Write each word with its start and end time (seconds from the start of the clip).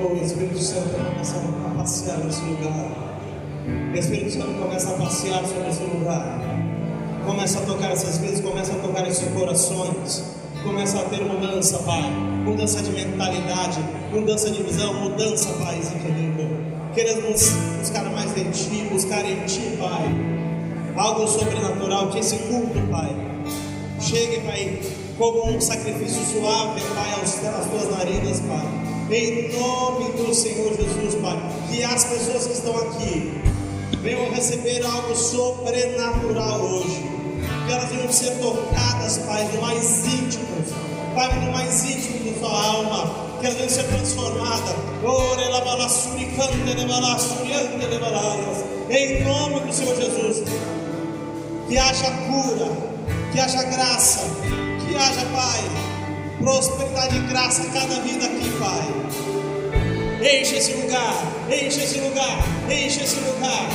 Oh, 0.00 0.16
Espírito 0.24 0.58
Santo 0.58 0.88
começa 0.90 1.36
a 1.36 1.74
passear 1.76 2.18
nesse 2.18 2.40
lugar. 2.42 3.18
Espírito 3.94 4.32
Santo 4.32 4.58
começa 4.58 4.90
a 4.90 4.98
passear 4.98 5.44
sobre 5.44 5.68
esse 5.68 5.82
lugar. 5.82 6.40
Começa 7.26 7.58
a 7.58 7.62
tocar 7.62 7.92
essas 7.92 8.18
vidas, 8.18 8.40
começa 8.40 8.72
a 8.72 8.76
tocar 8.76 9.06
esses 9.06 9.28
corações. 9.32 10.24
Começa 10.64 10.98
a 10.98 11.04
ter 11.04 11.24
mudança, 11.24 11.78
Pai. 11.80 12.10
Mudança 12.44 12.82
de 12.82 12.90
mentalidade, 12.90 13.80
mudança 14.12 14.50
de 14.50 14.62
visão, 14.62 14.94
mudança, 14.94 15.48
Pai. 15.54 15.80
Queremos 16.94 17.50
buscar 17.78 18.04
mais 18.10 18.36
em 18.36 18.50
Ti, 18.50 18.88
buscar 18.90 19.24
em 19.24 19.44
Ti, 19.46 19.76
Pai. 19.78 20.32
Algo 20.96 21.26
sobrenatural, 21.26 22.10
que 22.10 22.18
esse 22.18 22.36
culto, 22.36 22.78
Pai, 22.90 23.16
chegue, 24.00 24.40
Pai, 24.40 24.80
como 25.22 25.56
um 25.56 25.60
sacrifício 25.60 26.20
suave, 26.24 26.80
Pai, 26.80 27.20
às 27.22 27.34
tuas 27.36 27.96
narinas, 27.96 28.40
Pai 28.40 28.82
em 29.14 29.52
nome 29.52 30.10
do 30.12 30.34
Senhor 30.34 30.74
Jesus, 30.74 31.14
Pai. 31.22 31.38
Que 31.70 31.84
as 31.84 32.04
pessoas 32.04 32.46
que 32.46 32.52
estão 32.54 32.76
aqui 32.76 33.40
venham 34.00 34.30
receber 34.32 34.84
algo 34.84 35.14
sobrenatural 35.14 36.60
hoje. 36.60 37.04
Que 37.66 37.72
elas 37.72 37.88
venham 37.90 38.10
ser 38.10 38.32
tocadas, 38.38 39.18
Pai, 39.18 39.48
no 39.52 39.60
mais 39.60 40.06
íntimo, 40.06 40.64
Pai, 41.14 41.40
no 41.40 41.52
mais 41.52 41.84
íntimo 41.84 42.32
da 42.32 42.40
sua 42.40 42.64
alma. 42.64 43.14
Que 43.38 43.46
elas 43.46 43.58
venham 43.58 43.70
ser 43.70 43.84
transformadas. 43.84 44.74
Em 48.90 49.24
nome 49.24 49.60
do 49.60 49.72
Senhor 49.72 49.94
Jesus. 49.94 50.42
Que 51.68 51.78
haja 51.78 52.10
cura, 52.10 52.72
que 53.32 53.40
haja 53.40 53.62
graça, 53.62 54.20
que 54.92 54.98
haja, 54.98 55.26
Pai 55.26 55.92
prosperidade 56.42 57.16
e 57.16 57.20
graça 57.20 57.62
a 57.62 57.66
cada 57.66 58.00
vida 58.00 58.26
aqui, 58.26 58.50
Pai. 58.58 58.88
Enche 60.20 60.56
esse 60.56 60.72
lugar, 60.72 61.14
enche 61.48 61.80
esse 61.80 61.98
lugar, 62.00 62.38
enche 62.68 63.02
esse 63.02 63.20
lugar. 63.20 63.68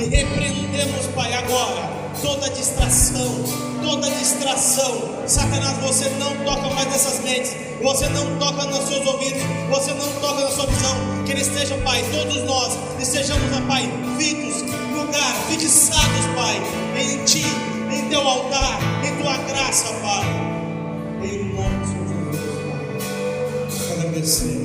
E 0.00 0.04
repreendemos, 0.04 1.06
Pai, 1.14 1.32
agora 1.34 1.88
toda 2.20 2.50
distração, 2.50 3.44
toda 3.82 4.10
distração. 4.10 5.24
Satanás, 5.26 5.78
você 5.78 6.08
não 6.18 6.34
toca 6.44 6.74
mais 6.74 6.88
nessas 6.88 7.20
mentes, 7.20 7.54
você 7.80 8.08
não 8.08 8.36
toca 8.38 8.64
nos 8.64 8.88
seus 8.88 9.06
ouvidos, 9.06 9.42
você 9.70 9.92
não 9.92 10.08
toca 10.20 10.40
na 10.42 10.50
sua 10.50 10.66
visão. 10.66 11.24
Que 11.24 11.32
ele 11.32 11.42
esteja, 11.42 11.76
Pai, 11.84 12.04
todos 12.10 12.42
nós 12.44 12.76
estejamos, 13.00 13.44
Pai, 13.68 13.88
fitos, 14.18 14.62
lugar, 14.92 15.34
fixados, 15.48 16.26
Pai, 16.34 16.60
em 17.00 17.24
Ti, 17.24 17.44
em 17.94 18.08
Teu 18.08 18.20
altar, 18.20 18.80
em 19.04 19.22
Tua 19.22 19.36
graça, 19.36 19.92
Pai. 20.02 20.26
Em 21.22 21.54
nome 21.54 21.86
Senhor 21.86 22.06
Jesus, 22.08 22.52
Pai. 23.88 23.98
Agradecemos, 23.98 24.63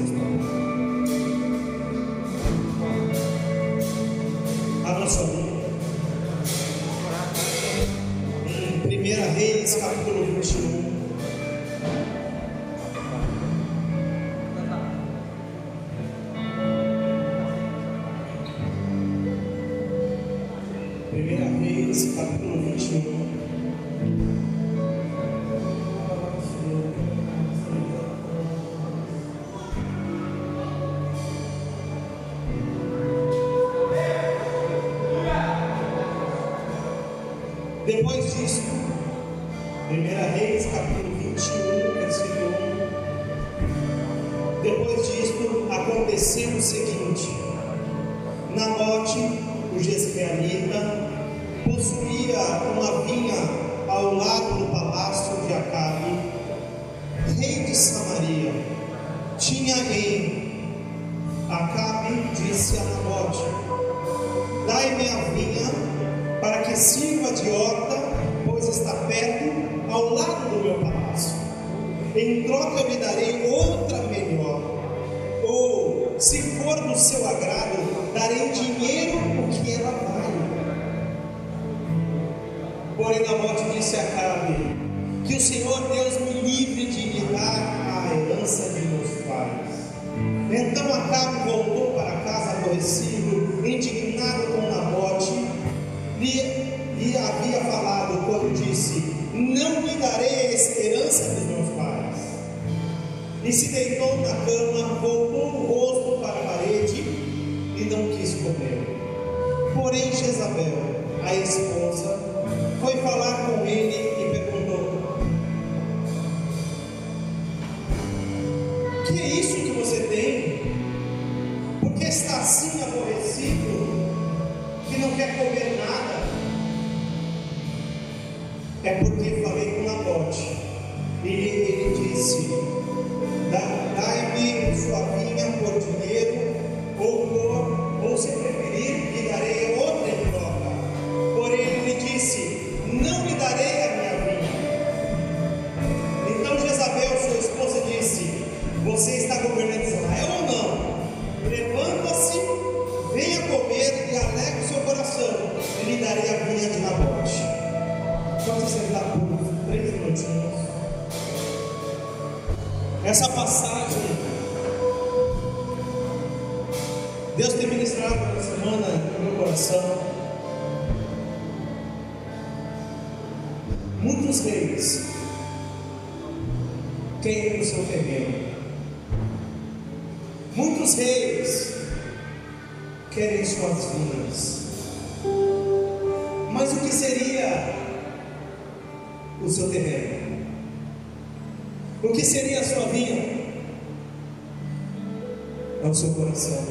seu 196.00 196.14
coração, 196.14 196.64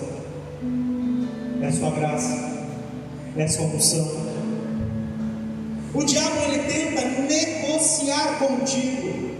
é 1.60 1.66
a 1.66 1.72
sua 1.72 1.90
graça, 1.90 2.34
é 3.36 3.44
a 3.44 3.48
sua 3.48 3.66
unção. 3.66 4.06
O 5.92 6.02
diabo 6.02 6.36
ele 6.46 6.62
tenta 6.62 7.02
negociar 7.06 8.38
contigo. 8.38 9.36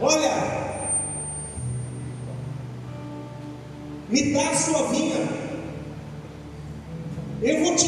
Olha, 0.00 0.32
me 4.08 4.32
dá 4.32 4.50
a 4.50 4.56
sua 4.56 4.88
vinha, 4.88 5.28
eu 7.42 7.64
vou 7.64 7.76
te 7.76 7.87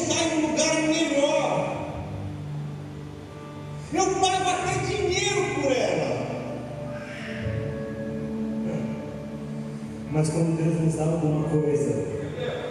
Mas 10.20 10.28
quando 10.28 10.54
Deus 10.54 10.78
nos 10.78 10.94
dá 10.96 11.04
alguma 11.04 11.48
coisa, 11.48 12.04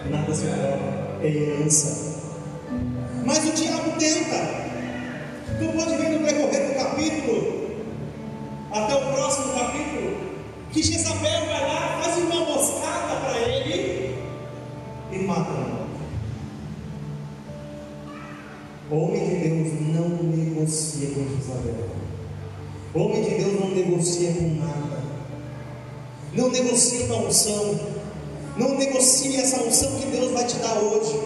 nada 0.07 0.35
se 0.35 0.45
prova, 0.45 1.17
é 1.23 1.27
herança. 1.27 2.21
Mas 3.25 3.39
o 3.39 3.53
diabo 3.53 3.89
tenta. 3.97 4.37
Tu 5.57 5.65
pode 5.75 5.97
ver 5.97 6.09
no 6.09 6.27
decorrer 6.27 6.67
do 6.67 6.75
capítulo, 6.75 7.69
até 8.71 8.93
o 8.93 9.13
próximo 9.13 9.53
capítulo, 9.55 10.17
que 10.71 10.83
Jezabel 10.83 11.47
vai 11.47 11.67
lá, 11.67 11.99
faz 12.03 12.17
uma 12.17 12.45
moscada 12.45 13.15
para 13.19 13.39
ele 13.39 14.15
e 15.11 15.17
mata. 15.17 15.79
Homem 18.91 19.27
de 19.27 19.49
Deus 19.49 19.95
não 19.95 20.09
negocia 20.09 21.09
com 21.15 21.35
Jezabel. 21.35 21.89
Homem 22.93 23.23
de 23.23 23.43
Deus 23.43 23.59
não 23.59 23.69
negocia 23.71 24.33
com 24.33 24.63
nada. 24.63 24.98
Não 26.33 26.49
negocia 26.49 27.07
com 27.07 27.13
a 27.13 27.17
unção. 27.17 27.79
Não 28.57 28.77
negocia 28.77 29.41
essa 29.41 29.61
unção 29.61 29.99
que 29.99 30.07
Deus 30.07 30.31
vai 30.31 30.45
te 30.45 30.55
dar 30.57 30.77
hoje. 30.77 31.19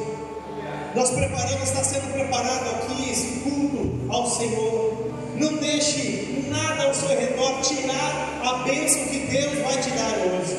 Nós 0.95 1.09
preparamos, 1.09 1.63
está 1.63 1.83
sendo 1.83 2.13
preparado 2.13 2.69
aqui 2.75 3.09
esse 3.09 3.27
culto 3.41 4.13
ao 4.13 4.29
Senhor. 4.29 5.11
Não 5.35 5.53
deixe 5.57 6.45
nada 6.47 6.83
ao 6.83 6.93
seu 6.93 7.09
redor 7.09 7.59
tirar 7.61 8.41
a 8.45 8.53
bênção 8.63 9.03
que 9.07 9.19
Deus 9.19 9.59
vai 9.63 9.81
te 9.81 9.89
dar 9.89 10.13
hoje. 10.19 10.57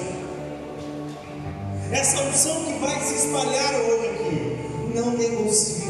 Essa 1.92 2.22
unção 2.24 2.64
que 2.64 2.72
vai 2.80 3.00
se 3.00 3.14
espalhar 3.14 3.74
hoje 3.80 4.08
aqui. 4.08 4.94
Não 4.94 5.10
negocie 5.12 5.83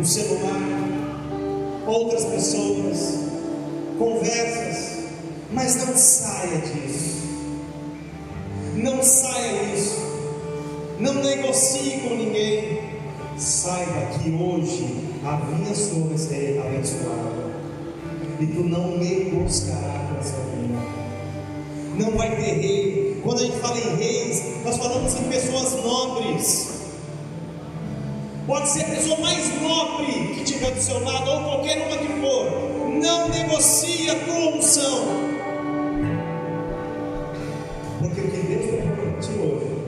o 0.00 0.04
celular, 0.04 1.84
outras 1.86 2.24
pessoas, 2.24 3.18
conversas, 3.98 4.98
mas 5.52 5.76
não 5.76 5.94
saia 5.94 6.58
disso, 6.58 7.20
não 8.74 9.02
saia 9.02 9.66
disso, 9.66 9.98
não 10.98 11.14
negocie 11.14 12.00
com 12.00 12.14
ninguém. 12.14 12.90
Saiba 13.36 14.18
que 14.18 14.30
hoje 14.32 15.08
a 15.24 15.36
vinha 15.36 15.74
sua 15.74 16.08
vai 16.08 16.18
ser 16.18 16.60
abençoada 16.60 17.50
e 18.38 18.46
tu 18.46 18.64
não 18.64 18.98
negociarás 18.98 20.10
com 20.10 20.18
essa 20.18 20.36
vinha 20.54 21.00
não 22.00 22.12
vai 22.12 22.34
ter 22.36 22.60
rei. 22.60 23.20
Quando 23.22 23.40
a 23.40 23.42
gente 23.42 23.58
fala 23.58 23.78
em 23.78 23.96
reis, 23.96 24.42
nós 24.64 24.76
falamos 24.76 25.14
em 25.14 25.24
pessoas 25.24 25.84
nobres. 25.84 26.79
Pode 28.46 28.68
ser 28.68 28.80
a 28.80 28.88
pessoa 28.88 29.18
mais 29.18 29.60
nobre 29.60 30.34
que 30.34 30.44
tiver 30.44 30.70
do 30.72 30.80
seu 30.80 31.02
lado, 31.04 31.30
ou 31.30 31.42
qualquer 31.42 31.86
uma 31.86 31.96
que 31.96 32.08
for. 32.20 32.90
Não 32.90 33.28
negocie 33.28 34.10
a 34.10 34.14
tua 34.24 34.56
unção. 34.56 35.04
Porque 38.00 38.20
o 38.20 38.30
que 38.30 38.46
Deus 38.46 38.70
vai 38.70 38.96
para 38.96 39.20
ti 39.20 39.30
hoje 39.38 39.80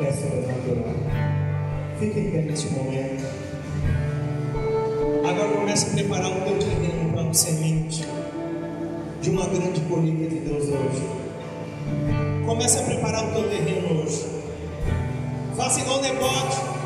é 0.00 0.12
sobrenatural. 0.12 0.94
Fique 1.98 2.20
em 2.20 2.30
pé 2.30 2.42
neste 2.42 2.68
momento. 2.68 3.24
Agora 5.28 5.48
comece 5.48 5.86
a 5.86 5.90
preparar 5.90 6.30
o 6.30 6.40
teu 6.42 6.58
terreno 6.58 7.12
para 7.12 7.22
uma 7.22 7.34
semente 7.34 8.04
de 9.20 9.30
uma 9.30 9.46
grande 9.46 9.80
colheita 9.82 10.34
de 10.34 10.40
Deus 10.40 10.64
hoje. 10.64 11.02
Comece 12.46 12.78
a 12.78 12.82
preparar 12.82 13.24
o 13.24 13.32
teu 13.32 13.50
terreno 13.50 14.02
hoje. 14.02 14.24
Faça 15.56 15.80
igual 15.80 16.00
negócio. 16.00 16.77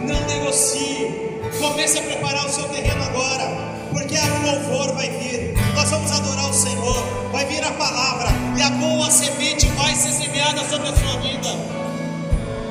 Não 0.00 0.20
negocie. 0.26 1.40
Comece 1.58 1.98
a 1.98 2.02
preparar 2.02 2.46
o 2.46 2.50
seu 2.50 2.64
terreno 2.64 3.02
agora. 3.04 3.78
Porque 3.92 4.14
o 4.14 4.42
louvor 4.42 4.94
vai 4.94 5.08
vir. 5.10 5.54
Nós 5.74 5.90
vamos 5.90 6.10
adorar 6.12 6.50
o 6.50 6.54
Senhor. 6.54 7.02
Vai 7.32 7.44
vir 7.46 7.64
a 7.64 7.72
palavra. 7.72 8.28
E 8.56 8.62
a 8.62 8.70
boa 8.70 9.10
semente 9.10 9.66
vai 9.68 9.94
ser 9.94 10.12
semeada 10.12 10.60
sobre 10.68 10.88
a 10.88 10.96
sua 10.96 11.20
vida. 11.20 11.48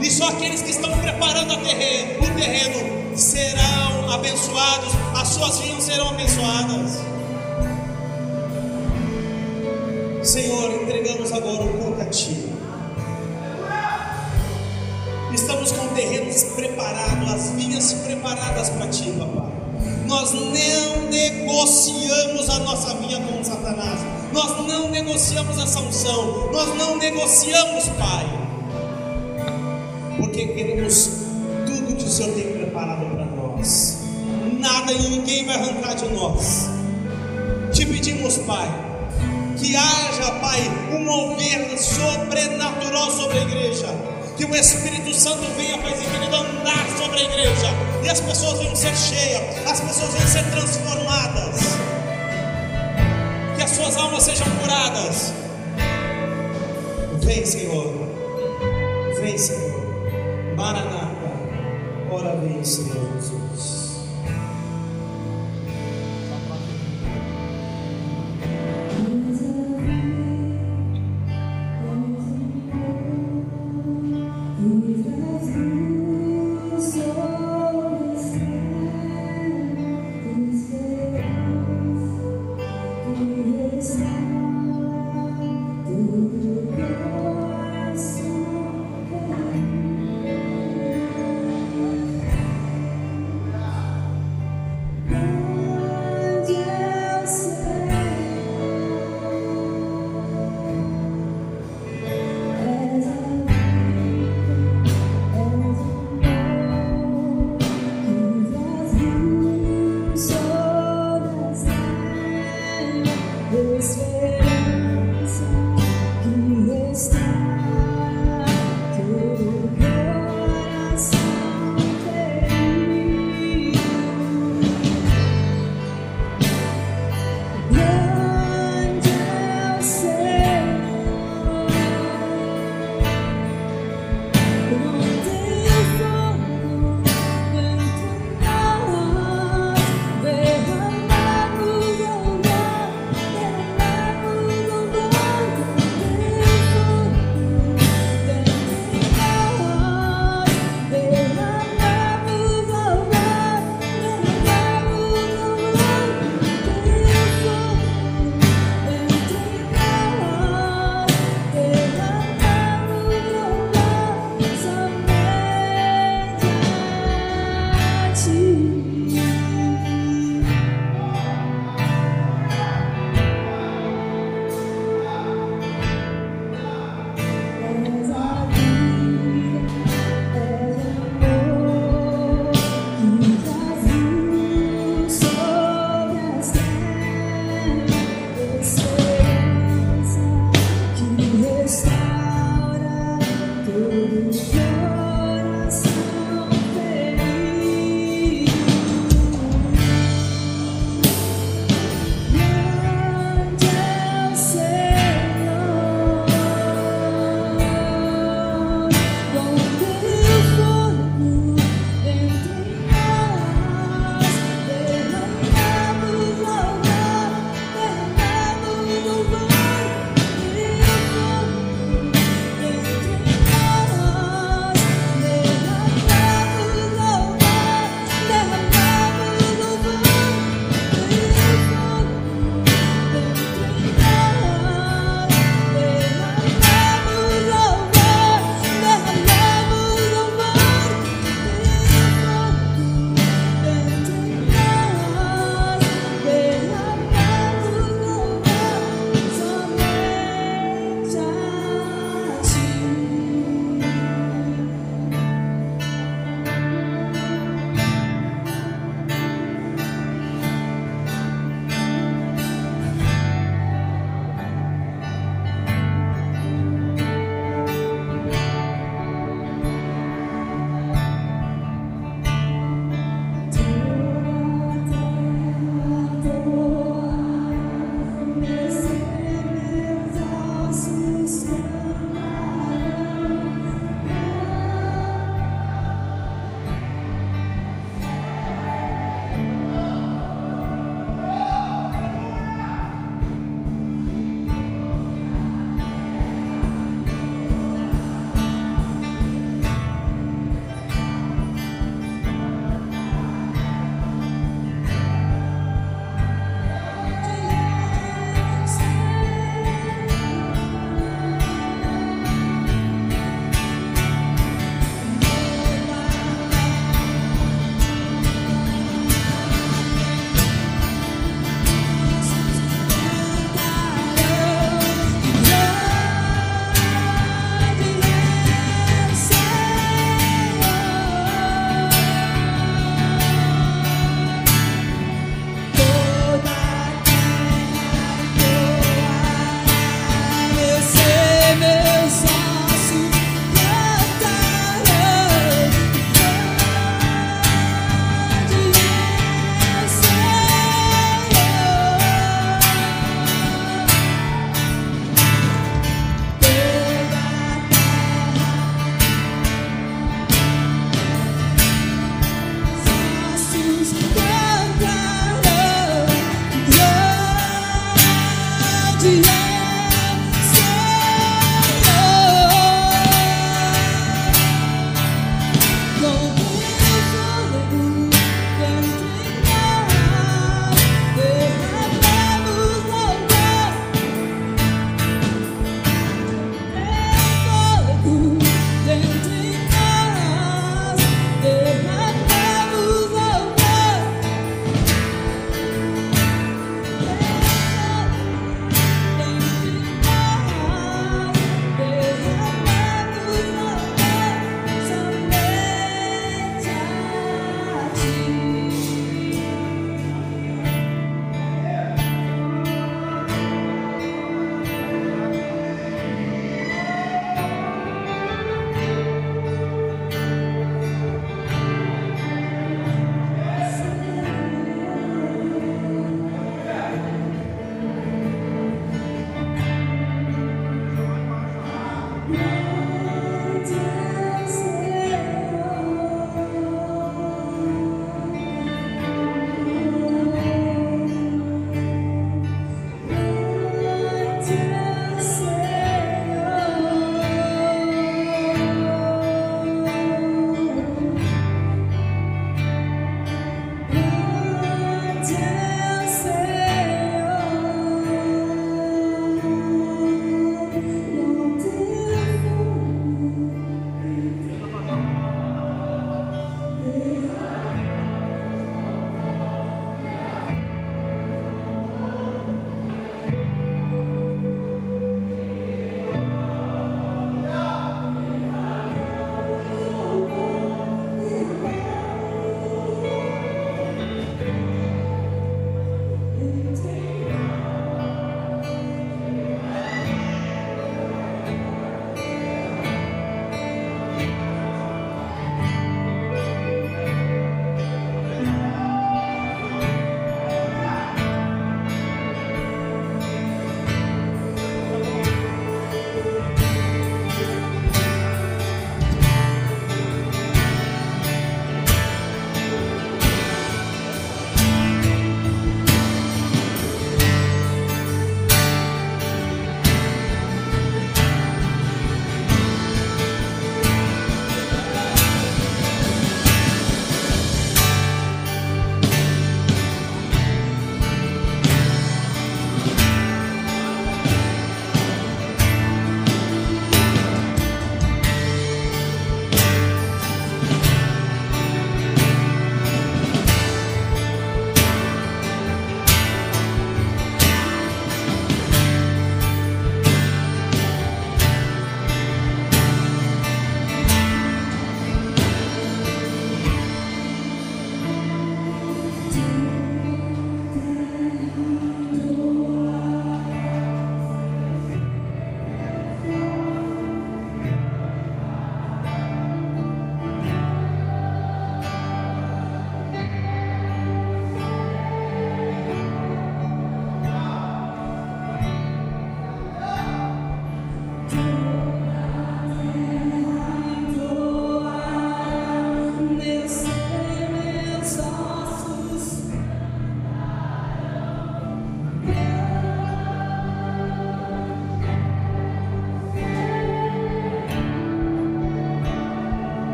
E 0.00 0.10
só 0.10 0.28
aqueles 0.28 0.60
que 0.60 0.70
estão 0.70 0.90
preparando 0.98 1.56
terreno, 1.62 2.24
o 2.24 2.34
terreno 2.34 3.16
serão 3.16 4.12
abençoados. 4.12 4.92
As 5.14 5.28
suas 5.28 5.58
vinhas 5.60 5.84
serão 5.84 6.10
abençoadas. 6.10 7.00
Senhor, 10.22 10.82
entregamos 10.82 11.32
agora 11.32 11.62
o 11.64 11.68
culto 11.68 12.02
a 12.02 12.06
Ti. 12.06 12.43
Com 16.34 16.40
terrenos 16.40 16.42
preparados, 16.42 17.32
as 17.32 17.50
vinhas 17.50 17.92
preparadas 17.92 18.70
para 18.70 18.88
Ti, 18.88 19.12
papai. 19.18 19.52
Nós 20.06 20.32
não 20.32 21.10
negociamos 21.10 22.50
a 22.50 22.58
nossa 22.60 22.94
vinha 22.96 23.20
com 23.20 23.42
Satanás. 23.42 24.00
Nós 24.32 24.66
não 24.66 24.90
negociamos 24.90 25.58
essa 25.58 25.80
unção. 25.80 26.50
Nós 26.52 26.74
não 26.76 26.98
negociamos, 26.98 27.88
Pai. 27.90 28.26
Porque 30.18 30.46
queremos 30.48 31.10
tudo 31.66 31.96
que 31.96 32.04
o 32.04 32.08
Senhor 32.08 32.34
tem 32.34 32.52
preparado 32.52 33.06
para 33.14 33.24
nós. 33.24 33.98
Nada 34.58 34.92
e 34.92 35.08
ninguém 35.08 35.46
vai 35.46 35.56
arrancar 35.56 35.94
de 35.94 36.08
nós. 36.10 36.68
Te 37.72 37.86
pedimos, 37.86 38.38
Pai 38.38 38.84
que 39.56 39.76
haja, 39.76 40.32
Pai, 40.42 40.60
um 40.92 41.04
mover 41.04 41.78
sobrenatural 41.78 43.10
sobre 43.10 43.38
a 43.38 43.42
igreja. 43.42 44.13
Que 44.36 44.44
o 44.44 44.54
Espírito 44.56 45.14
Santo 45.14 45.44
venha, 45.56 45.78
Pai 45.78 45.92
querido, 45.92 46.34
andar 46.34 46.86
sobre 46.98 47.20
a 47.20 47.22
igreja. 47.22 47.68
E 48.02 48.08
as 48.08 48.20
pessoas 48.20 48.58
venham 48.58 48.74
ser 48.74 48.96
cheias, 48.96 49.68
as 49.68 49.80
pessoas 49.80 50.12
venham 50.12 50.28
ser 50.28 50.44
transformadas. 50.50 51.60
Que 53.56 53.62
as 53.62 53.70
suas 53.70 53.96
almas 53.96 54.22
sejam 54.24 54.46
curadas. 54.60 55.32
Vem, 57.22 57.46
Senhor. 57.46 57.92
Vem, 59.20 59.38
Senhor. 59.38 60.54
Maranata. 60.56 61.30
Ora 62.10 62.36
vem, 62.36 62.64
Senhor 62.64 63.12
Jesus. 63.14 63.43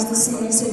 Paz 0.00 0.04
do 0.04 0.16
Senhor 0.16 0.69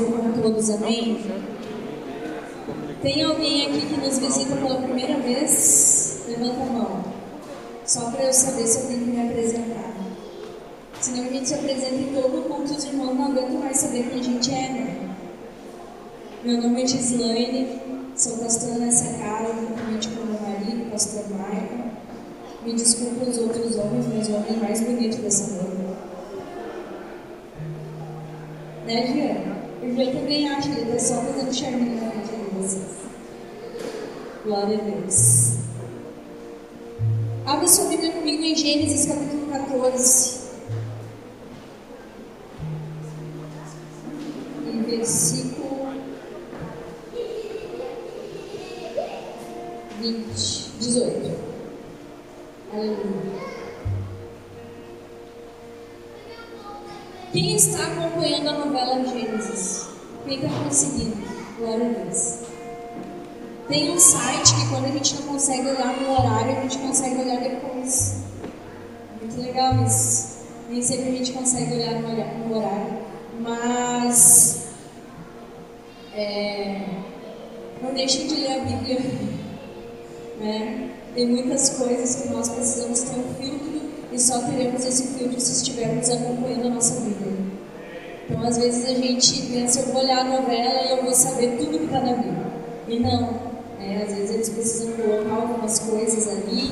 E 92.88 93.00
não, 93.00 93.32
né? 93.78 94.04
Às 94.04 94.14
vezes 94.14 94.32
eles 94.34 94.50
precisam 94.50 94.94
colocar 94.94 95.36
algumas 95.36 95.80
coisas 95.80 96.28
ali 96.28 96.70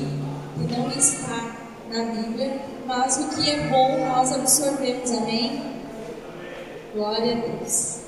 que 0.56 0.76
não 0.76 0.88
está 0.90 1.56
na 1.90 2.04
Bíblia, 2.04 2.62
mas 2.86 3.16
o 3.18 3.28
que 3.36 3.50
é 3.50 3.68
bom 3.68 3.98
nós 4.06 4.32
absorvemos, 4.32 5.10
amém? 5.12 5.62
Glória 6.94 7.32
a 7.32 7.40
Deus. 7.40 7.98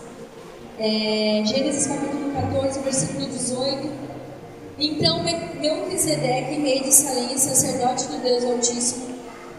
É, 0.78 1.42
Gênesis 1.44 1.86
capítulo 1.86 2.32
14, 2.32 2.80
versículo 2.80 3.26
18. 3.26 3.88
Então 4.78 5.22
Melquisedeque, 5.24 6.61
rei 6.61 6.80
de 6.80 6.92
Salém, 6.92 7.36
sacerdote 7.36 8.06
do 8.06 8.22
Deus 8.22 8.44
Altíssimo, 8.44 9.06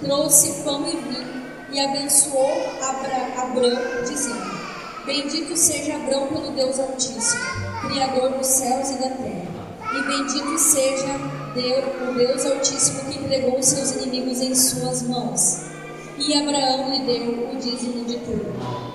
trouxe 0.02 0.64
pão 0.64 0.88
e 0.88 0.96
vinho 0.96 1.40
e 1.72 1.80
abençoou 1.80 2.50
Abra, 2.82 3.44
Abrão, 3.44 4.04
dizendo: 4.04 4.60
Bendito 5.06 5.56
seja 5.58 5.96
Abrão 5.96 6.28
pelo 6.28 6.52
Deus 6.52 6.80
Altíssimo, 6.80 7.69
Criador 7.82 8.32
dos 8.32 8.48
céus 8.48 8.90
e 8.92 8.94
da 8.96 9.10
terra. 9.10 9.60
E 9.92 10.04
bendito 10.04 10.58
seja 10.58 11.08
Deus, 11.56 11.86
o 12.10 12.14
Deus 12.14 12.46
Altíssimo 12.46 13.12
que 13.12 13.20
entregou 13.20 13.58
os 13.58 13.66
seus 13.66 13.92
inimigos 13.96 14.42
em 14.42 14.54
suas 14.54 15.02
mãos. 15.04 15.62
E 16.18 16.34
Abraão 16.34 16.92
lhe 16.92 17.00
deu 17.06 17.50
o 17.52 17.56
dízimo 17.56 18.06
de 18.06 18.18
tudo. 18.18 18.90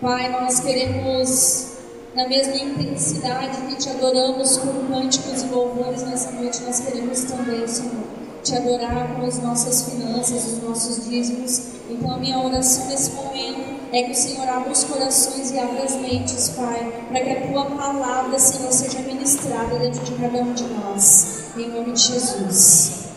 Pai, 0.00 0.28
nós 0.30 0.60
queremos, 0.60 1.72
na 2.14 2.26
mesma 2.26 2.56
intensidade 2.56 3.60
que 3.68 3.76
te 3.76 3.90
adoramos 3.90 4.56
com 4.58 4.86
cânticos 4.88 5.42
e 5.42 5.46
louvores 5.46 6.02
nessa 6.02 6.32
noite, 6.32 6.62
nós 6.62 6.80
queremos 6.80 7.22
também, 7.24 7.66
Senhor, 7.66 8.04
te 8.42 8.56
adorar 8.56 9.14
com 9.14 9.26
as 9.26 9.38
nossas 9.38 9.90
finanças, 9.90 10.44
os 10.46 10.62
nossos 10.62 11.08
dízimos. 11.08 11.62
Então, 11.88 12.12
a 12.12 12.16
minha 12.16 12.38
oração 12.38 12.86
nesse 12.86 13.10
momento 13.12 13.69
é 13.92 14.02
que 14.04 14.12
o 14.12 14.14
Senhor 14.14 14.48
abra 14.48 14.70
os 14.70 14.84
corações 14.84 15.50
e 15.50 15.58
abra 15.58 15.82
as 15.82 15.96
mentes, 15.96 16.50
Pai, 16.50 17.06
para 17.08 17.20
que 17.20 17.30
a 17.30 17.48
tua 17.48 17.64
palavra, 17.64 18.38
Senhor, 18.38 18.72
seja 18.72 19.00
ministrada 19.00 19.78
dentro 19.78 20.04
de 20.04 20.12
cada 20.12 20.38
um 20.38 20.52
de 20.52 20.64
nós, 20.64 21.50
em 21.56 21.68
nome 21.70 21.92
de 21.92 22.00
Jesus. 22.00 23.08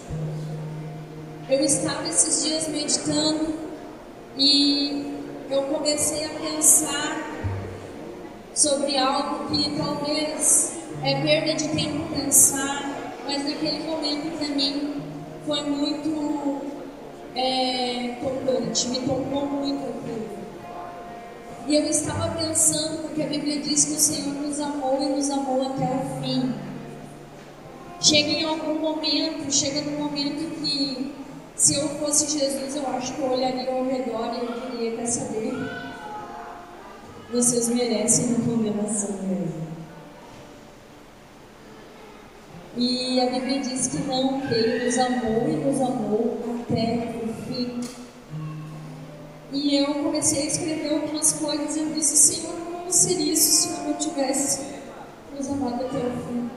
Eu 1.48 1.60
estava 1.60 2.08
esses 2.08 2.44
dias 2.44 2.68
meditando 2.68 3.54
e 4.36 5.20
eu 5.50 5.62
comecei 5.64 6.26
a 6.26 6.30
pensar 6.30 7.22
sobre 8.56 8.98
algo 8.98 9.50
que 9.50 9.78
talvez 9.78 10.74
é 11.04 11.22
perda 11.22 11.54
de 11.54 11.68
tempo 11.70 12.16
pensar, 12.16 13.12
mas 13.26 13.44
naquele 13.44 13.84
momento 13.84 14.38
para 14.38 14.48
mim 14.56 15.04
foi 15.46 15.62
muito 15.64 16.62
é, 17.36 18.16
tocante, 18.22 18.88
me 18.88 19.00
tocou 19.02 19.46
muito 19.46 19.84
aquilo. 19.84 20.43
E 21.66 21.76
eu 21.76 21.86
estava 21.88 22.36
pensando, 22.36 23.04
porque 23.04 23.24
a 23.24 23.28
Bíblia 23.28 23.60
diz 23.62 23.86
que 23.86 23.94
o 23.94 24.00
Senhor 24.00 24.34
nos 24.34 24.60
amou 24.60 25.02
e 25.02 25.06
nos 25.06 25.30
amou 25.30 25.62
até 25.62 25.86
o 25.86 26.22
fim. 26.22 26.54
Chega 28.02 28.30
em 28.30 28.44
algum 28.44 28.80
momento, 28.80 29.50
chega 29.50 29.82
num 29.82 30.04
momento 30.04 30.60
que, 30.60 31.14
se 31.56 31.76
eu 31.76 31.88
fosse 32.00 32.38
Jesus, 32.38 32.76
eu 32.76 32.86
acho 32.88 33.14
que 33.14 33.22
eu 33.22 33.32
olharia 33.32 33.72
ao 33.72 33.86
redor 33.86 34.34
e 34.34 34.46
eu 34.46 34.72
diria: 34.72 34.98
quer 34.98 35.06
saber? 35.06 35.54
Vocês 37.32 37.70
merecem 37.70 38.36
uma 38.36 38.46
condenação 38.46 39.12
mesmo. 39.24 39.64
E 42.76 43.22
a 43.22 43.28
Bíblia 43.28 43.62
diz 43.62 43.88
que 43.88 43.98
não, 44.00 44.42
que 44.42 44.54
Ele 44.54 44.86
nos 44.86 44.98
amou 44.98 45.48
e 45.48 45.54
nos 45.54 45.80
amou 45.80 46.40
até 46.60 47.14
o. 47.20 47.23
E 49.54 49.78
eu 49.78 49.94
comecei 49.94 50.42
a 50.42 50.46
escrever 50.48 50.96
algumas 50.96 51.32
coisas 51.34 51.76
e 51.76 51.82
eu 51.82 51.94
disse, 51.94 52.18
Senhor, 52.18 52.56
como 52.56 52.92
seria 52.92 53.34
isso 53.34 53.68
se 53.68 53.70
eu 53.70 53.84
não 53.84 53.94
tivesse 53.94 54.62
nos 55.38 55.48
amado 55.48 55.86
até 55.86 56.00
o 56.00 56.12
fim? 56.28 56.50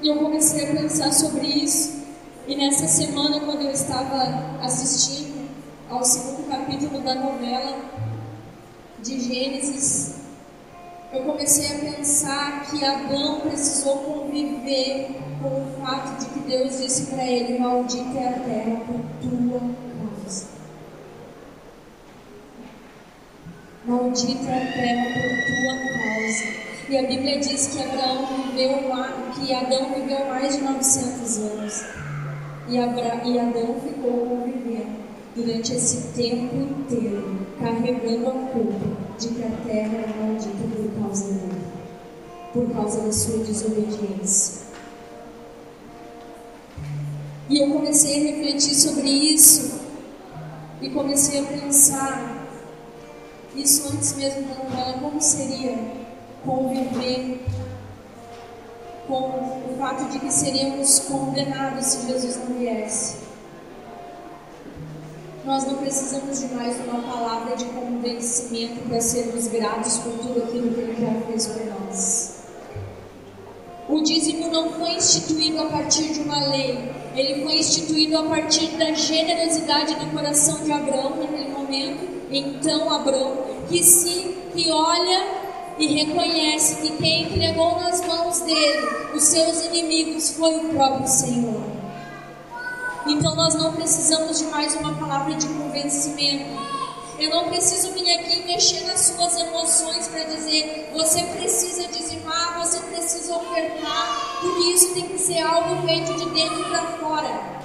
E 0.00 0.08
eu 0.08 0.16
comecei 0.18 0.70
a 0.70 0.76
pensar 0.76 1.12
sobre 1.12 1.48
isso. 1.48 1.98
E 2.46 2.54
nessa 2.54 2.86
semana, 2.86 3.40
quando 3.40 3.62
eu 3.62 3.72
estava 3.72 4.56
assistindo 4.62 5.50
ao 5.90 6.04
segundo 6.04 6.48
capítulo 6.48 7.00
da 7.00 7.16
novela 7.16 7.76
de 9.02 9.18
Gênesis, 9.18 10.18
eu 11.12 11.24
comecei 11.24 11.74
a 11.74 11.78
pensar 11.92 12.70
que 12.70 12.84
Adão 12.84 13.40
precisou 13.40 13.96
conviver 13.98 15.08
com 15.42 15.48
o 15.48 15.84
fato 15.84 16.20
de 16.20 16.26
que 16.26 16.40
Deus 16.48 16.78
disse 16.78 17.06
para 17.06 17.24
ele: 17.24 17.58
Maldita 17.58 18.16
é 18.18 18.28
a 18.28 18.38
terra 18.40 18.80
por 18.86 19.00
tua 19.20 19.87
Maldita 23.88 24.50
é 24.50 24.68
a 24.68 24.72
terra 24.72 25.04
por 25.14 25.32
tua 25.46 25.74
causa. 26.02 26.44
E 26.90 26.98
a 26.98 27.02
Bíblia 27.06 27.38
diz 27.38 27.68
que 27.68 27.82
Abraão 27.82 28.26
viveu 28.26 28.80
que 29.34 29.54
Adão 29.54 29.94
viveu 29.94 30.26
mais 30.26 30.56
de 30.56 30.62
900 30.62 31.38
anos. 31.38 31.84
E, 32.68 32.78
Abra, 32.78 33.22
e 33.24 33.38
Adão 33.38 33.80
ficou 33.80 34.26
convivendo 34.26 34.98
durante 35.34 35.72
esse 35.72 36.08
tempo 36.08 36.54
inteiro, 36.54 37.46
carregando 37.58 38.28
a 38.28 38.32
culpa 38.52 38.86
de 39.18 39.28
que 39.28 39.42
a 39.42 39.50
terra 39.66 39.96
era 39.96 40.22
maldita 40.22 40.68
por 40.76 41.02
causa 41.02 41.32
dele, 41.32 41.62
por 42.52 42.70
causa 42.70 43.00
da 43.00 43.12
sua 43.12 43.38
desobediência. 43.38 44.66
E 47.48 47.58
eu 47.58 47.70
comecei 47.70 48.20
a 48.20 48.32
refletir 48.32 48.74
sobre 48.74 49.08
isso 49.08 49.80
e 50.82 50.90
comecei 50.90 51.40
a 51.40 51.44
pensar 51.44 52.37
isso 53.54 53.88
antes 53.92 54.14
mesmo 54.16 54.42
da 54.42 54.62
novela, 54.62 54.98
como 55.00 55.20
seria 55.20 55.76
conviver 56.44 57.44
com 59.06 59.14
o 59.14 59.76
fato 59.78 60.04
de 60.10 60.18
que 60.18 60.30
seríamos 60.30 60.98
condenados 61.00 61.86
se 61.86 62.06
Jesus 62.06 62.36
não 62.36 62.58
viesse. 62.58 63.28
Nós 65.44 65.64
não 65.64 65.78
precisamos 65.78 66.40
de 66.40 66.54
mais 66.54 66.76
uma 66.86 67.00
palavra 67.10 67.56
de 67.56 67.64
convencimento 67.66 68.86
para 68.86 69.00
sermos 69.00 69.46
gratos 69.46 69.96
por 69.98 70.12
tudo 70.18 70.42
aquilo 70.42 70.74
que 70.74 70.80
Ele 70.80 70.96
já 71.00 71.26
fez 71.26 71.46
por 71.46 71.64
nós. 71.66 72.38
O 73.88 74.02
dízimo 74.02 74.48
não 74.52 74.70
foi 74.72 74.90
instituído 74.90 75.62
a 75.62 75.66
partir 75.66 76.12
de 76.12 76.20
uma 76.20 76.38
lei, 76.50 76.92
ele 77.16 77.42
foi 77.42 77.58
instituído 77.58 78.18
a 78.18 78.24
partir 78.24 78.66
da 78.76 78.92
generosidade 78.92 79.94
do 79.94 80.12
coração 80.12 80.62
de 80.62 80.70
Abraão 80.70 81.16
naquele 81.16 81.48
momento 81.48 82.17
então 82.30 82.92
Abraão, 82.92 83.44
que 83.68 83.82
se 83.82 84.36
que 84.54 84.70
olha 84.70 85.26
e 85.78 85.86
reconhece 85.86 86.76
que 86.76 86.96
quem 86.96 87.24
entregou 87.24 87.78
nas 87.80 88.04
mãos 88.04 88.40
dele 88.40 88.88
os 89.14 89.22
seus 89.24 89.64
inimigos 89.66 90.30
foi 90.30 90.56
o 90.56 90.68
próprio 90.70 91.06
Senhor. 91.06 91.62
Então 93.06 93.34
nós 93.34 93.54
não 93.54 93.72
precisamos 93.72 94.38
de 94.38 94.46
mais 94.46 94.74
uma 94.74 94.94
palavra 94.94 95.34
de 95.34 95.46
convencimento. 95.46 96.68
Eu 97.18 97.30
não 97.30 97.48
preciso 97.48 97.92
vir 97.92 98.12
aqui 98.12 98.44
mexer 98.44 98.84
nas 98.86 99.00
suas 99.00 99.36
emoções 99.40 100.06
para 100.08 100.24
dizer 100.24 100.90
você 100.92 101.22
precisa 101.22 101.88
dizimar, 101.88 102.58
você 102.58 102.78
precisa 102.80 103.34
ofertar, 103.34 104.38
porque 104.40 104.70
isso 104.70 104.94
tem 104.94 105.08
que 105.08 105.18
ser 105.18 105.40
algo 105.40 105.86
feito 105.86 106.14
de 106.14 106.30
dentro 106.30 106.64
para 106.64 106.82
fora. 106.98 107.58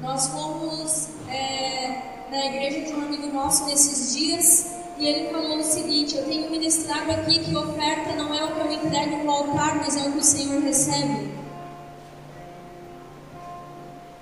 Nós 0.00 0.28
fomos 0.28 1.08
é, 1.28 2.15
na 2.30 2.46
igreja 2.46 2.80
de 2.80 2.92
um 2.92 3.04
amigo 3.04 3.26
nosso 3.32 3.66
nesses 3.66 4.16
dias 4.16 4.76
e 4.98 5.06
ele 5.06 5.30
falou 5.30 5.58
o 5.58 5.62
seguinte: 5.62 6.16
Eu 6.16 6.24
tenho 6.24 6.50
ministrado 6.50 7.10
aqui 7.10 7.38
que 7.40 7.54
oferta 7.54 8.14
não 8.14 8.34
é 8.34 8.44
o 8.44 8.54
que 8.54 8.60
eu 8.60 8.72
entrego 8.72 9.24
no 9.24 9.30
altar, 9.30 9.76
mas 9.76 9.96
é 9.96 10.08
o 10.08 10.12
que 10.12 10.18
o 10.18 10.24
Senhor 10.24 10.62
recebe. 10.62 11.34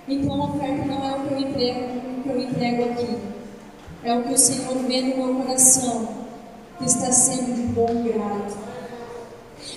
Então, 0.07 0.39
oferta 0.39 0.85
não 0.85 1.03
é 1.03 1.15
o 1.15 1.27
que 1.27 1.33
eu 1.33 1.39
entrego, 1.39 1.79
o 2.19 2.23
que 2.23 2.29
eu 2.29 2.41
entrego 2.41 2.91
aqui. 2.91 3.17
É 4.03 4.13
o 4.13 4.23
que 4.23 4.33
o 4.33 4.37
Senhor 4.37 4.75
vê 4.83 5.01
no 5.01 5.15
meu 5.15 5.43
coração, 5.43 6.07
que 6.77 6.85
está 6.85 7.11
sendo 7.11 7.55
de 7.55 7.61
bom 7.73 8.03
grado. 8.03 8.65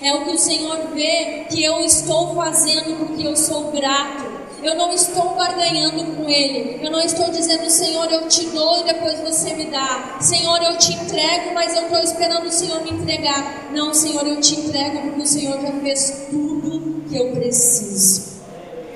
É 0.01 0.13
o 0.13 0.25
que 0.25 0.31
o 0.31 0.37
Senhor 0.37 0.77
vê 0.93 1.45
que 1.49 1.63
eu 1.63 1.79
estou 1.79 2.35
fazendo 2.35 2.99
porque 2.99 3.25
eu 3.25 3.35
sou 3.35 3.71
grato. 3.71 4.28
Eu 4.61 4.75
não 4.75 4.91
estou 4.91 5.35
barganhando 5.35 6.03
com 6.15 6.29
Ele. 6.29 6.83
Eu 6.83 6.91
não 6.91 6.99
estou 6.99 7.31
dizendo, 7.31 7.69
Senhor, 7.69 8.11
eu 8.11 8.27
te 8.27 8.45
dou 8.47 8.81
e 8.81 8.83
depois 8.83 9.19
você 9.19 9.53
me 9.53 9.65
dá. 9.65 10.17
Senhor, 10.19 10.61
eu 10.61 10.77
te 10.77 10.93
entrego, 10.93 11.53
mas 11.53 11.75
eu 11.75 11.83
estou 11.83 11.99
esperando 11.99 12.45
o 12.45 12.51
Senhor 12.51 12.81
me 12.81 12.91
entregar. 12.91 13.71
Não, 13.71 13.93
Senhor, 13.93 14.27
eu 14.27 14.41
te 14.41 14.59
entrego 14.59 14.99
porque 15.01 15.21
o 15.21 15.27
Senhor 15.27 15.61
já 15.61 15.71
fez 15.71 16.27
tudo 16.29 17.03
que 17.07 17.15
eu 17.15 17.31
preciso. 17.31 18.39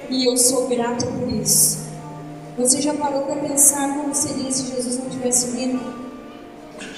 E 0.09 0.25
eu 0.25 0.35
sou 0.35 0.67
grato 0.67 1.05
por 1.05 1.29
isso. 1.31 1.79
Você 2.57 2.81
já 2.81 2.93
parou 2.93 3.23
para 3.23 3.37
pensar 3.37 3.95
como 3.95 4.13
seria 4.13 4.51
se 4.51 4.67
Jesus 4.67 4.97
não 4.99 5.09
tivesse 5.09 5.47
vindo? 5.51 6.03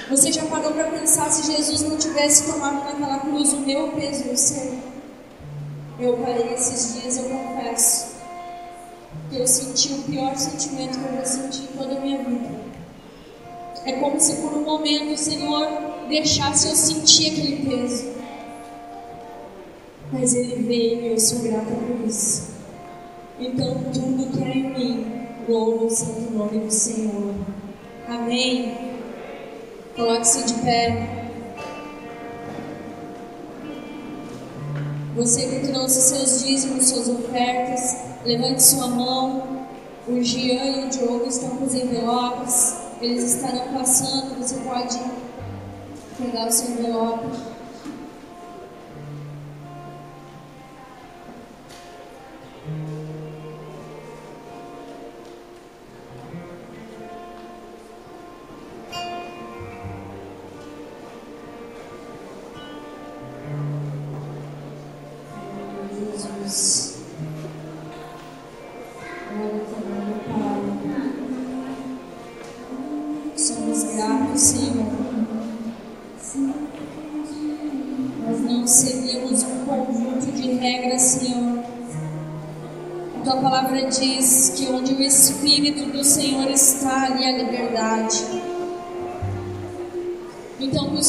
Você 0.09 0.31
já 0.31 0.43
parou 0.45 0.71
para 0.71 0.85
pensar 0.85 1.31
se 1.31 1.51
Jesus 1.51 1.83
não 1.83 1.97
tivesse 1.97 2.51
tomado 2.51 2.83
naquela 2.83 3.19
cruz 3.19 3.53
o 3.53 3.57
meu 3.57 3.89
peso 3.89 4.23
e 4.27 4.31
o 4.31 4.37
seu? 4.37 4.73
Eu 5.99 6.17
parei 6.17 6.53
esses 6.53 6.99
dias, 6.99 7.17
eu 7.17 7.25
confesso 7.25 8.14
eu 9.31 9.47
senti 9.47 9.93
o 9.93 10.03
pior 10.03 10.35
sentimento 10.35 10.99
que 10.99 11.05
eu 11.05 11.17
já 11.17 11.25
senti 11.25 11.63
em 11.63 11.77
toda 11.77 11.95
a 11.95 11.99
minha 11.99 12.17
vida. 12.23 12.49
É 13.85 13.93
como 13.93 14.19
se 14.19 14.37
por 14.37 14.53
um 14.53 14.63
momento 14.63 15.13
o 15.13 15.17
Senhor 15.17 15.67
deixasse 16.07 16.67
eu 16.67 16.75
sentir 16.75 17.31
aquele 17.31 17.69
peso. 17.69 18.13
Mas 20.11 20.33
Ele 20.33 20.63
veio 20.63 21.01
e 21.01 21.07
eu 21.11 21.19
sou 21.19 21.39
grata 21.39 21.71
por 21.71 22.07
isso. 22.07 22.55
Então 23.39 23.83
tudo 23.93 24.31
que 24.31 24.43
é 24.43 24.57
em 24.57 24.69
mim, 24.73 25.27
louva 25.47 25.85
o 25.85 25.89
santo 25.89 26.31
nome 26.31 26.59
do 26.59 26.71
Senhor. 26.71 27.35
Amém. 28.07 28.73
Coloque-se 29.95 30.43
de 30.45 30.53
pé. 30.61 31.24
Você 35.15 35.47
que 35.47 35.67
trouxe 35.67 36.01
seus 36.01 36.43
dízimos, 36.43 36.87
suas 36.87 37.07
ofertas, 37.07 37.95
levante 38.25 38.61
sua 38.61 38.87
mão. 38.87 39.65
O 40.07 40.21
Gian 40.21 40.65
e 40.65 40.85
o 40.85 40.89
Diogo 40.89 41.25
estão 41.25 41.49
com 41.51 41.63
os 41.63 41.73
envelopes. 41.73 42.75
Eles 43.01 43.35
estarão 43.35 43.73
passando. 43.73 44.37
Você 44.37 44.55
pode 44.57 44.99
pegar 46.17 46.47
o 46.47 46.51
seu 46.51 46.69
envelope. 46.71 47.27
Jesus. 52.65 53.04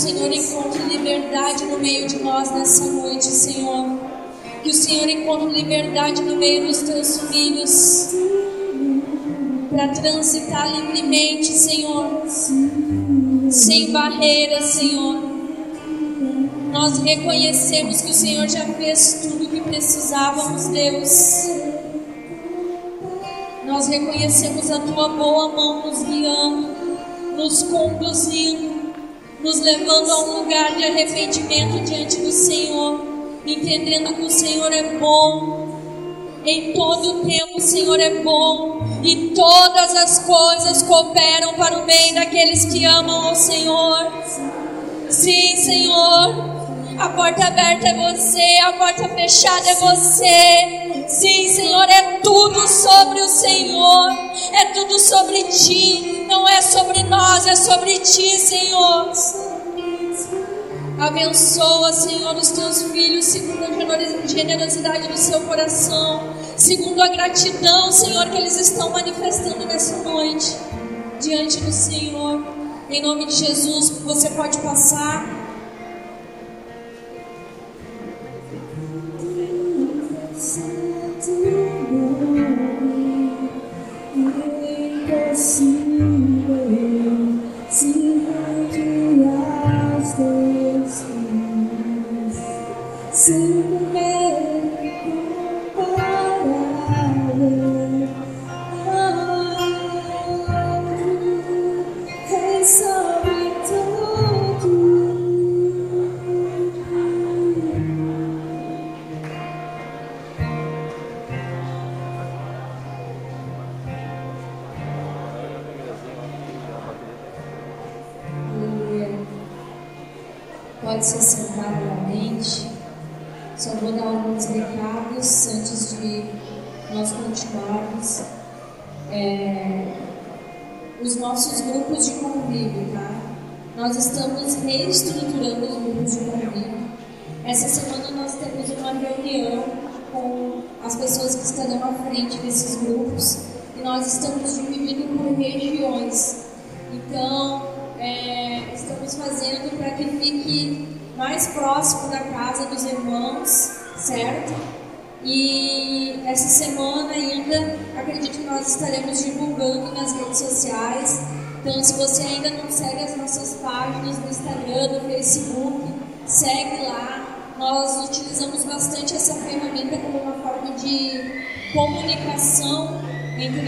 Senhor 0.07 0.33
encontre 0.33 0.83
liberdade 0.85 1.65
no 1.65 1.81
meio 1.81 2.07
de 2.07 2.23
nós 2.23 2.53
nessa 2.53 2.85
noite, 2.85 3.25
Senhor. 3.25 3.99
Que 4.63 4.71
o 4.71 4.73
Senhor 4.73 5.09
encontre 5.09 5.49
liberdade 5.49 6.23
no 6.23 6.37
meio 6.37 6.69
dos 6.69 6.79
teus 6.83 7.23
filhos. 7.23 8.15
Para 9.69 9.89
transitar 9.89 10.73
livremente, 10.77 11.47
Senhor. 11.47 12.23
Sem 13.51 13.91
barreiras, 13.91 14.67
Senhor. 14.67 15.25
Nós 16.71 16.99
reconhecemos 16.99 18.01
que 18.01 18.11
o 18.13 18.15
Senhor 18.15 18.49
já 18.49 18.65
fez 18.65 19.23
tudo 19.23 19.45
o 19.45 19.49
que 19.49 19.61
precisávamos, 19.61 20.69
Deus. 20.69 21.49
Nós 23.67 23.89
reconhecemos 23.89 24.71
a 24.71 24.79
tua 24.79 25.09
boa 25.09 25.49
mão 25.49 25.87
nos 25.89 26.05
guiando, 26.05 26.69
nos 27.37 27.63
conduzindo 27.65 28.76
nos 29.41 29.61
levando 29.61 30.11
a 30.11 30.21
um 30.25 30.39
lugar 30.41 30.75
de 30.77 30.85
arrependimento 30.85 31.85
diante 31.85 32.19
do 32.19 32.33
Senhor, 32.33 33.01
entendendo 33.47 34.15
que 34.15 34.23
o 34.23 34.31
Senhor 34.31 34.73
é 34.73 34.99
bom. 34.99 35.67
Em 36.45 36.73
todo 36.73 37.11
o 37.11 37.25
tempo 37.25 37.59
o 37.59 37.61
Senhor 37.61 37.99
é 37.99 38.23
bom 38.23 38.81
e 39.03 39.33
todas 39.35 39.95
as 39.97 40.21
coisas 40.21 40.83
cooperam 40.83 41.55
para 41.55 41.79
o 41.79 41.85
bem 41.85 42.15
daqueles 42.15 42.65
que 42.67 42.85
amam 42.85 43.29
ao 43.29 43.35
Senhor. 43.35 44.13
Sim, 45.11 45.57
Senhor. 45.57 46.57
A 46.99 47.11
porta 47.11 47.47
aberta 47.47 47.89
é 47.89 48.13
você, 48.13 48.59
a 48.65 48.73
porta 48.73 49.09
fechada 49.11 49.69
é 49.69 49.75
você. 49.75 51.07
Sim, 51.09 51.49
Senhor, 51.49 51.85
é 51.85 52.21
tudo 52.23 52.67
sobre 52.67 53.21
o 53.21 53.29
Senhor, 53.29 54.11
é 54.53 54.65
tudo 54.73 54.99
sobre 54.99 55.43
ti, 55.45 56.16
não 56.27 56.49
é 56.49 56.61
sobre 56.61 57.03
nós, 57.05 57.47
é 57.47 57.57
sobre 57.57 57.99
ti, 57.99 58.39
Senhor. 58.39 59.13
Abençoa, 60.99 61.93
Senhor, 61.93 62.35
os 62.37 62.51
teus 62.51 62.83
filhos 62.85 63.27
segundo 63.27 63.65
a 63.65 64.27
generosidade 64.27 65.09
do 65.09 65.17
seu 65.17 65.41
coração, 65.43 66.35
segundo 66.57 67.03
a 67.03 67.09
gratidão, 67.09 67.93
Senhor, 67.93 68.29
que 68.31 68.39
eles 68.39 68.59
estão 68.59 68.91
manifestando 68.91 69.65
nessa 69.67 69.99
noite 69.99 70.57
diante 71.21 71.61
do 71.61 71.73
Senhor. 71.73 72.43
Em 72.89 73.03
nome 73.03 73.27
de 73.27 73.35
Jesus, 73.35 73.91
você 74.05 74.31
pode 74.31 74.59
passar. 74.59 75.46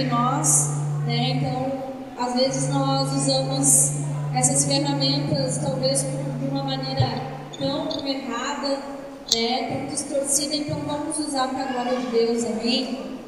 Nós, 0.05 0.70
né? 1.07 1.30
Então, 1.30 1.72
às 2.18 2.34
vezes 2.34 2.68
nós 2.70 3.12
usamos 3.12 3.92
essas 4.34 4.64
ferramentas 4.64 5.59
talvez 5.59 6.03
de 6.03 6.49
uma 6.51 6.62
maneira 6.62 7.07
tão 7.59 8.07
errada, 8.07 8.78
né, 9.34 9.68
tão 9.68 9.86
distorcida, 9.86 10.55
então 10.55 10.78
vamos 10.86 11.18
usar 11.18 11.49
para 11.49 11.64
a 11.64 11.72
glória 11.72 11.99
de 12.01 12.07
Deus, 12.07 12.44
amém? 12.44 13.18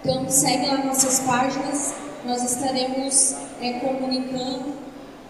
Então 0.00 0.28
segue 0.28 0.66
lá 0.66 0.84
nossas 0.84 1.20
páginas, 1.20 1.94
nós 2.24 2.42
estaremos 2.42 3.34
é, 3.60 3.72
comunicando. 3.74 4.78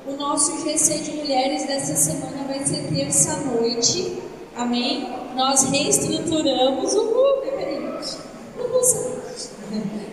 O 0.06 0.16
nosso 0.16 0.64
GC 0.64 1.00
de 1.00 1.16
mulheres 1.16 1.66
dessa 1.66 1.94
semana 1.94 2.44
vai 2.46 2.64
ser 2.64 2.88
terça-noite, 2.94 4.22
amém? 4.56 5.10
Nós 5.34 5.64
reestruturamos 5.64 6.94
o 6.94 7.08
grupo, 7.08 7.48
uhul, 8.58 9.18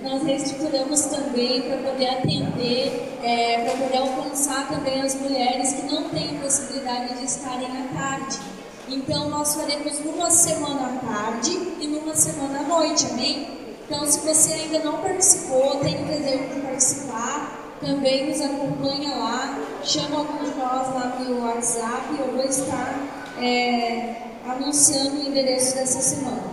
nós 0.02 0.24
reestruturamos 0.24 1.02
também 1.02 1.62
para 1.64 1.78
poder 1.78 2.10
atender, 2.10 3.18
é, 3.24 3.64
para 3.64 3.86
poder 3.86 3.98
alcançar 3.98 4.68
também 4.68 5.02
as 5.02 5.16
mulheres 5.16 5.74
que 5.74 5.86
não 5.86 6.10
têm 6.10 6.40
possibilidade 6.40 7.18
de 7.18 7.26
estarem 7.26 7.68
à 7.68 7.98
tarde. 7.98 8.40
Então, 8.88 9.30
nós 9.30 9.56
faremos 9.56 10.00
numa 10.00 10.30
semana 10.30 10.88
à 10.88 11.06
tarde 11.14 11.52
e 11.80 11.88
numa 11.88 12.16
semana 12.16 12.60
à 12.60 12.64
noite, 12.64 13.08
amém? 13.10 13.48
Então, 13.86 14.06
se 14.06 14.20
você 14.20 14.54
ainda 14.54 14.80
não 14.80 14.98
participou, 15.00 15.78
tem 15.78 16.04
o 16.04 16.06
desejo 16.06 16.54
de 16.54 16.62
participar, 16.62 17.76
também 17.82 18.30
nos 18.30 18.42
acompanha 18.42 19.16
lá, 19.16 19.60
chama 19.84 20.18
algum 20.18 20.44
de 20.44 20.58
nós 20.58 20.94
lá 20.94 21.18
no 21.20 21.46
WhatsApp, 21.46 22.16
eu 22.20 22.32
vou 22.32 22.46
estar 22.46 22.96
é, 23.42 24.16
anunciando 24.48 25.18
o 25.18 25.28
endereço 25.28 25.76
dessa 25.76 26.00
semana. 26.00 26.44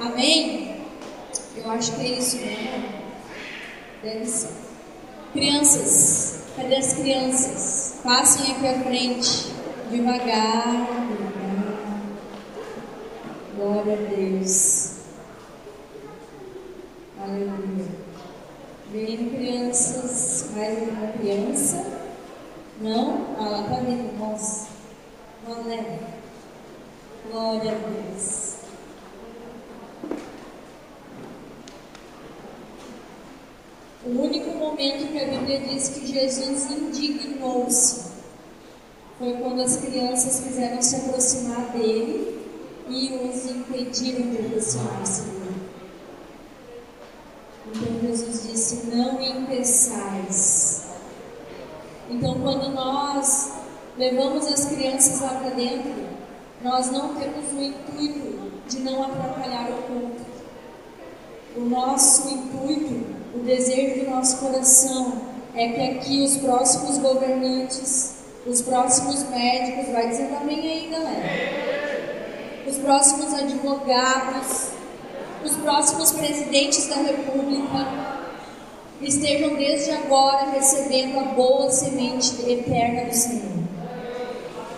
Amém? 0.00 0.73
Eu 1.56 1.70
acho 1.70 1.92
que 1.96 2.02
é 2.02 2.18
isso 2.18 2.36
né? 2.36 3.02
Deve 4.02 4.26
ser. 4.26 4.50
Crianças, 5.32 6.44
cadê 6.56 6.76
as 6.76 6.94
crianças? 6.94 8.00
Passem 8.02 8.54
aqui 8.54 8.66
à 8.66 8.80
frente, 8.84 9.52
devagar. 9.90 10.86
Glória 13.56 13.94
a 13.94 14.14
Deus. 14.14 14.94
Aleluia. 17.20 17.86
Vem, 18.90 19.30
crianças. 19.30 20.50
Mais 20.54 20.88
uma 20.88 21.12
criança? 21.12 21.84
Não? 22.80 23.36
Ah, 23.38 23.48
lá 23.48 23.62
tá 23.62 23.76
vindo. 23.76 24.18
Nossa. 24.18 24.68
Não 25.48 25.66
leva. 25.66 25.98
Glória 27.30 27.72
a 27.72 27.74
Deus. 27.74 28.53
O 34.06 34.10
único 34.22 34.50
momento 34.58 35.10
que 35.10 35.18
a 35.18 35.26
Bíblia 35.26 35.60
diz 35.60 35.88
que 35.88 36.06
Jesus 36.06 36.70
indignou-se 36.70 38.04
foi 39.18 39.32
quando 39.34 39.62
as 39.62 39.76
crianças 39.78 40.40
quiseram 40.44 40.82
se 40.82 40.96
aproximar 40.96 41.72
dele 41.72 42.38
e 42.88 43.14
os 43.14 43.50
impediram 43.50 44.30
de 44.30 44.46
aproximar-se 44.46 45.22
dele. 45.22 45.54
Então 47.74 48.08
Jesus 48.08 48.42
disse: 48.42 48.86
Não 48.94 49.22
impeçais. 49.22 50.84
Então, 52.10 52.38
quando 52.40 52.70
nós 52.72 53.52
levamos 53.96 54.46
as 54.46 54.66
crianças 54.66 55.20
lá 55.22 55.40
para 55.40 55.50
dentro, 55.50 55.92
nós 56.62 56.90
não 56.90 57.14
temos 57.14 57.50
o 57.52 57.62
intuito 57.62 58.52
de 58.68 58.80
não 58.80 59.02
atrapalhar 59.02 59.70
o 59.70 59.82
culto. 59.84 60.24
O 61.56 61.60
nosso 61.60 62.28
intuito 62.28 63.13
o 63.34 63.40
desejo 63.40 64.04
do 64.04 64.10
nosso 64.10 64.38
coração 64.38 65.12
é 65.54 65.68
que 65.68 65.80
aqui 65.80 66.22
os 66.22 66.36
próximos 66.36 66.98
governantes, 66.98 68.14
os 68.46 68.62
próximos 68.62 69.28
médicos, 69.28 69.92
vai 69.92 70.08
dizer 70.08 70.28
também 70.28 70.60
aí, 70.60 70.88
galera. 70.90 72.64
Os 72.66 72.78
próximos 72.78 73.34
advogados, 73.34 74.68
os 75.44 75.52
próximos 75.56 76.12
presidentes 76.12 76.86
da 76.86 76.96
República 76.96 78.14
estejam 79.02 79.56
desde 79.56 79.90
agora 79.90 80.50
recebendo 80.50 81.18
a 81.18 81.24
boa 81.34 81.70
semente 81.70 82.50
eterna 82.50 83.06
do 83.06 83.14
Senhor. 83.14 83.64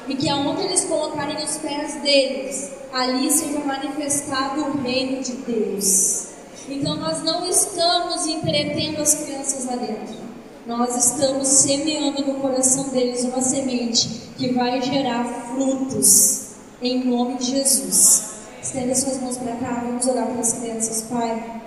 E 0.09 0.15
que 0.15 0.29
aonde 0.29 0.63
eles 0.63 0.85
colocarem 0.85 1.37
os 1.45 1.57
pés 1.59 1.95
deles, 2.01 2.73
ali 2.93 3.31
seja 3.31 3.59
manifestado 3.61 4.63
o 4.63 4.83
reino 4.83 5.23
de 5.23 5.33
Deus. 5.33 6.36
Então 6.69 6.97
nós 6.97 7.23
não 7.23 7.47
estamos 7.49 8.27
entretendo 8.27 9.01
as 9.01 9.15
crianças 9.15 9.65
lá 9.67 9.77
dentro. 9.77 10.17
Nós 10.67 10.97
estamos 10.97 11.47
semeando 11.47 12.27
no 12.27 12.41
coração 12.41 12.89
deles 12.89 13.23
uma 13.23 13.41
semente 13.41 14.09
que 14.37 14.53
vai 14.53 14.83
gerar 14.83 15.25
frutos 15.55 16.47
em 16.83 17.05
nome 17.05 17.39
de 17.39 17.53
Jesus. 17.53 18.37
Estenda 18.61 18.95
suas 18.97 19.21
mãos 19.21 19.37
para 19.37 19.55
cá, 19.57 19.83
vamos 19.87 20.07
orar 20.09 20.27
pelas 20.27 20.55
crianças, 20.55 21.03
Pai. 21.03 21.63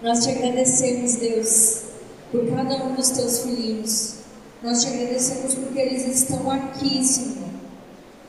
Nós 0.00 0.24
te 0.24 0.30
agradecemos, 0.30 1.16
Deus, 1.16 1.82
por 2.30 2.46
cada 2.54 2.84
um 2.84 2.94
dos 2.94 3.10
teus 3.10 3.40
filhinhos. 3.40 4.14
Nós 4.62 4.82
te 4.82 4.88
agradecemos 4.88 5.54
porque 5.54 5.80
eles 5.80 6.06
estão 6.06 6.48
aqui, 6.48 7.04
Senhor 7.04 7.41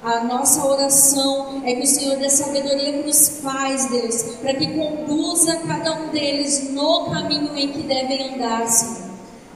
a 0.03 0.23
nossa 0.23 0.65
oração 0.65 1.61
é 1.65 1.73
que 1.75 1.83
o 1.83 1.87
Senhor 1.87 2.17
dê 2.17 2.29
sabedoria 2.29 2.99
para 2.99 3.09
os 3.09 3.29
pais, 3.41 3.85
Deus, 3.89 4.21
para 4.41 4.53
que 4.53 4.67
conduza 4.67 5.55
cada 5.67 5.93
um 5.93 6.09
deles 6.09 6.71
no 6.71 7.05
caminho 7.11 7.55
em 7.55 7.71
que 7.71 7.83
devem 7.83 8.35
andar, 8.35 8.67
Senhor 8.67 9.03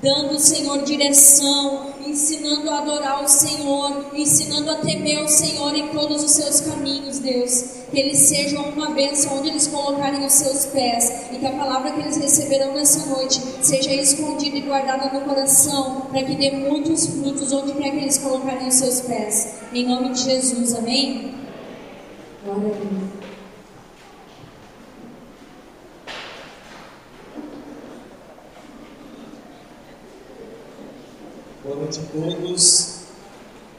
dando, 0.02 0.40
Senhor, 0.40 0.84
direção, 0.84 1.94
ensinando 2.06 2.70
a 2.70 2.80
adorar 2.80 3.24
o 3.24 3.28
Senhor, 3.28 4.12
ensinando 4.14 4.72
a 4.72 4.76
temer 4.76 5.24
o 5.24 5.28
Senhor 5.28 5.76
em 5.76 5.88
todos 5.90 6.24
os 6.24 6.32
seus 6.32 6.62
caminhos, 6.62 7.20
Deus. 7.20 7.77
Que 7.92 8.00
eles 8.00 8.20
sejam 8.20 8.64
uma 8.70 8.92
bênção 8.92 9.40
onde 9.40 9.50
eles 9.50 9.68
colocarem 9.68 10.26
os 10.26 10.34
seus 10.34 10.66
pés 10.66 11.28
e 11.32 11.38
que 11.38 11.46
a 11.46 11.52
palavra 11.52 11.92
que 11.92 12.02
eles 12.02 12.18
receberão 12.18 12.74
nessa 12.74 13.06
noite 13.06 13.42
seja 13.62 13.94
escondida 13.94 14.58
e 14.58 14.62
guardada 14.62 15.10
no 15.18 15.22
coração 15.22 16.02
para 16.10 16.24
que 16.24 16.36
dê 16.36 16.52
muitos 16.52 17.08
frutos 17.08 17.52
onde 17.54 17.74
quer 17.74 17.92
que 17.92 17.98
eles 17.98 18.18
colocarem 18.18 18.68
os 18.68 18.76
seus 18.76 19.02
pés. 19.02 19.56
Em 19.74 19.88
nome 19.88 20.10
de 20.10 20.22
Jesus, 20.22 20.76
amém? 20.76 21.36
Glória 22.44 22.68
a 22.68 22.78
Deus. 22.78 23.28
Boa 31.64 31.76
noite 31.76 32.00
a 32.00 32.04
todos. 32.14 33.02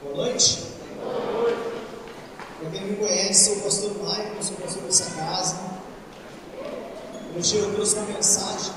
Boa 0.03 0.17
noite. 0.17 0.59
Para 2.59 2.71
quem 2.71 2.87
me 2.87 2.97
conhece, 2.97 3.51
sou 3.51 3.59
o 3.59 3.61
pastor 3.61 4.03
Maicon, 4.03 4.43
sou 4.43 4.57
pastor 4.57 4.83
dessa 4.83 5.11
casa. 5.15 5.57
Hoje 7.37 7.57
eu 7.57 7.73
trouxe 7.73 7.95
uma 7.95 8.07
mensagem 8.07 8.73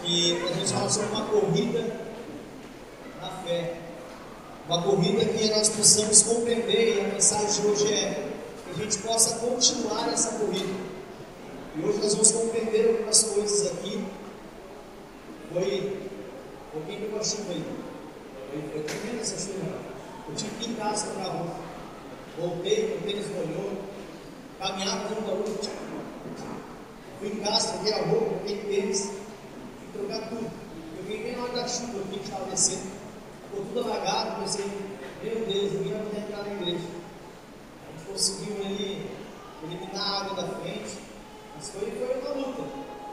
que 0.00 0.40
a 0.44 0.52
gente 0.52 0.72
fala 0.72 0.88
sobre 0.88 1.08
uma 1.08 1.24
corrida 1.26 1.96
na 3.20 3.28
fé. 3.42 3.80
Uma 4.68 4.80
corrida 4.80 5.24
que 5.24 5.48
nós 5.50 5.70
possamos 5.70 6.22
compreender, 6.22 6.98
e 6.98 7.00
a 7.00 7.14
mensagem 7.14 7.62
de 7.62 7.66
hoje 7.66 7.92
é 7.92 8.28
que 8.64 8.80
a 8.80 8.84
gente 8.84 8.98
possa 8.98 9.40
continuar 9.40 10.08
essa 10.12 10.38
corrida. 10.38 10.72
E 11.74 11.84
hoje 11.84 11.98
nós 11.98 12.14
vamos 12.14 12.30
compreender 12.30 12.90
algumas 12.90 13.24
coisas 13.24 13.72
aqui. 13.72 14.04
Foi 15.52 16.00
um 16.68 16.80
pouquinho 16.80 17.10
com 17.10 17.18
a 17.18 17.24
chuva 17.24 17.50
aí. 17.50 17.64
Foi 18.72 18.82
tremenda 18.84 19.20
essa 19.20 19.36
chuva. 19.36 19.78
Eu 20.28 20.34
tive 20.36 20.54
que 20.60 20.66
ir 20.66 20.72
em 20.74 20.74
casa 20.76 21.08
para 21.08 21.24
a 21.24 21.32
rua. 21.32 21.67
Voltei, 22.38 22.96
o 22.96 23.02
tênis 23.04 23.26
molhou. 23.28 23.82
Caminhava 24.60 25.08
da 25.08 25.32
rua. 25.32 25.44
Fui 27.18 27.28
em 27.28 27.36
casa, 27.40 27.72
troquei 27.72 27.92
a 27.92 28.02
roupa, 28.04 28.34
troquei 28.36 28.56
tênis. 28.58 29.10
Fui 29.10 30.06
trocar 30.06 30.28
tudo. 30.28 30.48
Eu 30.96 31.02
fiquei 31.02 31.22
bem 31.24 31.36
na 31.36 31.42
hora 31.42 31.52
da 31.52 31.68
chuva, 31.68 32.00
que 32.10 32.20
estava 32.20 32.44
descendo. 32.44 32.86
Ficou 33.50 33.64
tudo 33.66 33.80
alagado. 33.80 34.40
Pensei, 34.40 34.66
meu 35.22 35.46
Deus, 35.46 35.72
ninguém 35.72 35.92
vai 35.94 36.02
poder 36.02 36.18
entrar 36.18 36.42
na 36.44 36.52
igreja. 36.52 36.86
A 37.88 37.98
gente 37.98 38.08
conseguiu 38.12 38.54
ali 38.64 39.06
eliminar 39.64 40.00
a 40.00 40.20
água 40.20 40.42
da 40.42 40.48
frente. 40.60 40.98
Isso 41.60 41.72
foi, 41.72 41.90
foi 41.90 42.20
uma 42.20 42.46
luta. 42.46 42.62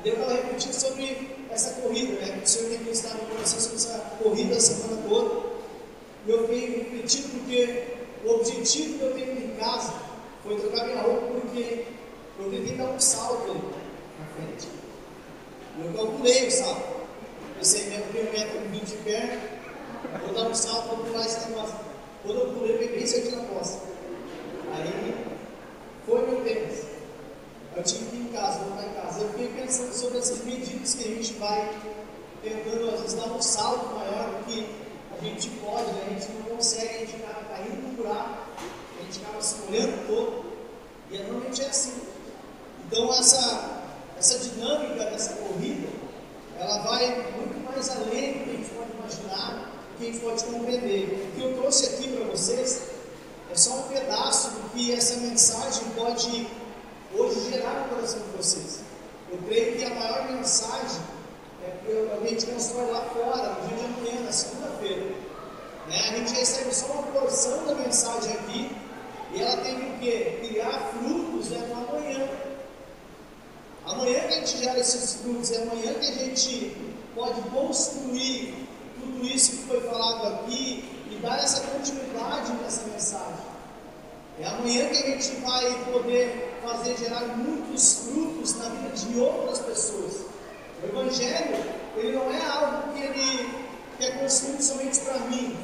Deu 0.03 0.17
para 0.17 0.33
repetir 0.33 0.71
sobre 0.71 1.47
essa 1.49 1.81
corrida, 1.81 2.13
né? 2.23 2.41
O 2.43 2.47
Senhor 2.47 2.69
tem 2.69 2.77
que 2.77 2.91
estar 2.91 3.15
no 3.15 3.25
coração 3.25 3.59
sobre 3.59 3.77
essa 3.77 3.97
corrida 4.21 4.55
a 4.55 4.59
semana 4.59 5.01
toda. 5.09 5.45
E 6.27 6.29
eu 6.29 6.47
venho 6.47 6.77
repetindo 6.77 7.39
porque 7.39 8.04
o 8.25 8.35
objetivo 8.35 8.97
que 8.97 9.03
eu 9.03 9.13
tenho 9.13 9.45
em 9.45 9.55
casa 9.55 9.93
foi 10.43 10.59
trocar 10.59 10.85
minha 10.85 11.01
roupa 11.01 11.27
porque 11.39 11.85
eu 12.39 12.49
tentei 12.49 12.75
dar 12.75 12.85
um 12.85 12.99
salto 12.99 13.51
ali 13.51 13.61
na 14.19 14.25
frente. 14.35 14.67
Eu 15.83 15.93
calculei 15.93 16.47
o 16.47 16.51
salto. 16.51 16.95
Eu 17.57 17.63
sei 17.63 17.85
mesmo 17.85 18.05
que 18.11 18.17
eu 18.17 18.31
metro 18.31 18.59
20 18.69 18.83
de 18.83 18.97
pé, 18.97 19.39
vou 20.25 20.33
dar 20.33 20.49
um 20.49 20.55
salto 20.55 20.89
para 20.89 20.97
pular 20.97 21.25
esse 21.25 21.47
negócio. 21.49 21.75
Quando 22.23 22.39
eu 22.39 22.53
pulei, 22.53 22.73
eu 22.73 22.79
peguei 22.79 23.03
isso 23.03 23.17
aqui 23.17 23.35
na 23.35 23.43
costa. 23.43 23.81
Aí 24.73 25.15
foi 26.05 26.25
meu 26.27 26.43
tênis. 26.43 26.85
Eu 27.75 27.83
tive 27.83 28.05
que 28.05 28.15
ir 28.15 28.21
em 28.21 28.27
casa, 28.27 28.59
voltar 28.59 28.87
em 28.87 28.93
casa. 28.93 29.21
Eu 29.21 29.29
fiquei 29.29 29.49
pensando 29.49 29.93
sobre 29.93 30.17
essas 30.17 30.43
medidas 30.43 30.95
que 30.95 31.03
a 31.03 31.07
gente 31.07 31.33
vai 31.33 31.71
tentando, 32.41 32.89
às 32.89 33.01
vezes, 33.01 33.13
dar 33.13 33.27
um 33.27 33.41
salto 33.41 33.93
maior 33.93 34.29
do 34.29 34.45
que 34.45 34.84
a 35.25 35.29
gente 35.29 35.49
pode, 35.49 35.89
a 35.89 36.09
gente 36.09 36.31
não 36.33 36.55
consegue, 36.55 36.95
a 36.95 36.99
gente 36.99 37.15
acaba 37.23 37.45
caindo 37.45 37.81
no 37.81 38.03
buraco, 38.03 38.47
a 38.99 39.03
gente 39.03 39.23
acaba 39.23 39.41
se 39.41 39.55
molhando 39.63 40.07
todo. 40.07 40.45
E 41.09 41.17
normalmente 41.17 41.61
é 41.63 41.67
assim. 41.67 41.93
Então, 42.85 43.11
essa, 43.11 43.81
essa 44.17 44.37
dinâmica 44.39 45.05
dessa 45.05 45.33
corrida, 45.33 45.87
ela 46.59 46.77
vai 46.79 47.07
muito 47.35 47.63
mais 47.65 47.89
além 47.89 48.33
do 48.33 48.43
que 48.43 48.49
a 48.49 48.53
gente 48.53 48.69
pode 48.69 48.91
imaginar, 48.91 49.71
do 49.91 49.97
que 49.97 50.03
a 50.03 50.11
gente 50.11 50.19
pode 50.19 50.43
compreender. 50.43 51.29
O 51.33 51.35
que 51.35 51.41
eu 51.41 51.57
trouxe 51.57 51.85
aqui 51.87 52.09
para 52.09 52.25
vocês 52.25 52.83
é 53.51 53.55
só 53.55 53.73
um 53.77 53.83
pedaço 53.83 54.51
do 54.51 54.69
que 54.73 54.93
essa 54.93 55.15
mensagem 55.17 55.83
pode 55.95 56.47
hoje 57.15 57.51
gerar 57.51 57.81
no 57.81 57.95
coração 57.95 58.19
de 58.19 58.37
vocês. 58.37 58.81
Eu 59.31 59.39
creio 59.47 59.77
que 59.77 59.83
a 59.85 59.89
maior 59.89 60.31
mensagem 60.31 61.01
é 61.65 62.17
que 62.21 62.27
a 62.27 62.29
gente 62.29 62.45
constrói 62.45 62.91
lá 62.91 63.01
fora, 63.01 63.53
no 63.53 63.67
dia 63.67 63.77
de 63.77 63.85
amanhã, 63.85 64.25
na 64.25 64.31
segunda-feira. 64.31 65.03
Né? 65.87 65.99
A 65.99 66.15
gente 66.17 66.33
recebe 66.33 66.73
só 66.73 66.87
uma 66.93 67.03
porção 67.03 67.65
da 67.65 67.75
mensagem 67.75 68.33
aqui 68.33 68.71
e 69.33 69.41
ela 69.41 69.57
tem 69.57 69.75
o 69.75 69.99
quê? 69.99 70.39
Criar 70.41 70.91
frutos 70.93 71.49
né, 71.49 71.67
no 71.67 71.89
amanhã. 71.89 72.29
Amanhã 73.85 74.19
que 74.21 74.33
a 74.33 74.39
gente 74.39 74.57
gera 74.57 74.79
esses 74.79 75.21
frutos, 75.21 75.51
é 75.51 75.61
amanhã 75.61 75.93
que 75.93 76.07
a 76.07 76.13
gente 76.13 76.77
pode 77.13 77.41
construir 77.49 78.67
tudo 78.99 79.25
isso 79.25 79.51
que 79.51 79.63
foi 79.63 79.81
falado 79.81 80.27
aqui 80.27 80.83
e 81.11 81.15
dar 81.21 81.37
essa 81.37 81.61
continuidade 81.61 82.51
nessa 82.63 82.87
mensagem. 82.87 83.45
É 84.39 84.47
amanhã 84.47 84.89
que 84.89 84.97
a 84.97 85.11
gente 85.11 85.35
vai 85.41 85.85
poder 85.91 86.59
fazer 86.63 86.97
gerar 86.97 87.21
muitos 87.37 88.05
frutos 88.05 88.55
na 88.57 88.69
vida 88.69 88.89
de 88.89 89.19
outras 89.19 89.59
pessoas. 89.59 90.04
O 90.85 90.99
Evangelho, 90.99 91.55
ele 91.97 92.11
não 92.11 92.31
é 92.31 92.45
algo 92.45 92.93
que 92.93 93.01
ele 93.01 93.49
é 93.99 94.11
construído 94.11 94.61
somente 94.61 94.99
para 94.99 95.17
mim, 95.19 95.57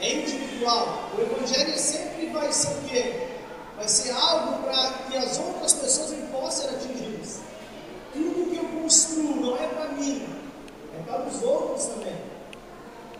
é 0.00 0.14
individual. 0.14 1.10
O 1.16 1.20
Evangelho 1.20 1.78
sempre 1.78 2.26
vai 2.28 2.50
ser 2.52 2.68
o 2.68 2.88
quê? 2.88 3.28
Vai 3.76 3.86
ser 3.86 4.12
algo 4.12 4.62
para 4.62 4.92
que 5.10 5.16
as 5.16 5.38
outras 5.38 5.74
pessoas 5.74 6.14
possam 6.30 6.70
ser 6.70 6.76
atingidas. 6.76 7.40
Tudo 8.12 8.50
que 8.50 8.56
eu 8.56 8.80
construo 8.80 9.36
não 9.36 9.56
é 9.56 9.66
para 9.68 9.88
mim, 9.88 10.26
é 10.98 11.02
para 11.02 11.26
os 11.26 11.42
outros 11.42 11.86
também. 11.86 12.16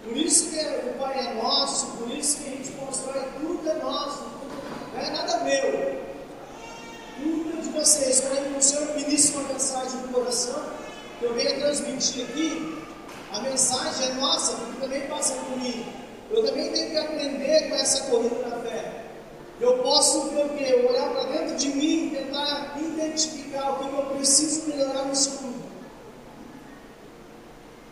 Por 0.04 0.16
isso 0.16 0.50
que 0.50 0.58
o 0.58 0.98
Pai 0.98 1.18
é 1.18 1.34
nosso, 1.34 1.86
por 1.98 2.10
isso 2.10 2.38
que 2.38 2.48
a 2.48 2.52
gente 2.52 2.72
constrói 2.72 3.22
tudo 3.40 3.70
é 3.70 3.74
nosso, 3.74 4.18
tudo, 4.18 4.92
não 4.94 5.00
é 5.00 5.10
nada 5.10 5.44
meu. 5.44 6.02
Tudo 7.16 7.58
é 7.58 7.62
de 7.62 7.68
vocês. 7.68 8.20
Quando 8.20 8.58
o 8.58 8.62
Senhor 8.62 8.94
ministra 8.96 9.40
uma 9.40 9.52
mensagem 9.52 10.00
no 10.00 10.08
coração, 10.08 10.81
que 11.22 11.26
eu 11.26 11.34
venho 11.34 11.60
transmitir 11.60 12.24
aqui, 12.24 12.84
a 13.32 13.40
mensagem 13.40 14.08
é 14.08 14.14
nossa, 14.14 14.56
porque 14.56 14.80
também 14.80 15.02
passa 15.02 15.34
por 15.34 15.56
mim. 15.56 15.86
Eu 16.28 16.44
também 16.44 16.72
tenho 16.72 16.90
que 16.90 16.98
aprender 16.98 17.68
com 17.68 17.74
essa 17.76 18.10
corrida 18.10 18.34
da 18.50 18.58
fé. 18.58 19.04
Eu 19.60 19.78
posso 19.78 20.30
ver 20.30 20.46
o 20.46 20.48
quê? 20.48 20.86
Olhar 20.90 21.10
para 21.10 21.24
dentro 21.24 21.56
de 21.56 21.68
mim 21.68 22.10
tentar 22.10 22.76
identificar 22.76 23.70
o 23.70 23.78
que 23.78 23.96
eu 23.96 24.16
preciso 24.16 24.68
melhorar 24.68 25.04
nisso 25.04 25.38
tudo. 25.38 25.62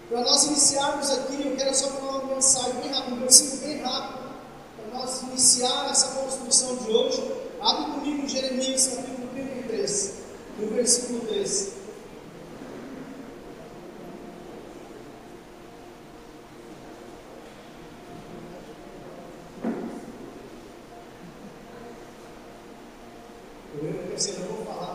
Para 0.09 0.23
nós 0.23 0.45
iniciarmos 0.47 1.11
aqui, 1.11 1.47
eu 1.47 1.57
quero 1.57 1.73
só 1.73 1.89
falar 1.89 2.25
uma 2.25 2.35
mensagem 2.35 2.73
bem 2.81 2.91
rápida, 2.91 3.15
um 3.15 3.21
versículo 3.21 3.63
bem 3.63 3.81
rápido, 3.81 4.31
para 4.77 4.99
nós 4.99 5.23
iniciar 5.23 5.89
essa 5.89 6.21
construção 6.21 6.77
de 6.77 6.91
hoje. 6.91 7.33
Abre 7.61 7.93
comigo 7.93 8.27
Jeremias 8.27 8.89
capítulo 8.89 9.29
33, 9.29 10.15
no 10.59 10.67
versículo 10.75 11.21
3. 11.29 11.80
você 24.21 24.33
não 24.33 24.49
vou 24.49 24.65
falar 24.67 24.90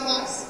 mais. 0.00 0.46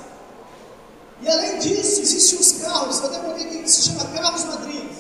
E 1.23 1.29
além 1.29 1.59
disso, 1.59 2.01
existem 2.01 2.39
os 2.39 2.53
carros, 2.63 3.01
eu 3.01 3.07
até 3.07 3.31
aqui 3.31 3.63
que 3.63 3.71
se 3.71 3.91
chama 3.91 4.05
carros 4.07 4.45
madrinhos. 4.45 4.97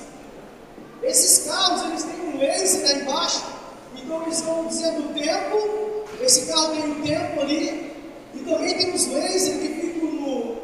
Esses 1.03 1.47
carros, 1.47 1.83
eles 1.83 2.05
têm 2.05 2.29
um 2.29 2.39
laser 2.39 2.83
lá 2.85 3.03
embaixo, 3.03 3.43
então 3.97 4.23
eles 4.23 4.41
vão 4.43 4.67
dizendo 4.67 5.11
o 5.11 5.15
tempo, 5.15 6.05
esse 6.21 6.47
carro 6.47 6.69
tem 6.69 6.93
um 6.93 7.03
tempo 7.03 7.41
ali, 7.41 7.93
e 8.35 8.39
também 8.39 8.77
tem 8.77 8.95
os 8.95 9.07
lasers 9.09 9.59
que 9.61 9.69
ficam 9.69 10.11
no, 10.13 10.57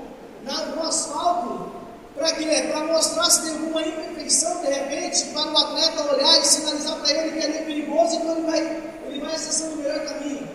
na, 0.44 0.66
no 0.66 0.82
asfalto, 0.84 1.72
para 2.16 2.32
quê? 2.32 2.68
Para 2.70 2.84
mostrar 2.84 3.30
se 3.30 3.42
tem 3.42 3.50
alguma 3.50 3.82
imperfeição 3.82 4.60
de 4.60 4.68
repente, 4.68 5.24
para 5.26 5.52
o 5.52 5.58
atleta 5.58 6.14
olhar 6.14 6.40
e 6.40 6.44
sinalizar 6.44 6.96
para 7.00 7.10
ele 7.12 7.38
que 7.38 7.44
ali 7.44 7.58
é 7.58 7.62
perigoso, 7.62 8.16
então 8.16 8.38
ele 8.38 8.46
vai, 8.46 8.82
ele 9.06 9.20
vai 9.20 9.34
acessando 9.34 9.74
o 9.74 9.76
melhor 9.78 10.04
caminho. 10.04 10.47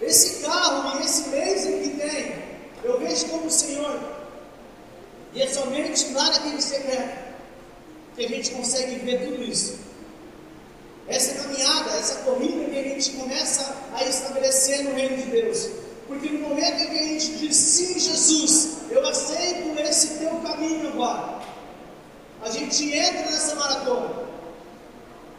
Esse 0.00 0.42
carro 0.42 0.98
e 0.98 1.04
esse 1.04 1.28
laser 1.28 1.82
que 1.82 1.90
tem, 1.90 2.34
eu 2.82 2.98
vejo 2.98 3.26
como 3.26 3.46
o 3.46 3.50
Senhor, 3.50 4.00
e 5.32 5.42
é 5.42 5.46
somente 5.46 6.12
lá 6.12 6.30
naquele 6.30 6.60
secreto 6.60 7.30
que 8.16 8.24
a 8.24 8.28
gente 8.28 8.50
consegue 8.50 8.96
ver 8.96 9.26
tudo 9.26 9.42
isso. 9.42 9.78
Essa 11.06 11.34
caminhada, 11.34 11.90
essa 11.90 12.16
corrida 12.20 12.70
que 12.70 12.78
a 12.78 12.82
gente 12.82 13.10
começa 13.12 13.76
a 13.94 14.04
estabelecer 14.04 14.84
no 14.84 14.94
reino 14.94 15.16
de 15.16 15.30
Deus. 15.30 15.68
Porque 16.06 16.28
no 16.28 16.48
momento 16.48 16.82
em 16.82 16.90
que 16.90 16.98
a 16.98 17.06
gente 17.06 17.30
diz 17.36 17.56
sim, 17.56 17.98
Jesus, 17.98 18.78
eu 18.90 19.06
aceito 19.06 19.78
esse 19.80 20.18
teu 20.18 20.30
caminho 20.40 20.88
agora, 20.88 21.40
a 22.42 22.50
gente 22.50 22.92
entra 22.92 23.22
nessa 23.22 23.54
maratona. 23.54 24.28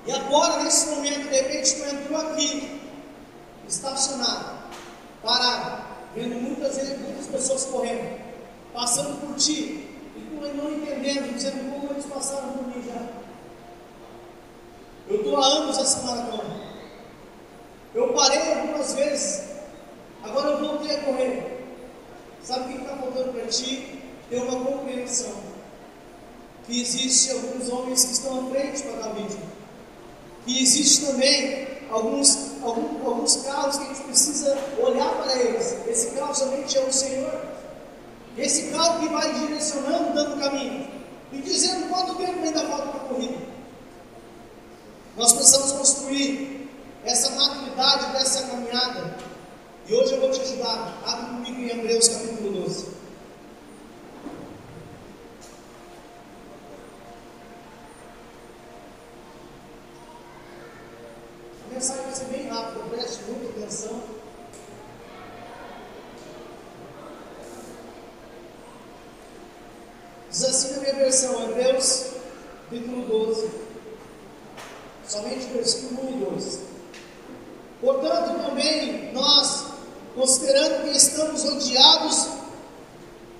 E 0.05 0.11
agora, 0.11 0.63
nesse 0.63 0.87
momento, 0.87 1.29
de 1.29 1.35
repente, 1.35 1.75
tu 1.75 1.83
entrou 1.83 2.21
aqui, 2.21 2.80
estacionado, 3.71 4.59
parado, 5.23 5.83
vendo 6.13 6.35
muitas 6.35 6.77
muitas 6.99 7.25
pessoas 7.27 7.65
correndo, 7.65 8.19
passando 8.73 9.19
por 9.21 9.35
ti, 9.35 9.87
e 10.15 10.27
tu 10.29 10.57
não 10.57 10.71
entendendo, 10.71 11.33
dizendo 11.33 11.71
como 11.71 11.91
eles 11.91 12.05
passaram 12.05 12.49
por 12.49 12.67
mim 12.67 12.83
já. 12.85 13.07
Eu 15.07 15.17
estou 15.17 15.37
há 15.37 15.45
anos 15.45 15.77
essa 15.77 16.01
maratona. 16.03 16.61
Eu 17.93 18.13
parei 18.13 18.53
algumas 18.53 18.93
vezes 18.93 19.51
Agora 20.23 20.49
eu 20.51 20.59
voltei 20.59 20.95
a 20.95 21.01
correr. 21.01 21.65
Sabe 22.43 22.65
o 22.65 22.77
que 22.77 22.83
está 22.83 22.95
faltando 22.97 23.33
para 23.33 23.47
ti? 23.47 23.99
Ter 24.29 24.37
uma 24.37 24.63
compreensão. 24.63 25.33
Que 26.65 26.81
existe 26.81 27.31
alguns 27.31 27.69
homens 27.69 28.05
que 28.05 28.13
estão 28.13 28.47
à 28.47 28.49
frente 28.51 28.83
para 28.83 29.13
vídeo. 29.13 29.39
Que 30.45 30.61
existe 30.61 31.05
também 31.05 31.67
alguns, 31.89 32.50
alguns, 32.63 33.05
alguns 33.05 33.35
carros 33.37 33.77
que 33.77 33.83
a 33.83 33.87
gente 33.87 34.01
precisa 34.03 34.57
olhar 34.79 35.09
para 35.15 35.35
eles. 35.35 35.75
Esse 35.87 36.11
carro 36.11 36.33
somente 36.33 36.77
é 36.77 36.81
o 36.81 36.91
Senhor. 36.91 37.41
Esse 38.37 38.71
carro 38.71 38.99
que 38.99 39.09
vai 39.09 39.33
direcionando, 39.33 40.13
dando 40.13 40.39
caminho. 40.39 40.89
E 41.31 41.41
dizendo 41.41 41.89
quanto 41.89 42.15
tempo 42.15 42.43
ainda 42.43 42.61
falta 42.67 42.87
para 42.87 43.01
a 43.01 43.05
corrida. 43.05 43.37
Nós 45.17 45.33
precisamos 45.33 45.71
construir 45.73 46.69
essa 47.03 47.31
maturidade 47.31 48.11
dessa 48.13 48.47
caminhada 48.47 49.17
e 49.87 49.93
hoje 49.93 50.13
eu 50.13 50.21
vou 50.21 50.31
te 50.31 50.39
ajudar. 50.41 51.01
Abre 51.05 51.25
comigo 51.25 51.59
em 51.59 51.69
Hebreus 51.69 52.07
capítulo 52.07 52.61
12. 52.63 53.01
A 61.75 61.79
bem 62.31 62.47
rápida, 62.47 62.83
preste 62.89 63.23
muita 63.23 63.49
atenção. 63.49 64.01
Diz 70.29 70.43
assim 70.45 70.73
na 70.75 70.79
minha 70.79 70.95
versão, 70.95 71.49
Hebreus 71.49 72.05
capítulo 72.63 73.05
12, 73.05 73.51
somente 75.05 75.45
versículo 75.47 76.07
1 76.07 76.09
e 76.09 76.25
2. 76.25 76.59
Portanto, 77.81 78.47
também 78.47 79.11
nós 79.11 79.65
considerando 80.15 80.83
que 80.83 80.95
estamos 80.95 81.43
rodeados 81.43 82.29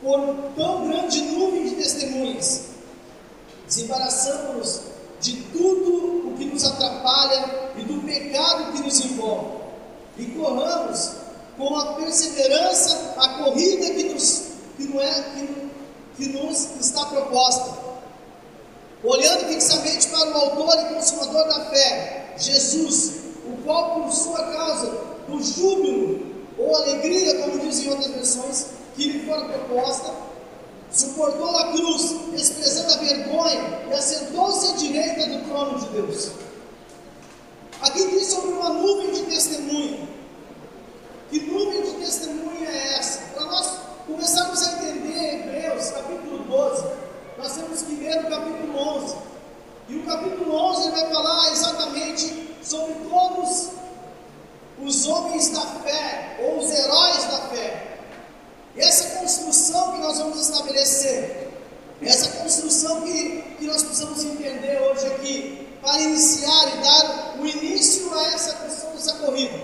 por 0.02 0.20
tão 0.58 0.88
grande 0.88 1.22
nuvem 1.22 1.70
de 1.70 1.76
testemunhas, 1.76 2.72
desembaraçamos-nos 3.68 4.82
de 5.22 5.36
tudo 5.54 6.30
o 6.30 6.36
que 6.38 6.46
nos 6.46 6.66
atrapalha 6.66 7.72
e 7.78 7.84
do 7.84 8.02
pecado 8.02 8.74
que 8.74 8.82
nos 8.82 9.00
envolve, 9.06 9.62
e 10.18 10.26
corramos 10.26 11.12
com 11.58 11.78
a 11.78 11.94
perseverança 11.94 13.14
a 13.18 13.30
corrida 13.44 13.92
que 13.92 14.04
nos, 14.04 14.44
que 14.78 14.84
não 14.84 15.00
é, 15.00 15.22
que, 15.36 15.72
que 16.18 16.30
nos 16.30 16.70
está 16.80 17.06
proposta. 17.06 17.80
Olhando 19.04 19.48
fixamente 19.48 20.08
para 20.10 20.30
o 20.30 20.38
autor 20.38 20.78
e 20.80 20.94
consumador 20.94 21.48
da 21.48 21.66
fé, 21.66 22.36
Jesus, 22.38 23.14
o 23.46 23.64
qual 23.64 24.02
por 24.02 24.12
sua 24.12 24.44
causa, 24.52 25.12
do 25.28 25.42
júbilo 25.44 26.32
ou 26.58 26.76
alegria, 26.76 27.42
como 27.42 27.60
dizem 27.60 27.90
outras 27.90 28.12
versões, 28.12 28.68
que 28.96 29.06
lhe 29.06 29.26
fora 29.26 29.46
proposta, 29.46 30.12
suportou 30.92 31.58
a 31.58 31.72
cruz, 31.72 32.16
desprezando 32.32 32.94
a 32.94 32.98
vergonha, 32.98 33.82
e 33.90 33.94
assentou-se 33.94 34.74
à 34.74 34.76
direita 34.76 35.26
do 35.28 35.46
trono 35.46 35.80
de 35.80 35.86
Deus. 35.88 36.32
Aqui 37.82 38.08
diz 38.10 38.28
sobre 38.28 38.52
uma 38.52 38.70
nuvem 38.70 39.12
de 39.12 39.24
testemunha. 39.24 40.08
Que 41.30 41.40
nuvem 41.40 41.82
de 41.82 41.92
testemunha 41.94 42.70
é 42.70 42.94
essa? 43.00 43.22
Para 43.34 43.46
nós 43.46 43.72
começarmos 44.06 44.62
a 44.62 44.74
entender 44.74 45.36
Hebreus, 45.36 45.90
capítulo 45.92 46.40
12, 46.44 46.84
nós 47.38 47.56
temos 47.56 47.82
que 47.84 47.96
ler 47.96 48.26
o 48.26 48.30
capítulo 48.30 48.78
11. 48.78 49.16
E 49.88 49.96
o 49.98 50.06
capítulo 50.06 50.54
11 50.54 50.92
vai 50.92 51.12
falar 51.12 51.52
exatamente 51.52 52.56
sobre 52.62 52.94
todos 53.10 53.70
os 54.84 55.08
homens 55.08 55.50
da 55.50 55.62
fé, 55.62 56.38
ou 56.44 56.60
os 56.60 56.72
heróis 56.72 57.24
da 57.26 57.38
fé. 57.50 57.91
Essa 58.78 59.20
construção 59.20 59.94
que 59.94 60.00
nós 60.00 60.18
vamos 60.18 60.40
estabelecer, 60.42 61.50
essa 62.02 62.30
construção 62.38 63.02
que, 63.02 63.44
que 63.60 63.66
nós 63.66 63.84
precisamos 63.84 64.24
entender 64.24 64.82
hoje 64.82 65.08
aqui, 65.08 65.68
para 65.82 66.00
iniciar 66.02 66.78
e 66.78 66.82
dar 66.82 67.36
o 67.40 67.46
início 67.46 68.14
a 68.14 68.24
essa 68.28 68.54
questão 68.54 68.92
dessa 68.92 69.14
corrida. 69.16 69.60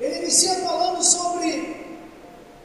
Ele 0.00 0.18
inicia 0.22 0.54
falando 0.56 1.02
sobre 1.02 1.76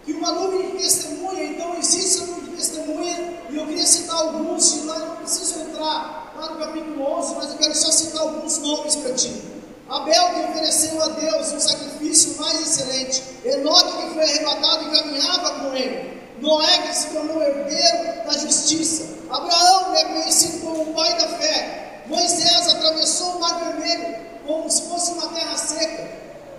que 0.04 0.14
uma 0.14 0.32
nuvem 0.32 0.72
de 0.72 0.78
testemunha, 0.78 1.44
então 1.44 1.78
existe 1.78 2.24
uma 2.24 2.38
nuvem 2.38 2.52
de 2.52 2.58
testemunha, 2.58 3.42
e 3.50 3.58
eu 3.58 3.68
queria 3.68 3.86
citar 3.86 4.18
alguns, 4.18 4.84
nós 4.84 5.00
não 5.00 5.16
preciso 5.18 5.60
entrar 5.60 6.34
lá 6.36 6.54
no 6.54 6.60
capítulo 6.60 7.02
11, 7.20 7.36
mas 7.36 7.52
eu 7.52 7.58
quero 7.58 7.76
só 7.76 7.92
citar 7.92 8.22
alguns 8.24 8.58
nomes 8.58 8.96
para 8.96 9.14
ti. 9.14 9.57
Abel 9.90 10.34
que 10.34 10.52
ofereceu 10.52 11.02
a 11.02 11.08
Deus 11.08 11.54
um 11.54 11.60
sacrifício 11.60 12.36
mais 12.42 12.62
excelente, 12.62 13.24
Enoque 13.46 13.98
que 13.98 14.14
foi 14.14 14.24
arrebatado 14.24 14.84
e 14.84 14.98
caminhava 14.98 15.60
com 15.60 15.76
ele, 15.76 16.22
Noé 16.42 16.82
que 16.82 16.94
se 16.94 17.08
tornou 17.08 17.42
herdeiro 17.42 18.26
da 18.26 18.34
justiça, 18.34 19.08
Abraão 19.30 19.94
que 19.94 19.98
é 19.98 20.06
conhecido 20.06 20.60
como 20.60 20.84
o 20.84 20.94
pai 20.94 21.18
da 21.18 21.30
fé, 21.38 22.04
Moisés 22.08 22.68
atravessou 22.68 23.38
o 23.38 23.40
mar 23.40 23.60
vermelho 23.64 24.18
como 24.46 24.70
se 24.70 24.82
fosse 24.84 25.12
uma 25.14 25.30
terra 25.30 25.58
seca, 25.58 26.12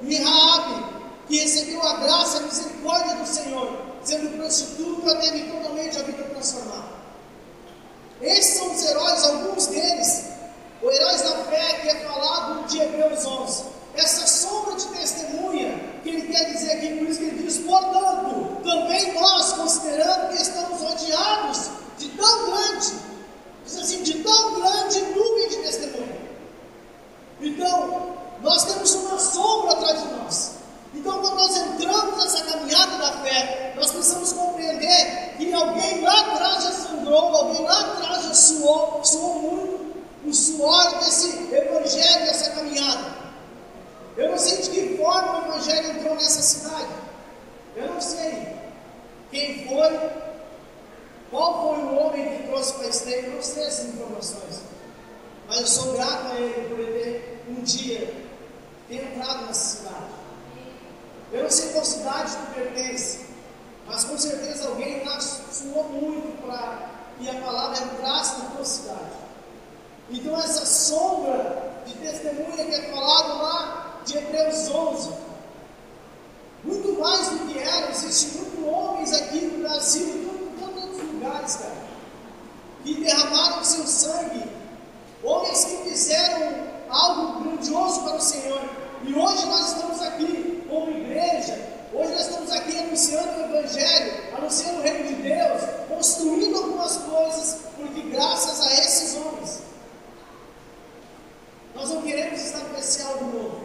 e 0.02 0.16
Raabe 0.16 0.98
que 1.26 1.38
recebeu 1.38 1.82
a 1.82 1.96
graça 1.98 2.38
e 2.38 2.40
a 2.40 2.42
misericórdia 2.46 3.16
do 3.16 3.26
Senhor, 3.26 3.78
sendo 4.02 4.38
prostituta, 4.38 5.16
teve 5.16 5.42
totalmente 5.50 5.98
a 5.98 6.02
vida 6.02 6.22
transformada. 6.24 6.98
Esses 8.22 8.56
são 8.56 8.72
os 8.72 8.82
heróis, 8.84 9.24
alguns 9.24 9.66
deles 9.66 10.37
o 10.82 10.90
heróis 10.90 11.22
da 11.22 11.44
fé 11.44 11.80
que 11.82 11.88
é 11.88 11.94
falado 12.04 12.66
de 12.66 12.80
Hebreus 12.80 13.24
11. 13.24 13.64
Essa 13.94 14.26
sombra 14.26 14.76
de 14.76 14.86
testemunha 14.88 16.00
que 16.02 16.10
ele 16.10 16.32
quer 16.32 16.44
dizer 16.52 16.72
aqui, 16.72 16.96
por 16.98 17.08
isso 17.08 17.18
que 17.18 17.24
ele 17.24 17.42
diz, 17.42 17.58
portanto, 17.58 18.62
também 18.62 19.12
nós, 19.14 19.52
considerando 19.54 20.28
que 20.28 20.40
estamos 20.40 20.80
rodeados 20.80 21.70
de 21.98 22.08
tão 22.10 22.46
grande, 22.46 22.92
diz 23.64 23.76
assim, 23.76 24.02
de 24.04 24.22
tão 24.22 24.54
grande 24.54 25.00
nuvem 25.00 25.48
de 25.48 25.56
testemunha. 25.56 26.18
Então, 27.40 28.16
nós 28.40 28.64
temos 28.66 28.94
uma 28.94 29.18
sombra 29.18 29.72
atrás 29.72 30.00
de 30.00 30.08
nós. 30.14 30.50
Então, 30.94 31.20
quando 31.20 31.34
nós 31.34 31.56
entramos 31.56 32.24
nessa 32.24 32.44
caminhada 32.44 32.96
da 32.98 33.12
fé, 33.24 33.74
nós 33.76 33.90
precisamos 33.90 34.32
compreender 34.32 35.34
que 35.36 35.52
alguém 35.52 36.02
lá 36.02 36.20
atrás 36.20 36.64
já 36.64 36.70
sangrou, 36.70 37.36
alguém 37.36 37.62
lá 37.64 37.80
atrás 37.80 38.22
já 38.24 38.34
suou, 38.34 39.00
suou 39.04 39.34
muito 39.40 39.77
o 40.28 40.34
suor 40.34 40.98
desse 40.98 41.28
evangelho, 41.52 42.26
dessa 42.26 42.50
caminhada. 42.50 43.16
Eu 44.16 44.30
não 44.30 44.38
sei 44.38 44.58
de 44.58 44.70
que 44.70 44.96
forma 44.96 45.38
o 45.38 45.48
evangelho 45.48 45.90
entrou 45.90 46.14
nessa 46.14 46.42
cidade. 46.42 46.92
Eu 47.76 47.88
não 47.88 48.00
sei 48.00 48.56
quem 49.30 49.66
foi, 49.66 50.10
qual 51.30 51.62
foi 51.62 51.84
o 51.84 51.94
homem 51.94 52.36
que 52.36 52.48
trouxe 52.48 52.72
para 52.74 52.88
esteira, 52.88 53.26
eu 53.28 53.34
não 53.36 53.42
sei 53.42 53.64
essas 53.64 53.86
informações. 53.86 54.62
Mas 55.46 55.60
eu 55.60 55.66
sou 55.66 55.92
grato 55.94 56.32
a 56.32 56.34
ele 56.34 56.68
por 56.68 56.78
ele 56.78 57.00
ter 57.00 57.44
um 57.48 57.62
dia 57.62 58.14
ter 58.88 58.96
entrado 58.96 59.46
nessa 59.46 59.76
cidade. 59.76 60.18
Eu 61.32 61.42
não 61.42 61.50
sei 61.50 61.72
qual 61.72 61.84
cidade 61.84 62.36
tu 62.36 62.54
pertence, 62.54 63.26
mas 63.86 64.04
com 64.04 64.18
certeza 64.18 64.68
alguém 64.68 65.04
lá 65.04 65.20
suou 65.20 65.84
muito 65.84 66.42
para 66.42 66.90
que 67.18 67.28
a 67.28 67.40
palavra 67.40 67.78
entrasse 67.84 68.38
na 68.38 68.50
tua 68.50 68.64
cidade. 68.64 69.27
Então, 70.10 70.38
essa 70.38 70.64
sombra 70.64 71.82
de 71.86 71.94
testemunha 71.94 72.64
que 72.64 72.74
é 72.74 72.90
falado 72.90 73.42
lá 73.42 74.00
de 74.06 74.16
Hebreus 74.16 74.68
11, 74.70 75.10
muito 76.64 76.98
mais 76.98 77.28
do 77.28 77.46
que 77.46 77.58
era, 77.58 77.90
existem 77.90 78.40
muitos 78.40 78.64
homens 78.64 79.12
aqui 79.12 79.40
no 79.42 79.58
Brasil, 79.68 80.06
em 80.06 80.58
todos 80.58 80.96
os 80.96 81.12
lugares, 81.12 81.56
cara, 81.56 81.76
que 82.82 82.94
derramaram 82.94 83.62
seu 83.62 83.86
sangue, 83.86 84.44
homens 85.22 85.64
que 85.66 85.76
fizeram 85.90 86.54
algo 86.88 87.44
grandioso 87.44 88.00
para 88.02 88.16
o 88.16 88.20
Senhor. 88.20 88.62
E 89.04 89.14
hoje 89.14 89.46
nós 89.46 89.72
estamos 89.72 90.02
aqui 90.02 90.64
como 90.70 90.90
igreja, 90.90 91.54
hoje 91.92 92.12
nós 92.12 92.20
estamos 92.22 92.50
aqui 92.52 92.78
anunciando 92.78 93.28
o 93.28 93.56
Evangelho, 93.56 94.36
anunciando 94.38 94.78
o 94.78 94.82
Reino 94.82 95.06
de 95.06 95.14
Deus, 95.22 95.62
construindo 95.88 96.56
algumas 96.56 96.96
coisas, 96.96 97.58
porque 97.76 98.00
graças 98.08 98.66
a 98.66 98.72
esses 98.72 99.16
homens. 99.16 99.68
Nós 101.78 101.90
não 101.90 102.02
queremos 102.02 102.40
estabelecer 102.40 103.06
algo 103.06 103.24
novo. 103.26 103.60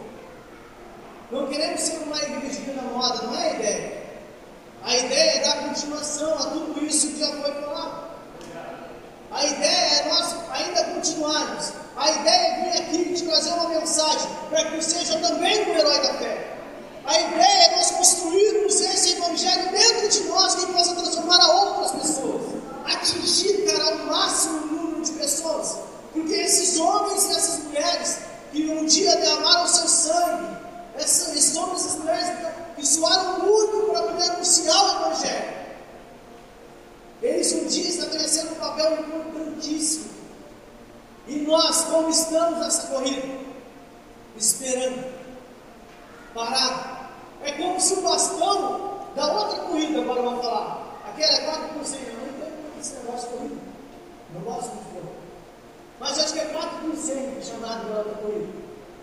Não 1.32 1.48
queremos 1.48 1.80
ser 1.80 1.96
uma 1.98 2.16
igreja 2.16 2.60
na 2.76 2.82
moda, 2.82 3.22
não 3.24 3.34
é 3.34 3.50
a 3.50 3.54
ideia. 3.54 4.04
A 4.84 4.96
ideia 4.96 5.30
é 5.30 5.40
dar 5.40 5.68
continuação 5.68 6.32
a 6.34 6.46
tudo 6.46 6.84
isso 6.84 7.08
que 7.08 7.18
já 7.18 7.26
foi 7.26 7.52
falado. 7.54 8.10
A 9.32 9.44
ideia 9.44 10.00
é 10.00 10.08
nós 10.10 10.36
ainda 10.52 10.84
continuarmos. 10.84 11.72
A 11.96 12.10
ideia 12.12 12.46
é 12.46 12.62
vir 12.62 12.82
aqui 12.82 13.14
te 13.14 13.24
trazer 13.24 13.50
uma 13.50 13.68
mensagem 13.70 14.30
para 14.48 14.64
que 14.64 14.80
seja 14.80 15.18
também 15.18 15.68
um 15.68 15.76
herói 15.76 15.98
da 15.98 16.14
fé. 16.14 16.56
A 17.06 17.20
ideia 17.20 17.64
é 17.64 17.76
nós 17.76 17.90
construirmos 17.90 18.80
esse 18.80 19.16
evangelho 19.16 19.72
dentro 19.72 20.08
de 20.08 20.20
nós 20.28 20.54
que 20.54 20.66
possa 20.72 20.94
transformar 20.94 21.40
a 21.40 21.52
outras 21.52 21.90
pessoas. 22.00 22.42
Atingir, 22.84 23.64
cara, 23.66 23.96
o 23.96 24.06
máximo 24.06 24.66
número 24.66 25.02
de 25.02 25.10
pessoas. 25.12 25.78
Porque 26.14 26.32
esses 26.32 26.78
homens 26.78 27.24
e 27.24 27.32
essas 27.32 27.64
mulheres 27.64 28.18
que 28.52 28.70
um 28.70 28.86
dia 28.86 29.16
derramaram 29.16 29.66
seu 29.66 29.88
sangue, 29.88 30.56
esses 30.96 31.56
homens 31.56 31.82
e 31.82 31.86
essas 31.86 31.98
mulheres 31.98 32.54
que 32.76 32.86
suaram 32.86 33.40
muito 33.40 33.90
para 33.90 34.02
poder 34.04 34.30
anunciar 34.30 34.76
o 34.76 35.06
Evangelho, 35.06 35.54
eles 37.20 37.52
um 37.52 37.64
dia 37.66 37.88
estabeleceram 37.88 38.52
um 38.52 38.54
papel 38.54 39.00
importantíssimo. 39.00 40.14
E 41.26 41.36
nós, 41.38 41.82
como 41.84 42.08
estamos 42.10 42.60
nessa 42.60 42.86
corrida? 42.88 43.26
Esperando, 44.36 45.04
parado. 46.32 46.94
É 47.42 47.52
como 47.52 47.80
se 47.80 47.94
o 47.94 48.02
bastão 48.02 49.00
da 49.16 49.32
outra 49.32 49.64
corrida, 49.64 50.00
agora 50.00 50.22
vamos 50.22 50.44
falar, 50.44 51.00
aquela 51.08 51.32
é 51.32 51.40
4 51.40 51.68
por 51.74 51.84
100, 51.84 52.00
eu 52.00 52.12
não 52.14 52.26
entendo 52.26 52.80
esse 52.80 52.94
negócio 52.94 53.28
de 53.28 53.36
corrida. 53.36 53.56
Não 54.34 54.40
gosto 54.42 54.74
muito 54.74 54.93
mas 56.04 56.18
acho 56.18 56.34
que 56.34 56.38
é 56.38 56.44
4 56.44 56.68
por 56.80 56.94
100 56.94 57.42
chamado 57.42 57.88
lá 57.88 58.02
da 58.02 58.14
corrida. 58.18 58.52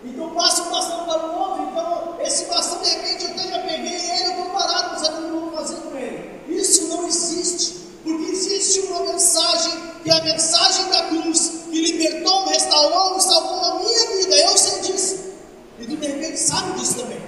Então 0.04 0.30
passa 0.30 0.62
um 0.62 0.70
bastão 0.70 1.04
para 1.04 1.26
o 1.26 1.36
outro, 1.36 1.62
então 1.64 2.16
esse 2.20 2.44
bastão 2.44 2.80
de 2.80 2.90
repente 2.90 3.24
eu 3.24 3.30
até 3.30 3.48
já 3.48 3.58
peguei 3.58 3.94
ele, 3.94 4.24
eu 4.24 4.30
estou 4.30 4.44
parado, 4.50 4.92
não 4.92 5.04
sabe 5.04 5.16
o 5.16 5.20
que 5.20 5.34
eu 5.34 5.40
vou 5.40 5.52
fazer 5.52 5.76
com 5.76 5.96
ele. 5.96 6.40
Isso 6.48 6.86
não 6.88 7.08
existe, 7.08 7.74
porque 8.04 8.30
existe 8.30 8.80
uma 8.82 9.00
mensagem, 9.00 9.72
que 10.04 10.10
é 10.10 10.12
a 10.12 10.22
mensagem 10.22 10.90
da 10.90 11.02
cruz, 11.08 11.64
que 11.70 11.80
libertou, 11.80 12.46
restaurou, 12.46 13.20
salvou 13.20 13.64
a 13.64 13.78
minha 13.80 14.16
vida, 14.16 14.36
eu 14.36 14.56
sei 14.56 14.80
disso. 14.82 15.32
E 15.80 15.86
tu 15.86 15.96
de 15.96 16.06
repente 16.06 16.38
sabe 16.38 16.78
disso 16.78 16.94
também. 16.94 17.20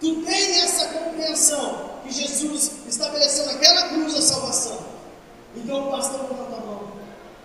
Tu 0.00 0.16
tem 0.22 0.60
essa 0.60 0.86
compreensão 0.88 1.90
que 2.04 2.12
Jesus 2.12 2.72
estabeleceu 2.86 3.46
naquela 3.46 3.88
cruz 3.88 4.14
a 4.14 4.20
salvação. 4.20 4.78
Então 5.56 5.88
o 5.88 5.90
pastor 5.90 6.20
levanta 6.28 6.56
a 6.56 6.60
mão. 6.60 6.89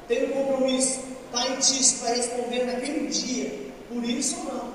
Tem 0.08 0.26
um 0.26 0.34
compromisso, 0.34 1.00
está 1.26 1.48
em 1.48 1.56
ti, 1.58 1.84
se 1.84 2.04
vai 2.04 2.16
responder 2.16 2.66
naquele 2.66 3.08
dia, 3.08 3.72
por 3.90 4.04
isso 4.04 4.38
ou 4.40 4.54
não. 4.54 4.74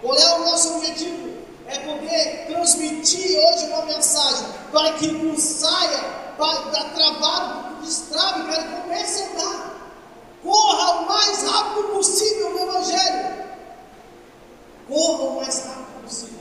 Qual 0.00 0.18
é 0.18 0.34
o 0.34 0.38
nosso 0.40 0.76
objetivo? 0.76 1.34
é 1.66 1.78
poder 1.78 2.46
transmitir 2.46 3.38
hoje 3.38 3.66
uma 3.66 3.86
mensagem 3.86 4.46
para 4.70 4.92
que 4.94 5.08
nos 5.08 5.40
saia 5.40 6.24
da 6.36 6.84
travado, 6.94 7.82
destrave, 7.82 8.50
cara, 8.50 8.82
comece 8.82 9.22
a 9.22 9.26
andar. 9.26 9.74
Corra 10.42 11.00
o 11.00 11.08
mais 11.08 11.42
rápido 11.42 11.88
possível 11.88 12.50
no 12.50 12.60
Evangelho. 12.60 13.44
Corra 14.88 15.22
o 15.22 15.36
mais 15.36 15.64
rápido 15.64 16.02
possível. 16.02 16.40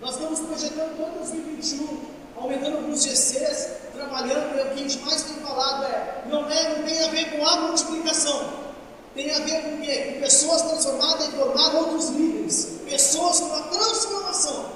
Nós 0.00 0.14
estamos 0.14 0.40
projetando 0.40 0.96
todo 0.96 1.18
2021, 1.18 2.00
aumentando 2.40 2.78
alguns 2.78 3.02
GCs, 3.02 3.68
trabalhando, 3.92 4.56
e 4.56 4.60
o 4.60 4.64
que 4.64 4.72
a 4.72 4.76
gente 4.76 4.98
mais 5.00 5.22
tem 5.22 5.36
falado 5.36 5.84
é, 5.84 6.24
não, 6.26 6.50
é, 6.50 6.76
não 6.76 6.84
tem 6.84 7.04
a 7.04 7.08
ver 7.08 7.36
com 7.36 7.46
a 7.46 7.56
multiplicação, 7.56 8.50
tem 9.14 9.30
a 9.30 9.38
ver 9.40 9.62
com 9.62 9.74
o 9.76 9.80
quê? 9.82 10.12
Com 10.14 10.20
pessoas 10.20 10.62
transformadas 10.62 11.28
e 11.28 11.32
formar 11.32 11.74
outros 11.74 12.08
líderes, 12.08 12.78
pessoas 12.88 13.40
com 13.40 13.46
uma 13.46 13.62
transformação, 13.64 14.66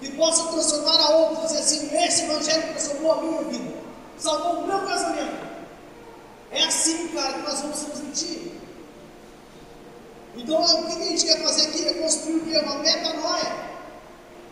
que 0.00 0.12
possam 0.12 0.52
transformar 0.52 1.00
a 1.00 1.10
outros, 1.10 1.52
e 1.52 1.58
assim, 1.58 2.04
esse 2.04 2.22
evangelho 2.22 2.62
transformou 2.68 3.12
a 3.12 3.22
minha 3.22 3.42
vida, 3.42 3.74
salvou 4.18 4.62
o 4.62 4.66
meu 4.66 4.78
casamento. 4.86 5.46
É 6.52 6.62
assim, 6.62 7.08
cara, 7.08 7.32
que 7.32 7.40
nós 7.40 7.60
vamos 7.60 7.80
transmitir. 7.80 8.52
Então, 10.36 10.62
o 10.62 10.86
que 10.86 10.92
a 10.92 11.04
gente 11.04 11.24
quer 11.24 11.42
fazer 11.42 11.68
aqui 11.68 11.88
é 11.88 11.94
construir 11.94 12.40
quê? 12.40 12.58
Uma 12.58 12.78
metanoia. 12.78 13.75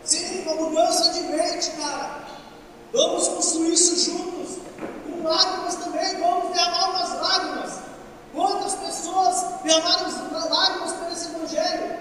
Sim, 0.05 0.43
uma 0.43 0.55
mudança 0.57 1.13
de 1.15 1.21
mente, 1.23 1.71
cara. 1.81 2.25
Vamos 2.93 3.27
construir 3.29 3.73
isso 3.73 4.11
juntos. 4.11 4.59
Com 5.09 5.27
lágrimas 5.27 5.77
também, 5.77 6.21
vamos 6.21 6.53
derramar 6.53 6.91
umas 6.91 7.21
lágrimas. 7.21 7.73
Quantas 8.35 8.75
pessoas 8.75 9.45
derramaram 9.63 10.51
lágrimas 10.51 10.93
por 10.93 11.11
esse 11.11 11.29
Evangelho? 11.29 11.99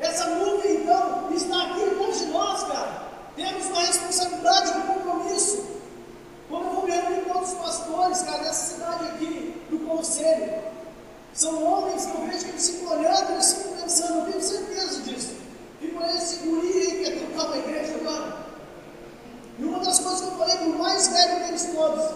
Essa 0.00 0.26
nuvem, 0.26 0.82
então, 0.82 1.28
está 1.32 1.62
aqui 1.62 1.84
atrás 1.84 2.18
de 2.18 2.26
nós, 2.26 2.62
cara. 2.64 3.08
Temos 3.36 3.66
uma 3.66 3.80
responsabilidade, 3.80 4.70
um 4.78 4.82
compromisso. 4.82 5.64
Quando 6.48 6.66
eu 6.66 6.72
vou 6.72 6.84
me 6.84 6.90
reunir 6.90 7.22
com 7.22 7.38
outros 7.38 7.54
pastores, 7.54 8.22
cara, 8.22 8.38
nessa 8.38 8.74
cidade 8.74 9.04
aqui, 9.04 9.62
do 9.70 9.78
conselho, 9.86 10.64
são 11.32 11.62
homens 11.64 12.06
que 12.06 12.14
eu 12.14 12.26
vejo 12.26 12.44
que 12.44 12.50
eles 12.50 12.68
ficam 12.70 12.98
olhando, 12.98 13.32
eles 13.32 13.52
ficam 13.52 13.72
pensando, 13.76 14.18
eu 14.18 14.32
tenho 14.32 14.42
certeza 14.42 15.02
disso. 15.02 15.39
Ficam 16.00 16.16
esse 16.16 16.36
guri 16.36 16.72
que 16.72 17.04
quer 17.04 17.18
tocar 17.18 17.46
uma 17.48 17.58
igreja 17.58 17.94
agora. 17.96 18.36
E 19.58 19.64
uma 19.64 19.80
das 19.80 19.98
coisas 19.98 20.20
que 20.20 20.26
eu 20.28 20.38
falei 20.38 20.56
para 20.56 20.66
o 20.66 20.78
mais 20.78 21.08
velho 21.08 21.44
deles 21.44 21.70
todos, 21.74 22.10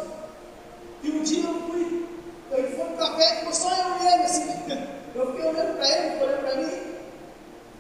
que 1.03 1.11
um 1.11 1.23
dia 1.23 1.45
eu 1.45 1.61
fui, 1.67 2.09
eu 2.51 2.71
fui 2.71 2.85
no 2.85 2.97
café 2.97 3.35
e 3.35 3.39
ficou 3.41 3.53
só 3.53 3.71
eu 3.71 4.03
e 4.03 4.13
ele, 4.15 4.23
assim, 4.23 4.49
eu 5.15 5.27
fiquei 5.27 5.49
olhando 5.51 5.77
para 5.77 5.89
ele, 5.89 6.25
olhando 6.25 6.41
para 6.41 6.57
mim, 6.57 6.83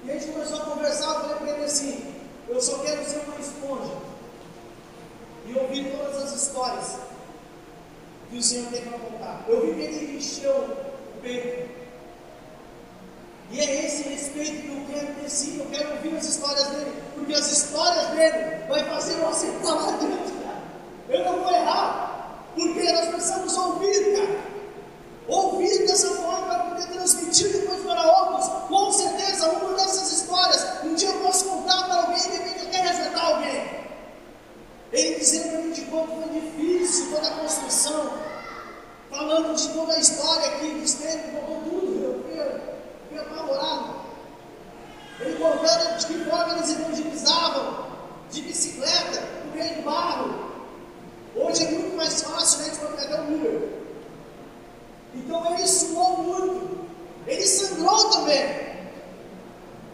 e 0.05 0.10
a 0.10 0.12
gente 0.14 0.32
começou 0.32 0.59
a 0.59 0.64
conversar, 0.66 1.06
eu 1.06 1.20
falei 1.20 1.36
para 1.36 1.51
ele 1.52 1.64
assim, 1.64 2.14
eu 2.48 2.60
só 2.60 2.78
quero 2.81 3.02
ser 3.05 3.20
uma 3.20 3.40
esponja 3.40 3.94
e 5.47 5.59
ouvir 5.59 5.90
todas 5.90 6.22
as 6.22 6.35
histórias 6.35 6.98
que 8.31 8.36
o 8.36 8.43
Senhor 8.43 8.70
tem 8.70 8.82
para 8.82 8.98
contar. 8.98 9.44
Eu 9.48 9.60
vi 9.62 9.74
que 9.74 9.81
ele 9.81 10.16
encheu 10.18 10.52
o 10.52 11.20
peito. 11.22 11.84
E 13.51 13.61
é 13.61 13.87
esse 13.87 14.03
respeito 14.09 14.62
que 14.62 14.69
eu 14.69 14.95
quero 14.95 15.15
ter 15.15 15.31
sim, 15.31 15.59
eu 15.59 15.66
quero 15.66 15.95
ouvir 15.97 16.16
as 16.16 16.27
histórias 16.27 16.66
dele, 16.69 16.93
porque 17.15 17.35
as 17.35 17.53
histórias 17.53 18.07
dele 18.09 18.65
vai 18.69 18.85
fazer 18.85 19.15
você 19.16 19.47
estar 19.47 19.75
lá 19.75 19.91
dentro, 19.93 20.35
cara. 20.43 20.62
Eu 21.09 21.25
não 21.25 21.41
vou 21.41 21.53
errar, 21.53 22.45
porque 22.55 22.93
nós 22.93 23.09
precisamos 23.09 23.57
ouvir, 23.57 24.16
cara. 24.16 24.55
Ouvir 25.27 25.87
dessa 25.87 26.11
forma 26.16 26.47
para 26.47 26.59
poder 26.65 26.87
transmitir 26.89 27.49
depois 27.53 27.81
para 27.83 28.21
outros. 28.21 28.49
Com 28.69 28.93
certeza, 28.93 29.49
uma 29.51 29.75
dessas 29.75 30.12
histórias, 30.12 30.66
um 30.85 30.95
dia 30.95 31.09
eu 31.09 31.21
posso 31.21 31.45
contar 31.47 31.85
para 31.85 31.95
alguém 32.03 32.19
e 32.19 32.23
de 32.23 32.37
repente 32.37 32.65
eu 32.65 32.71
quero 32.71 32.85
alguém. 33.25 33.85
Ele 34.93 35.19
dizendo 35.19 35.51
para 35.51 35.61
mim 35.61 35.73
de 35.73 35.81
quanto 35.83 36.09
foi 36.09 36.41
difícil 36.41 37.11
toda 37.12 37.27
a 37.27 37.31
construção, 37.33 38.12
falando 39.11 39.57
de 39.57 39.69
toda 39.71 39.93
a 39.93 39.99
história 39.99 40.47
aqui, 40.51 40.71
que 40.71 40.85
esteve, 40.85 41.33
contou 41.33 41.62
tudo, 41.62 41.94
eu 41.94 41.94
fiquei 43.15 43.20
apavorado. 43.20 43.95
Ele 45.20 45.39
contando 45.39 45.99
de 45.99 46.07
que 46.07 46.24
forma 46.24 46.55
eles 46.55 46.70
evangelizavam, 46.70 47.86
de 48.31 48.43
bicicleta, 48.43 49.20
no 49.45 49.53
meio 49.53 49.77
do 49.77 49.82
barro. 49.82 50.53
Hoje 51.36 51.65
é 51.65 51.70
muito 51.70 51.97
mais 51.97 52.23
fácil, 52.23 52.61
né? 52.61 52.70
De 52.70 53.03
pegar 53.03 53.23
um 53.23 53.35
Uber. 53.35 53.69
Então 55.15 55.55
ele 55.55 55.66
suou 55.66 56.19
muito, 56.24 56.86
ele 57.27 57.47
sangrou 57.47 58.11
também. 58.11 58.74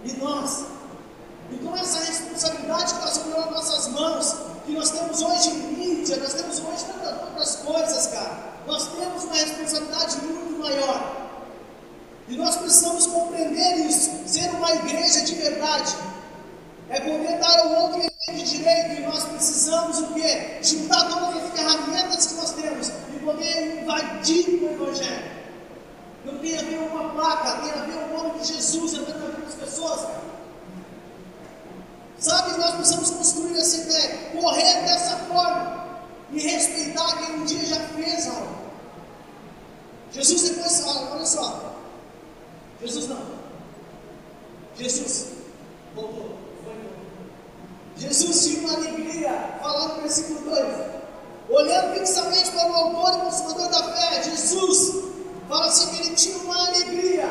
E 0.04 0.12
nós? 0.12 0.64
Então 1.50 1.76
essa 1.76 2.04
responsabilidade 2.04 2.94
que 2.94 3.00
nós 3.00 3.18
temos 3.18 3.36
nas 3.36 3.50
nossas 3.50 3.88
mãos, 3.88 4.36
que 4.64 4.72
nós 4.72 4.90
temos 4.90 5.20
hoje 5.20 5.50
mídia, 5.50 6.16
nós 6.16 6.32
temos 6.32 6.58
hoje 6.58 6.84
tantas 6.86 7.20
outras 7.20 7.56
coisas, 7.56 8.06
cara. 8.06 8.50
Nós 8.66 8.88
temos 8.88 9.24
uma 9.24 9.34
responsabilidade 9.34 10.16
muito 10.22 10.58
maior. 10.58 11.20
E 12.30 12.36
nós 12.36 12.56
precisamos 12.56 12.99
uma 14.72 14.88
igreja 14.88 15.22
de 15.22 15.34
verdade. 15.34 15.96
É 16.88 17.00
poder 17.00 17.38
dar 17.38 17.60
ao 17.60 17.82
outro 17.82 18.10
de 18.34 18.42
direito 18.42 19.00
e 19.00 19.00
nós 19.02 19.24
precisamos 19.24 19.98
o 19.98 20.06
quê? 20.14 20.58
Juntar 20.62 21.08
todas 21.08 21.42
as 21.42 21.50
ferramentas 21.52 22.26
que 22.26 22.34
nós 22.34 22.52
temos 22.52 22.88
e 22.88 23.18
poder 23.24 23.82
invadir 23.82 24.62
o 24.62 24.72
Evangelho. 24.72 25.30
Não 26.24 26.38
tem 26.38 26.58
a 26.58 26.62
ver 26.62 26.78
uma 26.78 27.10
placa, 27.10 27.60
tem 27.62 27.70
a 27.70 27.84
ver 27.84 27.96
o 27.96 28.16
nome 28.16 28.40
de 28.40 28.48
Jesus 28.48 28.94
entrando 28.94 29.20
na 29.20 29.26
vida 29.30 29.46
das 29.46 29.54
pessoas. 29.54 30.06
Sabe, 32.18 32.58
nós 32.58 32.74
precisamos 32.74 33.10
construir 33.10 33.56
essa 33.56 33.76
ideia, 33.78 34.30
correr 34.32 34.82
dessa 34.82 35.16
forma 35.16 35.86
e 36.30 36.40
respeitar 36.40 37.16
quem 37.16 37.36
um 37.36 37.44
dia 37.44 37.64
já 37.64 37.80
fez 37.80 38.28
algo. 38.28 38.60
Jesus 40.12 40.50
depois 40.50 40.80
fala, 40.80 41.14
olha 41.14 41.26
só. 41.26 41.76
Jesus 42.82 43.08
não. 43.08 43.39
Jesus 44.80 45.26
voltou. 45.94 46.38
Foi 46.64 46.74
Jesus 47.98 48.44
tinha 48.44 48.60
uma 48.60 48.74
alegria, 48.76 49.58
falando 49.60 49.96
no 49.96 50.02
versículo 50.02 50.40
2. 50.40 50.66
Olhando 51.50 51.98
fixamente 51.98 52.50
para 52.52 52.70
o 52.70 52.74
autor 52.74 53.18
e 53.18 53.20
consumador 53.22 53.68
da 53.68 53.82
fé, 53.92 54.22
Jesus 54.22 55.04
fala 55.48 55.66
assim 55.66 55.90
que 55.90 56.06
ele 56.06 56.14
tinha 56.14 56.38
uma 56.38 56.66
alegria. 56.68 57.28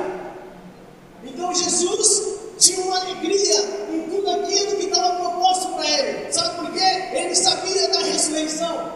Então 1.24 1.56
Jesus 1.56 2.40
tinha 2.60 2.86
uma 2.86 3.00
alegria 3.00 3.62
em 3.94 4.10
tudo 4.10 4.30
aquilo 4.30 4.76
que 4.76 4.86
estava 4.86 5.16
proposto 5.16 5.74
para 5.74 5.90
ele. 5.90 6.32
Sabe 6.32 6.56
por 6.56 6.72
quê? 6.72 7.10
Ele 7.14 7.36
sabia 7.36 7.88
da 7.88 8.00
ressurreição. 8.00 8.94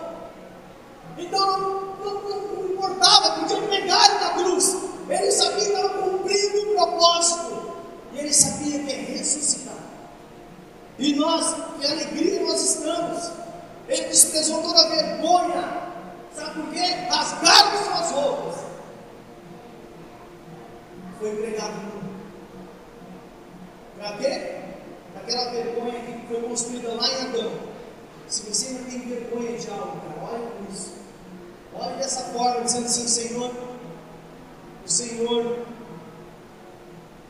Então 1.18 1.60
não, 1.60 1.96
não, 2.04 2.22
não 2.22 2.72
importava, 2.72 3.40
podia 3.40 3.62
pegar 3.64 4.06
ele 4.06 4.20
na 4.20 4.30
cruz. 4.32 4.76
Ele 5.10 5.32
sabia 5.32 5.66
que 5.66 5.72
estava 5.72 5.90
cumprindo 5.90 6.72
o 6.72 6.76
propósito. 6.76 7.63
Ele 8.16 8.34
sabia 8.34 8.80
que 8.80 8.92
é 8.92 8.96
ressuscitar. 9.18 9.78
E 11.00 11.16
nós, 11.16 11.56
que 11.80 11.86
alegria 11.86 12.42
nós 12.42 12.62
estamos. 12.62 13.32
Ele 13.88 14.08
desprezou 14.08 14.62
toda 14.62 14.82
a 14.82 14.90
vergonha. 14.90 15.84
Sabe 16.36 16.62
por 16.62 16.74
quê? 16.74 16.82
Rasgaram 17.10 17.84
suas 17.84 18.12
roupas. 18.12 18.56
Foi 21.20 21.36
pregado 21.36 21.74
no 21.74 22.04
para 24.04 24.18
quê? 24.18 24.56
Aquela 25.16 25.52
vergonha 25.52 26.00
que 26.02 26.28
foi 26.28 26.42
construída 26.42 26.90
lá 26.90 27.08
em 27.08 27.22
Adão. 27.28 27.52
Se 28.28 28.42
você 28.42 28.68
ainda 28.68 28.84
tem 28.90 29.00
vergonha 29.00 29.58
de 29.58 29.70
algo, 29.70 30.02
cara, 30.02 30.34
olha 30.34 30.52
isso. 30.70 30.94
Olhe 31.74 31.96
dessa 31.96 32.22
forma, 32.34 32.62
dizendo 32.62 32.86
assim, 32.86 33.08
Senhor, 33.08 33.52
o 34.86 34.90
Senhor 34.90 35.66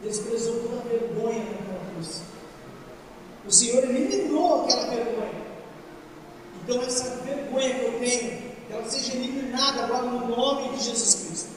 desprezou 0.04 0.60
toda 0.62 0.82
a 0.82 0.84
vergonha 0.84 1.44
daquela 1.46 1.92
cruz. 1.94 2.22
O 3.46 3.52
Senhor 3.52 3.84
eliminou 3.84 4.64
aquela 4.64 4.88
vergonha. 4.88 5.44
Então 6.64 6.82
essa 6.82 7.16
vergonha 7.24 7.74
que 7.76 7.86
eu 7.86 8.00
tenho, 8.00 8.42
que 8.68 8.74
ela 8.74 8.90
seja 8.90 9.16
eliminada 9.16 9.84
agora 9.84 10.04
no 10.04 10.28
nome 10.28 10.78
de 10.78 10.84
Jesus 10.84 11.26
Cristo. 11.26 11.50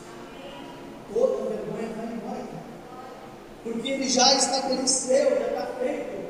Toda 1.12 1.50
vergonha 1.50 1.88
vai 1.96 2.06
porque 3.66 3.88
ele 3.88 4.08
já 4.08 4.32
estabeleceu, 4.34 5.30
já 5.40 5.48
está 5.48 5.66
feito. 5.80 6.24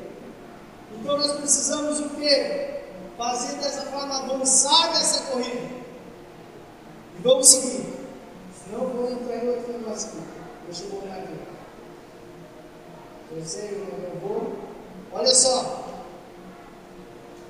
Então 0.99 1.17
nós 1.17 1.33
precisamos 1.33 1.99
o 1.99 2.09
quê? 2.09 2.81
Fazer 3.15 3.57
dessa 3.57 3.83
forma 3.83 4.17
avançar 4.17 4.89
nessa 4.89 5.31
corrida. 5.31 5.69
E 7.19 7.21
vamos 7.21 7.47
seguir. 7.47 7.93
Eu 8.71 8.79
vou 8.89 9.11
entrar 9.11 9.37
em 9.37 9.49
outro 9.49 9.71
negócio 9.71 10.09
aqui. 10.09 10.27
Deixa 10.65 10.83
eu 10.85 10.99
olhar 10.99 11.19
aqui. 11.19 11.46
Eu 13.31 13.45
sei, 13.45 13.69
eu. 13.69 14.57
Olha 15.11 15.33
só. 15.33 15.85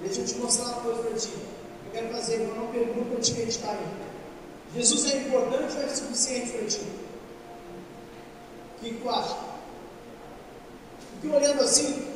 Deixa 0.02 0.22
eu 0.22 0.26
te 0.26 0.36
mostrar 0.36 0.66
uma 0.66 0.82
coisa 0.82 1.04
para 1.04 1.18
ti. 1.18 1.34
Eu 1.34 1.92
quero 1.92 2.10
fazer 2.10 2.38
uma 2.42 2.72
pergunta 2.72 3.10
para 3.12 3.22
te 3.22 3.34
meditar 3.34 3.72
aí. 3.72 4.08
Jesus 4.76 5.12
é 5.12 5.18
importante 5.18 5.76
ou 5.76 5.84
é 5.84 5.88
suficiente 5.88 6.52
para 6.52 6.68
ti? 6.68 6.82
O 8.76 8.80
que 8.80 8.94
tu 8.94 9.10
acha? 9.10 9.38
Fiquei 11.16 11.36
olhando 11.36 11.64
assim, 11.64 12.16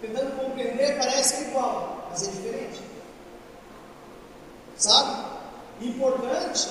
tentando 0.00 0.42
compreender, 0.42 0.96
parece 0.96 1.34
que 1.34 1.44
é 1.44 1.48
igual, 1.48 2.08
mas 2.10 2.26
é 2.26 2.30
diferente. 2.30 2.80
Sabe? 4.76 5.26
Importante 5.82 6.68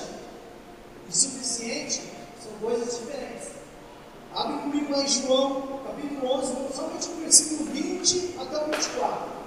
e 1.08 1.12
suficiente 1.16 2.02
são 2.42 2.52
coisas 2.60 2.98
diferentes. 2.98 3.39
Abre 4.34 4.58
comigo 4.58 4.92
lá 4.92 5.02
em 5.02 5.08
João, 5.08 5.80
capítulo 5.84 6.32
11, 6.34 6.74
somente 6.74 7.08
o 7.08 7.20
versículo 7.20 7.64
20 7.70 8.36
até 8.40 8.64
o 8.64 8.66
24. 8.66 9.40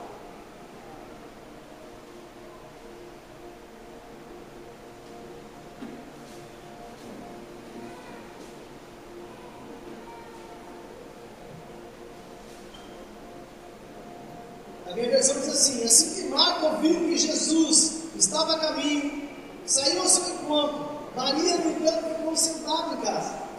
A 14.85 14.95
minha 14.95 15.10
versão 15.10 15.39
diz 15.39 15.47
assim: 15.47 15.84
Assim 15.85 16.23
que 16.23 16.30
Marta 16.30 16.65
ouviu 16.65 16.93
que 16.93 17.18
Jesus 17.18 18.03
estava 18.18 18.55
a 18.55 18.60
caminho, 18.60 19.30
saiu 19.65 20.01
ao 20.01 20.07
seu 20.07 20.35
encontro. 20.35 20.89
Maria, 21.15 21.57
no 21.57 21.72
entanto, 21.72 22.15
ficou 22.15 22.35
sentada 22.35 22.95
em 22.95 23.01
casa. 23.01 23.52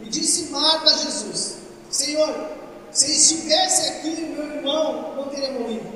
E 0.00 0.08
disse 0.08 0.50
Marta 0.50 0.90
a 0.90 0.96
Jesus: 0.96 1.58
Senhor, 1.90 2.50
se 2.90 3.12
estivesse 3.12 3.88
aqui 3.90 4.10
meu 4.10 4.44
irmão, 4.56 5.14
não 5.16 5.28
teria 5.28 5.52
morrido. 5.52 5.90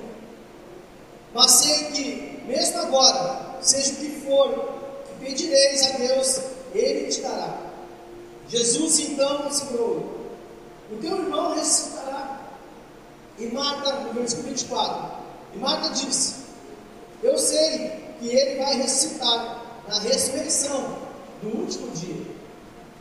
Mas 1.34 1.50
sei 1.50 1.84
que, 1.92 2.42
mesmo 2.46 2.78
agora, 2.78 3.58
seja 3.60 3.92
o 3.92 3.96
que 3.96 4.20
for, 4.20 4.74
que 5.06 5.24
pedireis 5.24 5.86
a 5.86 5.90
Deus, 5.98 6.40
Ele 6.74 7.08
te 7.08 7.20
dará. 7.20 7.58
Jesus 8.48 9.00
então 9.00 9.50
segurou: 9.50 10.30
O 10.90 10.96
teu 10.96 11.16
irmão 11.16 11.54
ressuscitará. 11.54 12.40
E 13.38 13.46
Marta, 13.48 13.92
no 13.92 14.14
versículo 14.14 14.48
24, 14.48 15.16
e 15.54 15.58
Marta 15.58 15.90
disse: 15.90 16.36
Eu 17.22 17.36
sei 17.36 18.06
que 18.18 18.28
ele 18.28 18.62
vai 18.62 18.76
ressuscitar 18.76 19.62
na 19.88 19.98
ressurreição 20.00 20.98
do 21.42 21.48
último 21.58 21.90
dia. 21.90 22.26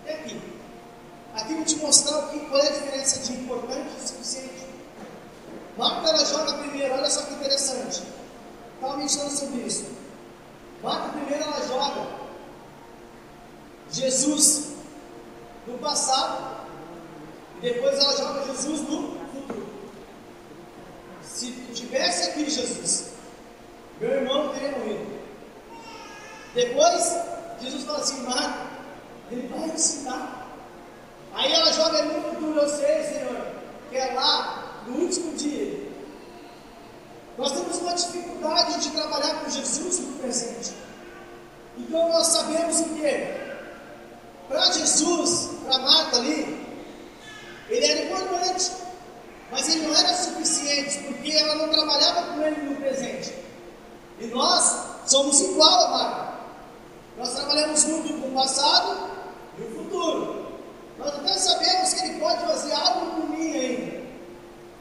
É 0.06 0.14
aqui. 0.14 0.55
Aqui 1.36 1.52
eu 1.52 1.58
vou 1.58 1.66
te 1.66 1.76
mostrar 1.78 2.18
o 2.20 2.30
que, 2.30 2.40
qual 2.46 2.62
é 2.62 2.68
a 2.68 2.72
diferença 2.72 3.20
de 3.20 3.34
importante 3.34 3.90
e 3.98 4.08
suficiente. 4.08 4.66
Marta 5.78 6.08
ela 6.10 6.26
joga 6.26 6.54
primeiro, 6.60 6.94
olha 6.94 7.10
só 7.10 7.24
que 7.24 7.34
interessante. 7.34 8.04
Estava 8.76 8.98
mencionando 8.98 9.36
sobre 9.36 9.62
isso. 9.62 9.86
Marta 10.82 11.10
primeiro 11.10 11.44
ela 11.44 11.68
joga 11.68 12.08
Jesus 13.92 14.76
no 15.68 15.78
passado 15.80 16.66
e 17.58 17.62
depois 17.62 18.00
ela 18.00 18.16
joga 18.16 18.46
Jesus 18.46 18.82
no 18.82 19.20
futuro. 19.28 19.68
Se 21.22 21.52
tivesse 21.74 22.30
aqui 22.30 22.50
Jesus, 22.50 23.10
meu 24.00 24.10
irmão 24.10 24.54
teria 24.54 24.72
morrido. 24.72 25.20
Depois, 26.54 27.18
Jesus 27.62 27.84
fala 27.84 28.00
assim: 28.00 28.22
Marta, 28.22 28.68
ele 29.30 29.48
vai 29.50 29.70
ressuscitar. 29.70 30.45
Aí 31.36 31.52
ela 31.52 31.72
joga 31.74 32.02
no 32.04 32.22
futuro, 32.24 32.60
eu 32.60 32.70
sei, 32.70 33.04
Senhor, 33.04 33.46
que 33.90 33.98
é 33.98 34.14
lá 34.14 34.84
no 34.88 35.02
último 35.02 35.36
dia. 35.36 35.86
Nós 37.38 37.52
temos 37.52 37.78
uma 37.78 37.94
dificuldade 37.94 38.80
de 38.80 38.92
trabalhar 38.92 39.44
com 39.44 39.50
Jesus 39.50 40.00
no 40.00 40.14
presente. 40.20 40.74
Então 41.78 42.08
nós 42.08 42.28
sabemos 42.28 42.80
o 42.80 42.86
que? 42.96 43.46
Para 44.48 44.72
Jesus, 44.72 45.50
para 45.66 45.78
Marta 45.80 46.18
ali, 46.18 46.66
ele 47.70 47.86
era 47.86 48.06
importante, 48.06 48.72
mas 49.52 49.68
ele 49.68 49.88
não 49.88 49.96
era 49.96 50.14
suficiente, 50.14 51.00
porque 51.00 51.32
ela 51.32 51.56
não 51.56 51.68
trabalhava 51.68 52.34
com 52.34 52.42
ele 52.44 52.62
no 52.62 52.76
presente. 52.78 53.36
E 54.22 54.28
nós 54.28 54.86
somos 55.06 55.42
igual 55.42 55.86
a 55.86 55.90
Marta. 55.90 56.34
Nós 57.18 57.34
trabalhamos 57.34 57.82
junto 57.82 58.14
com 58.22 58.28
o 58.30 58.32
passado 58.32 59.10
e 59.58 59.64
o 59.64 59.72
futuro. 59.72 60.45
Nós 60.98 61.14
até 61.14 61.34
sabemos 61.34 61.94
que 61.94 62.06
Ele 62.06 62.20
pode 62.20 62.46
fazer 62.46 62.74
algo 62.74 63.22
por 63.22 63.30
mim 63.30 63.52
ainda. 63.52 64.06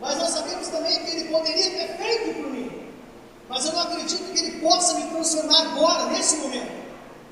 Mas 0.00 0.16
nós 0.18 0.30
sabemos 0.30 0.68
também 0.68 1.04
que 1.04 1.10
Ele 1.10 1.28
poderia 1.30 1.70
ter 1.70 1.96
feito 1.96 2.34
por 2.34 2.50
mim. 2.50 2.88
Mas 3.48 3.64
eu 3.64 3.72
não 3.72 3.82
acredito 3.82 4.32
que 4.32 4.38
Ele 4.38 4.60
possa 4.60 4.94
me 4.94 5.08
transformar 5.08 5.60
agora, 5.60 6.06
nesse 6.06 6.36
momento. 6.36 6.84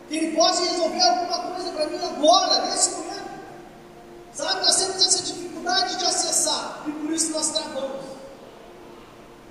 Que 0.08 0.16
Ele 0.16 0.36
possa 0.36 0.62
resolver 0.62 1.02
alguma 1.02 1.38
coisa 1.52 1.72
para 1.72 1.86
mim 1.86 2.04
agora, 2.04 2.66
nesse 2.66 2.90
momento. 2.90 3.32
Sabe, 4.32 4.64
nós 4.64 4.76
temos 4.76 5.06
essa 5.06 5.22
dificuldade 5.22 5.96
de 5.96 6.04
acessar. 6.04 6.82
E 6.86 6.90
por 6.90 7.12
isso 7.12 7.32
nós 7.32 7.50
travamos. 7.50 8.04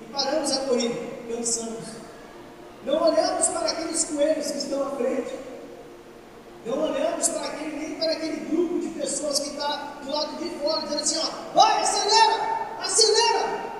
E 0.02 0.12
paramos 0.12 0.50
a 0.52 0.56
corrida, 0.62 0.94
cansamos. 1.28 1.84
Não 2.84 3.00
olhamos 3.00 3.46
para 3.46 3.70
aqueles 3.70 4.04
coelhos 4.04 4.50
que 4.50 4.58
estão 4.58 4.82
à 4.86 4.90
frente. 4.96 5.32
Não 6.66 6.78
olhamos 6.78 7.28
para 7.28 7.46
aquele, 7.46 7.76
nem 7.76 7.94
para 7.98 8.12
aquele 8.12 8.36
grupo 8.46 8.71
pessoas 9.32 9.38
que 9.40 9.50
está 9.50 9.76
do 10.02 10.10
lado 10.10 10.36
de 10.36 10.50
fora, 10.58 10.82
dizendo 10.82 11.02
assim, 11.02 11.18
ó, 11.18 11.54
vai, 11.54 11.80
acelera, 11.80 12.76
acelera. 12.80 13.72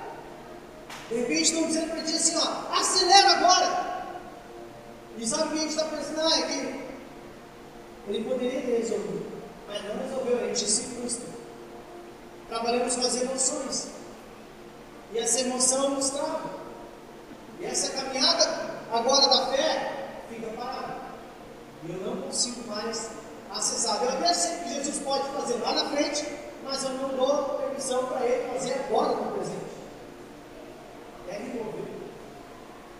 De 1.09 1.15
repente 1.15 1.43
estão 1.43 1.67
dizendo 1.67 1.91
para 1.91 2.03
ti 2.03 2.15
assim, 2.15 2.35
ó, 2.37 2.73
acelera 2.73 3.29
agora. 3.31 3.93
E 5.17 5.27
sabe 5.27 5.43
o 5.43 5.51
que 5.51 5.57
a 5.57 5.61
gente 5.61 5.69
está 5.69 5.85
pensando? 5.85 6.21
Ah, 6.21 6.39
é 6.39 6.41
que 6.41 6.83
ele 8.07 8.29
poderia 8.29 8.61
ter 8.61 8.77
resolvido, 8.79 9.31
mas 9.67 9.83
não 9.83 9.97
resolveu, 9.97 10.39
a 10.39 10.47
gente 10.47 10.69
se 10.69 10.83
frustra. 10.95 11.27
Trabalhamos 12.49 12.95
com 12.95 13.01
as 13.01 13.21
emoções. 13.21 13.87
E 15.13 15.19
essa 15.19 15.41
emoção 15.41 15.91
nos 15.91 16.09
trava. 16.09 16.49
E 17.59 17.65
essa 17.65 17.91
caminhada 17.91 18.81
agora 18.91 19.27
da 19.27 19.47
fé 19.47 20.17
fica 20.29 20.47
parada. 20.53 21.03
E 21.83 21.91
eu 21.91 21.99
não 21.99 22.21
consigo 22.23 22.67
mais 22.67 23.11
sei 24.33 24.57
que 24.63 24.73
Jesus 24.75 24.99
pode 24.99 25.29
fazer 25.29 25.55
lá 25.55 25.73
na 25.73 25.89
frente, 25.89 26.25
mas 26.63 26.83
eu 26.83 26.89
não 26.91 27.09
dou 27.09 27.59
permissão 27.59 28.05
para 28.07 28.25
ele 28.25 28.53
fazer 28.53 28.73
agora 28.73 29.15
no 29.15 29.31
presente. 29.33 29.63
É 31.29 31.33
remover. 31.33 31.85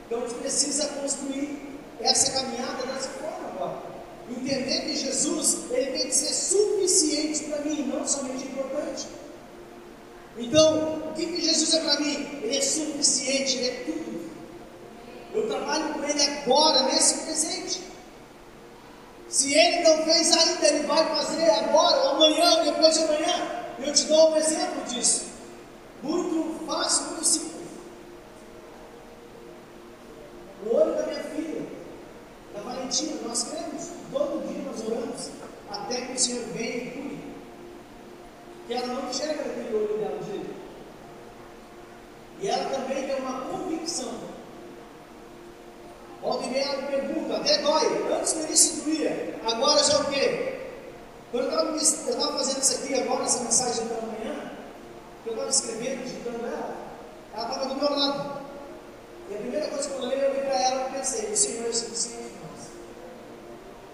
Então 0.05 0.19
a 0.19 0.27
gente 0.27 0.39
precisa 0.39 0.88
construir 0.88 1.80
essa 1.99 2.31
caminhada 2.31 2.85
dessa 2.85 3.09
forma 3.09 3.49
agora. 3.49 3.93
Entender 4.30 4.81
que 4.81 4.95
Jesus 4.95 5.71
ele 5.71 5.97
tem 5.97 6.07
que 6.07 6.15
ser 6.15 6.34
suficiente 6.34 7.43
para 7.45 7.59
mim, 7.61 7.88
não 7.88 8.07
somente 8.07 8.45
importante. 8.45 9.07
Então, 10.38 11.09
o 11.09 11.13
que, 11.13 11.25
que 11.27 11.41
Jesus 11.41 11.73
é 11.73 11.80
para 11.81 11.99
mim? 11.99 12.39
Ele 12.41 12.57
é 12.57 12.61
suficiente, 12.61 13.57
ele 13.57 13.67
é 13.67 13.84
tudo. 13.85 14.30
Eu 15.34 15.47
trabalho 15.47 15.93
com 15.93 16.03
ele 16.03 16.21
agora, 16.23 16.84
nesse 16.84 17.25
presente. 17.25 17.93
Se 19.34 19.51
ele 19.51 19.80
não 19.81 20.03
fez 20.03 20.31
ainda, 20.31 20.68
ele 20.68 20.85
vai 20.85 21.03
fazer 21.10 21.49
agora, 21.49 21.97
ou 22.03 22.10
amanhã, 22.10 22.60
ou 22.60 22.65
depois 22.65 22.93
de 22.93 23.03
amanhã. 23.03 23.65
Eu 23.84 23.91
te 23.91 24.05
dou 24.05 24.31
um 24.31 24.38
exemplo 24.38 24.84
disso. 24.84 25.26
Muito 26.03 26.64
fácil, 26.68 27.05
muito 27.07 27.26
simples. 27.26 27.68
O 30.64 30.76
olho 30.76 30.93
da 30.93 31.07
minha 31.07 31.23
filha, 31.23 31.64
da 32.53 32.61
Valentina, 32.61 33.22
nós 33.27 33.43
cremos. 33.45 33.89
Todo 34.11 34.47
dia 34.47 34.61
nós 34.61 34.88
oramos 34.88 35.31
até 35.72 36.01
que 36.01 36.14
o 36.14 36.19
Senhor 36.19 36.45
venha 36.53 36.77
e 36.77 36.91
cure. 36.91 37.19
Que 38.68 38.73
ela 38.76 38.85
não 38.85 39.10
enxerga 39.10 39.41
aquele 39.41 39.76
olho 39.76 39.97
dela 39.97 40.19
direito. 40.26 40.55
E 42.39 42.47
ela 42.49 42.69
também 42.69 43.07
tem 43.07 43.15
uma 43.15 43.41
convicção 43.45 44.14
E 46.23 46.47
meia 46.47 46.63
ela 46.63 46.83
pergunta, 46.83 47.35
até 47.35 47.57
dói. 47.61 48.13
Antes 48.13 48.33
início 48.33 48.83
doía, 48.83 49.35
agora 49.45 49.83
já 49.83 49.99
o 49.99 50.05
quê? 50.05 50.59
Quando 51.31 51.51
eu 51.51 51.75
estava 51.75 52.37
fazendo 52.37 52.61
isso 52.61 52.75
aqui 52.75 52.93
agora, 53.01 53.23
essa 53.23 53.43
mensagem 53.43 53.87
da 53.87 53.95
manhã, 53.95 54.51
que 55.23 55.29
eu 55.29 55.33
estava 55.33 55.49
escrevendo, 55.49 56.03
digitando 56.03 56.45
ela, 56.45 56.75
ela 57.33 57.47
estava 57.49 57.65
do 57.65 57.75
meu 57.75 57.89
lado. 57.89 58.41
E 59.29 59.35
a 59.35 59.37
primeira 59.37 59.67
coisa 59.67 59.89
que 59.89 59.95
eu 59.95 60.01
olhei, 60.03 60.25
eu 60.25 60.29
olhei 60.29 60.41
para 60.43 60.61
ela 60.61 60.89
e 60.89 60.93
pensei, 60.93 61.31
o 61.31 61.35
Senhor 61.35 61.67
é 61.67 61.73
suficiente 61.73 62.29
para 62.39 62.49
nós. 62.49 62.67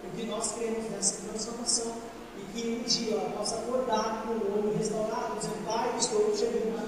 Porque 0.01 0.23
nós 0.27 0.51
cremos 0.51 0.91
nessa 0.91 1.21
transformação. 1.27 1.93
E 2.37 2.41
que 2.53 2.67
um 2.67 2.83
dia 2.83 3.15
ela 3.15 3.29
possa 3.31 3.55
acordar 3.55 4.23
com 4.23 4.33
o 4.33 4.59
olho 4.59 4.77
restaurado, 4.77 5.35
dizendo, 5.37 5.65
Pai, 5.65 5.95
estou 5.97 6.35
chegando 6.35 6.79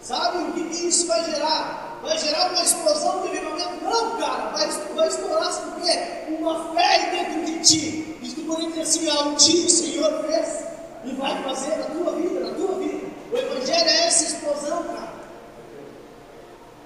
Sabe 0.00 0.38
o 0.38 0.52
que, 0.52 0.64
que 0.64 0.88
isso 0.88 1.06
vai 1.06 1.24
gerar? 1.24 1.90
vai 2.02 2.18
gerar 2.18 2.50
uma 2.50 2.62
explosão 2.62 3.22
de 3.22 3.28
avivamento? 3.28 3.84
Não, 3.84 4.16
cara, 4.18 4.50
vai, 4.50 4.66
vai 4.94 5.08
estourar, 5.08 5.52
sabe 5.52 5.70
por 5.72 5.82
quê? 5.82 6.34
Uma 6.38 6.74
fé 6.74 7.10
dentro 7.10 7.44
de 7.44 7.58
ti. 7.60 8.18
E 8.22 8.32
tu 8.34 8.42
pode 8.42 8.66
dizer 8.68 8.80
assim, 8.82 9.08
ah, 9.08 9.22
um 9.24 9.34
dia 9.34 9.66
o 9.66 9.70
Senhor 9.70 10.24
fez 10.24 10.64
e 11.04 11.12
vai 11.12 11.42
fazer 11.42 11.76
na 11.76 11.84
tua 11.84 12.12
vida, 12.12 12.40
na 12.40 12.54
tua 12.54 12.78
vida. 12.78 13.06
O 13.32 13.36
Evangelho 13.36 13.88
é 13.88 14.06
essa 14.06 14.24
explosão, 14.24 14.82
cara. 14.84 15.10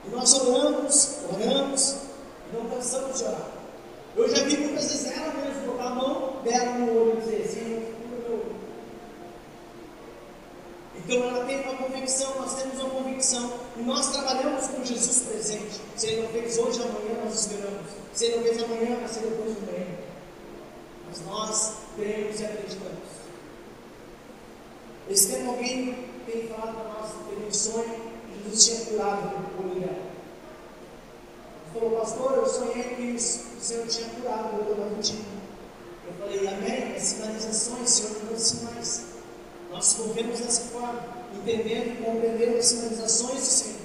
E 0.04 0.10
nós 0.10 0.34
oramos, 0.34 1.18
oramos, 1.32 1.96
e 2.50 2.56
não 2.56 2.68
cansamos 2.68 3.18
de 3.18 3.24
orar. 3.24 3.48
Eu 4.16 4.28
já 4.28 4.44
vi 4.44 4.56
muitas 4.58 4.84
vezes 4.84 5.10
ela 5.10 5.32
mesmo 5.34 5.72
botar 5.72 5.86
a 5.86 5.94
mão 5.94 6.36
dela 6.44 6.72
no 6.78 7.00
olho 7.00 7.18
e 7.18 7.20
dizer, 7.20 7.48
Senhor, 7.48 7.82
Então 11.06 11.28
ela 11.28 11.44
tem 11.44 11.60
uma 11.60 11.76
convicção, 11.76 12.34
nós 12.36 12.54
temos 12.54 12.80
uma 12.80 12.90
convicção, 12.90 13.52
e 13.76 13.82
nós 13.82 14.10
trabalhamos 14.10 14.66
com 14.68 14.82
Jesus 14.84 15.24
presente. 15.28 15.80
Se 15.96 16.06
ele 16.06 16.22
não 16.22 16.28
fez 16.30 16.58
hoje, 16.58 16.80
amanhã 16.82 17.22
nós 17.22 17.40
esperamos. 17.40 17.86
Se 18.14 18.24
ele 18.24 18.36
não 18.36 18.42
fez 18.44 18.62
amanhã, 18.62 18.96
vai 18.96 19.08
ser 19.08 19.20
depois 19.20 19.54
de 19.54 19.62
amanhã. 19.62 19.86
Mas 21.08 21.20
nós 21.26 21.72
cremos 21.96 22.40
e 22.40 22.44
acreditamos. 22.44 23.14
Esse 25.10 25.32
tempo 25.32 25.50
alguém 25.50 26.08
tem 26.24 26.48
falado 26.48 26.74
para 26.74 26.84
nós, 26.94 27.10
teve 27.28 27.46
um 27.46 27.52
sonho, 27.52 28.14
Jesus 28.44 28.64
tinha 28.64 28.84
curado 28.86 29.36
o 29.58 29.62
mulher. 29.62 29.98
Falou, 31.74 31.98
pastor, 31.98 32.32
eu 32.38 32.46
sonhei 32.46 32.82
que 32.94 33.16
o 33.16 33.60
Senhor 33.60 33.86
tinha 33.86 34.08
curado 34.10 34.48
o 34.50 34.64
meu 34.64 34.76
Eu 34.76 36.14
falei, 36.18 36.48
amém, 36.48 36.96
as 36.96 37.02
sinalizações, 37.02 37.90
Senhor, 37.90 38.12
não 38.20 38.26
deu 38.28 38.38
sinais. 38.38 39.03
Nós 39.74 39.92
convemos 39.94 40.38
dessa 40.38 40.68
forma, 40.68 41.02
entendendo 41.34 41.94
e 41.94 42.04
compreendendo 42.04 42.58
as 42.58 42.66
sinalizações 42.66 43.40
do 43.40 43.44
Senhor. 43.44 43.80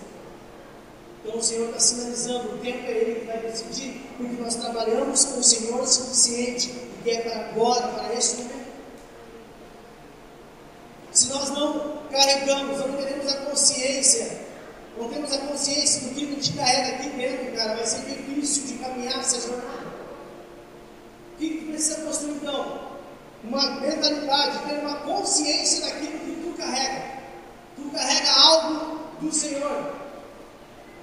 Então 1.26 1.40
o 1.40 1.44
Senhor 1.44 1.66
está 1.70 1.80
sinalizando, 1.80 2.54
o 2.54 2.58
tempo 2.60 2.86
é 2.86 2.92
Ele 2.92 3.20
que 3.22 3.26
vai 3.26 3.40
decidir, 3.40 4.00
porque 4.16 4.40
nós 4.40 4.54
trabalhamos 4.54 5.26
com 5.26 5.40
o 5.40 5.44
Senhor 5.44 5.88
suficiente 5.88 6.76
e 7.04 7.10
é 7.10 7.22
para 7.22 7.50
agora, 7.50 7.88
para 7.88 8.14
esse 8.14 8.36
momento. 8.36 8.70
Se 11.12 11.30
nós 11.30 11.50
não 11.50 12.04
carregamos, 12.12 12.78
não 12.78 13.04
temos 13.04 13.34
a 13.34 13.38
consciência, 13.46 14.42
não 14.96 15.10
temos 15.10 15.34
a 15.34 15.40
consciência 15.40 16.08
do 16.08 16.14
que 16.14 16.24
a 16.24 16.28
gente 16.28 16.54
carrega 16.54 16.98
aqui 16.98 17.10
dentro, 17.10 17.52
cara, 17.58 17.74
vai 17.74 17.86
ser 17.88 18.02
difícil 18.02 18.68
de 18.68 18.74
caminhar 18.76 19.20
essa 19.20 19.42
jornada. 19.42 19.88
O 21.34 21.38
que 21.40 21.66
precisa 21.66 22.02
construir 22.02 22.34
então? 22.34 22.89
Uma 23.44 23.72
mentalidade, 23.80 24.60
ter 24.68 24.80
uma 24.80 24.96
consciência 24.98 25.86
daquilo 25.86 26.20
que 26.20 26.42
tu 26.44 26.58
carrega. 26.58 27.20
Tu 27.76 27.90
carrega 27.90 28.32
algo 28.32 29.00
do 29.22 29.32
Senhor. 29.32 29.94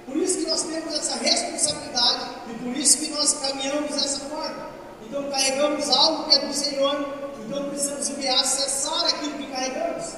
Por 0.05 0.17
isso 0.17 0.37
que 0.39 0.49
nós 0.49 0.63
temos 0.63 0.93
essa 0.93 1.17
responsabilidade 1.17 2.25
e 2.49 2.53
por 2.63 2.77
isso 2.77 2.97
que 2.99 3.09
nós 3.09 3.33
caminhamos 3.33 3.91
dessa 3.91 4.19
forma. 4.21 4.69
Então 5.05 5.29
carregamos 5.29 5.89
algo 5.89 6.29
que 6.29 6.35
é 6.35 6.39
do 6.45 6.53
Senhor, 6.53 7.29
então 7.45 7.69
precisamos 7.69 8.09
enviar 8.09 8.39
acessar 8.39 9.05
aquilo 9.05 9.37
que 9.37 9.47
carregamos. 9.47 10.13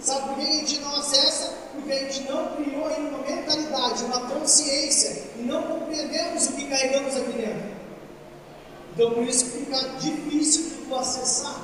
Sabe 0.00 0.28
por 0.28 0.34
que 0.36 0.42
a 0.42 0.52
gente 0.52 0.80
não 0.80 0.96
acessa? 0.96 1.54
Porque 1.72 1.92
a 1.92 1.98
gente 1.98 2.22
não 2.30 2.56
criou 2.56 2.86
ainda 2.86 3.16
uma 3.16 3.18
mentalidade, 3.18 4.04
uma 4.04 4.20
consciência 4.28 5.22
e 5.36 5.42
não 5.42 5.62
compreendemos 5.62 6.48
o 6.48 6.52
que 6.52 6.66
carregamos 6.66 7.16
aqui 7.16 7.32
dentro. 7.32 7.81
Então 8.92 9.10
por 9.12 9.24
isso 9.24 9.46
fica 9.46 9.78
difícil 10.00 10.64
de 10.64 10.86
tu 10.86 10.94
acessar. 10.94 11.62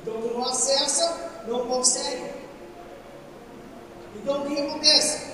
Então 0.00 0.20
tu 0.20 0.34
não 0.34 0.44
acessa, 0.44 1.42
não 1.48 1.66
consegue. 1.66 2.30
Então 4.16 4.42
o 4.42 4.46
que 4.46 4.60
acontece? 4.60 5.26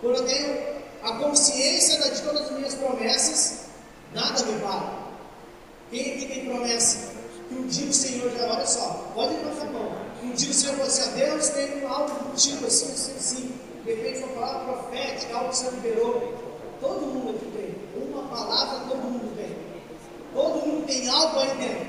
Quando 0.00 0.16
eu 0.16 0.26
tenho 0.26 0.76
a 1.02 1.12
consciência 1.16 2.10
de 2.10 2.22
todas 2.22 2.42
as 2.42 2.50
minhas 2.52 2.74
promessas, 2.74 3.66
nada 4.12 4.44
me 4.44 4.60
para. 4.60 5.06
Quem 5.90 6.14
aqui 6.14 6.26
tem 6.26 6.46
promessa? 6.46 7.14
Que 7.48 7.54
um 7.54 7.66
dia 7.66 7.88
o 7.88 7.92
Senhor 7.92 8.30
já, 8.32 8.44
olha 8.52 8.66
só, 8.66 9.10
pode 9.14 9.34
para 9.36 9.62
a 9.62 9.70
mão. 9.70 9.96
Que 10.20 10.26
um 10.26 10.32
dia 10.32 10.50
o 10.50 10.54
Senhor 10.54 10.72
falou 10.72 10.88
assim, 10.88 11.10
Deus 11.12 11.48
tem 11.50 11.86
algo 11.86 12.10
contigo, 12.16 12.66
assim, 12.66 12.92
assim, 12.92 13.12
assim. 13.16 13.60
De 13.84 13.94
repente 13.94 14.18
uma 14.24 14.40
palavra 14.40 14.72
profética, 14.72 15.34
algo 15.34 15.50
que 15.50 15.56
Senhor 15.56 15.74
liberou. 15.74 16.34
Todo 16.80 17.06
mundo 17.06 17.36
aqui 17.36 17.46
tem 17.56 17.75
uma 18.16 18.36
palavra 18.36 18.80
todo 18.88 18.96
mundo 18.98 19.36
tem. 19.36 19.56
Todo 20.34 20.66
mundo 20.66 20.86
tem 20.86 21.08
algo 21.08 21.38
aí 21.38 21.56
dentro. 21.56 21.86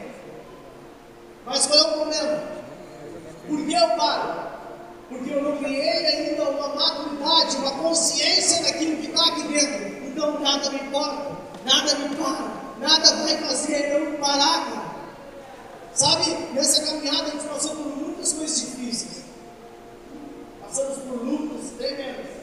Mas 1.45 1.65
qual 1.65 1.79
é 1.79 1.83
o 1.83 1.93
problema? 1.93 2.43
Por 3.47 3.65
que 3.65 3.73
eu 3.73 3.89
paro? 3.95 4.47
Porque 5.09 5.29
eu 5.31 5.41
não 5.41 5.57
criei 5.57 6.05
ainda 6.05 6.43
uma 6.49 6.67
maturidade, 6.75 7.55
uma 7.57 7.71
consciência 7.71 8.63
daquilo 8.63 8.97
que 8.97 9.07
está 9.07 9.25
aqui 9.25 9.47
dentro. 9.47 10.07
Então 10.07 10.39
nada 10.39 10.69
me 10.69 10.81
importa, 10.81 11.37
nada 11.63 11.95
me 11.95 12.15
para, 12.15 12.51
nada 12.79 13.15
vai 13.23 13.37
fazer 13.37 13.93
eu 13.93 14.17
parar, 14.17 14.65
cara. 14.65 14.87
Sabe, 15.93 16.31
nessa 16.53 16.85
caminhada 16.85 17.23
a 17.23 17.29
gente 17.29 17.47
passou 17.47 17.75
por 17.75 17.97
muitas 17.97 18.33
coisas 18.33 18.59
difíceis. 18.59 19.23
Passamos 20.61 20.97
por 20.97 21.23
lutas 21.23 21.71
tremendas. 21.77 22.36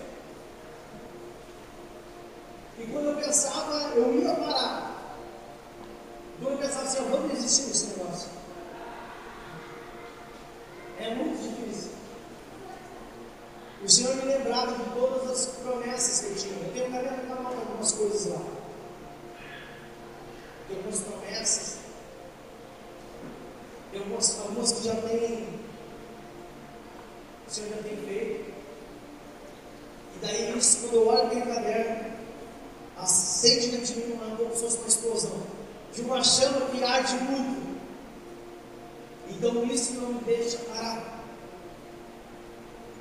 E 2.84 2.86
quando 2.92 3.06
eu 3.06 3.16
pensava, 3.16 3.72
eu 3.96 4.20
ia 4.20 4.34
parar. 4.34 5.16
Quando 6.38 6.52
eu 6.52 6.58
pensava 6.58 6.84
assim, 6.84 6.98
eu 6.98 7.08
vou 7.08 7.28
desistir 7.30 7.62
desse 7.68 7.86
negócio. 7.86 8.28
É 11.00 11.14
muito 11.14 11.42
difícil. 11.42 11.92
O 13.82 13.88
Senhor 13.88 14.16
me 14.16 14.24
lembrava 14.24 14.72
de 14.72 14.84
todas 14.90 15.30
as 15.30 15.46
promessas 15.56 16.20
que 16.20 16.26
eu 16.26 16.36
tinha. 16.36 16.66
Eu 16.66 16.72
tenho 16.74 16.86
de 16.86 17.26
canal 17.26 17.54
algumas 17.54 17.92
coisas 17.92 18.26
lá. 18.26 18.42
Tem 20.68 20.76
algumas 20.76 21.00
promessas. 21.00 21.78
Tem 23.92 24.00
algumas, 24.02 24.40
algumas 24.40 24.72
que 24.72 24.84
já 24.84 24.96
tem. 24.96 25.48
O 27.46 27.50
Senhor 27.50 27.70
já 27.70 27.82
tem 27.82 27.96
feito. 27.96 28.54
E 30.16 30.18
daí 30.20 30.60
quando 30.80 30.94
eu 30.94 31.08
olho 31.08 31.34
meu 31.34 31.46
caderno, 31.46 32.13
acende 32.96 33.68
dentro 33.68 33.94
de 33.94 34.00
mim 34.00 34.12
uma, 34.14 34.36
como 34.36 34.54
se 34.54 34.62
fosse 34.62 34.76
uma 34.78 34.88
explosão, 34.88 35.42
de 35.94 36.00
uma 36.02 36.22
chama 36.22 36.60
que 36.66 36.82
arde 36.82 37.14
muito. 37.16 37.64
Então 39.30 39.64
isso 39.64 39.94
não 39.94 40.14
me 40.14 40.20
deixa 40.24 40.58
parar. 40.58 41.22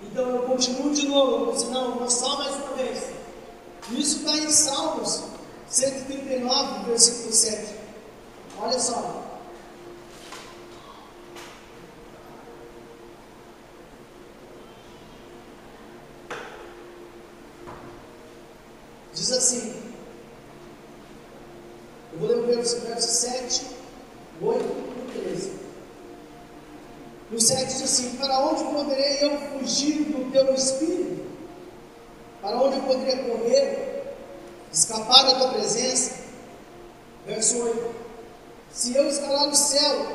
Então 0.04 0.30
eu 0.30 0.44
continuo 0.44 0.94
de 0.94 1.08
novo, 1.08 1.46
eu 1.46 1.52
disse, 1.54 1.66
não, 1.66 1.96
vou 1.96 2.10
só 2.10 2.38
mais 2.38 2.56
uma 2.56 2.76
vez. 2.76 3.10
Isso 3.92 4.20
está 4.20 4.38
em 4.38 4.50
Salmos 4.50 5.24
139, 5.70 6.86
versículo 6.86 7.34
7. 7.34 7.76
Olha 8.60 8.80
só. 8.80 9.24
Diz 19.14 19.32
assim: 19.32 19.83
eu 22.14 22.20
vou 22.20 22.28
ler 22.30 22.38
o 22.38 22.46
verso, 22.46 22.80
verso 22.82 23.08
7, 23.08 23.66
8 24.42 24.64
e 24.64 25.20
13. 25.20 25.52
No 27.32 27.42
7 27.42 27.66
diz 27.66 27.82
assim: 27.82 28.16
Para 28.18 28.40
onde 28.40 28.64
poderei 28.66 29.24
eu 29.24 29.38
fugir 29.60 30.04
do 30.04 30.32
teu 30.32 30.54
espírito? 30.54 31.24
Para 32.42 32.62
onde 32.62 32.78
eu 32.78 32.84
poderia 32.84 33.24
correr? 33.24 34.04
Escapar 34.72 35.24
da 35.24 35.36
tua 35.40 35.48
presença? 35.50 36.14
Verso 37.26 37.58
8: 37.58 37.96
Se 38.72 38.96
eu 38.96 39.08
escalar 39.08 39.48
o 39.48 39.56
céu, 39.56 40.08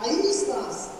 aí 0.00 0.28
estás. 0.28 0.90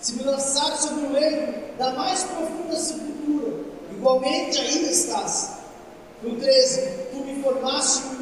Se 0.00 0.12
me 0.12 0.24
lançar 0.24 0.76
sobre 0.76 1.06
o 1.06 1.12
leito 1.12 1.76
da 1.78 1.92
mais 1.92 2.24
profunda 2.24 2.76
sepultura, 2.76 3.64
igualmente 3.92 4.58
aí 4.58 4.90
estás. 4.90 5.52
No 6.22 6.36
13: 6.36 6.80
Tu 7.12 7.16
me 7.20 7.42
formaste 7.42 8.17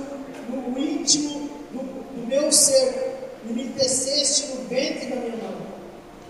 íntimo 0.79 1.49
do, 1.71 1.79
do 1.81 2.27
meu 2.27 2.51
ser 2.53 3.31
e 3.45 3.53
me 3.53 3.69
teceste 3.71 4.49
no 4.49 4.69
ventre 4.69 5.07
da 5.07 5.17
minha 5.17 5.37
mão. 5.37 5.67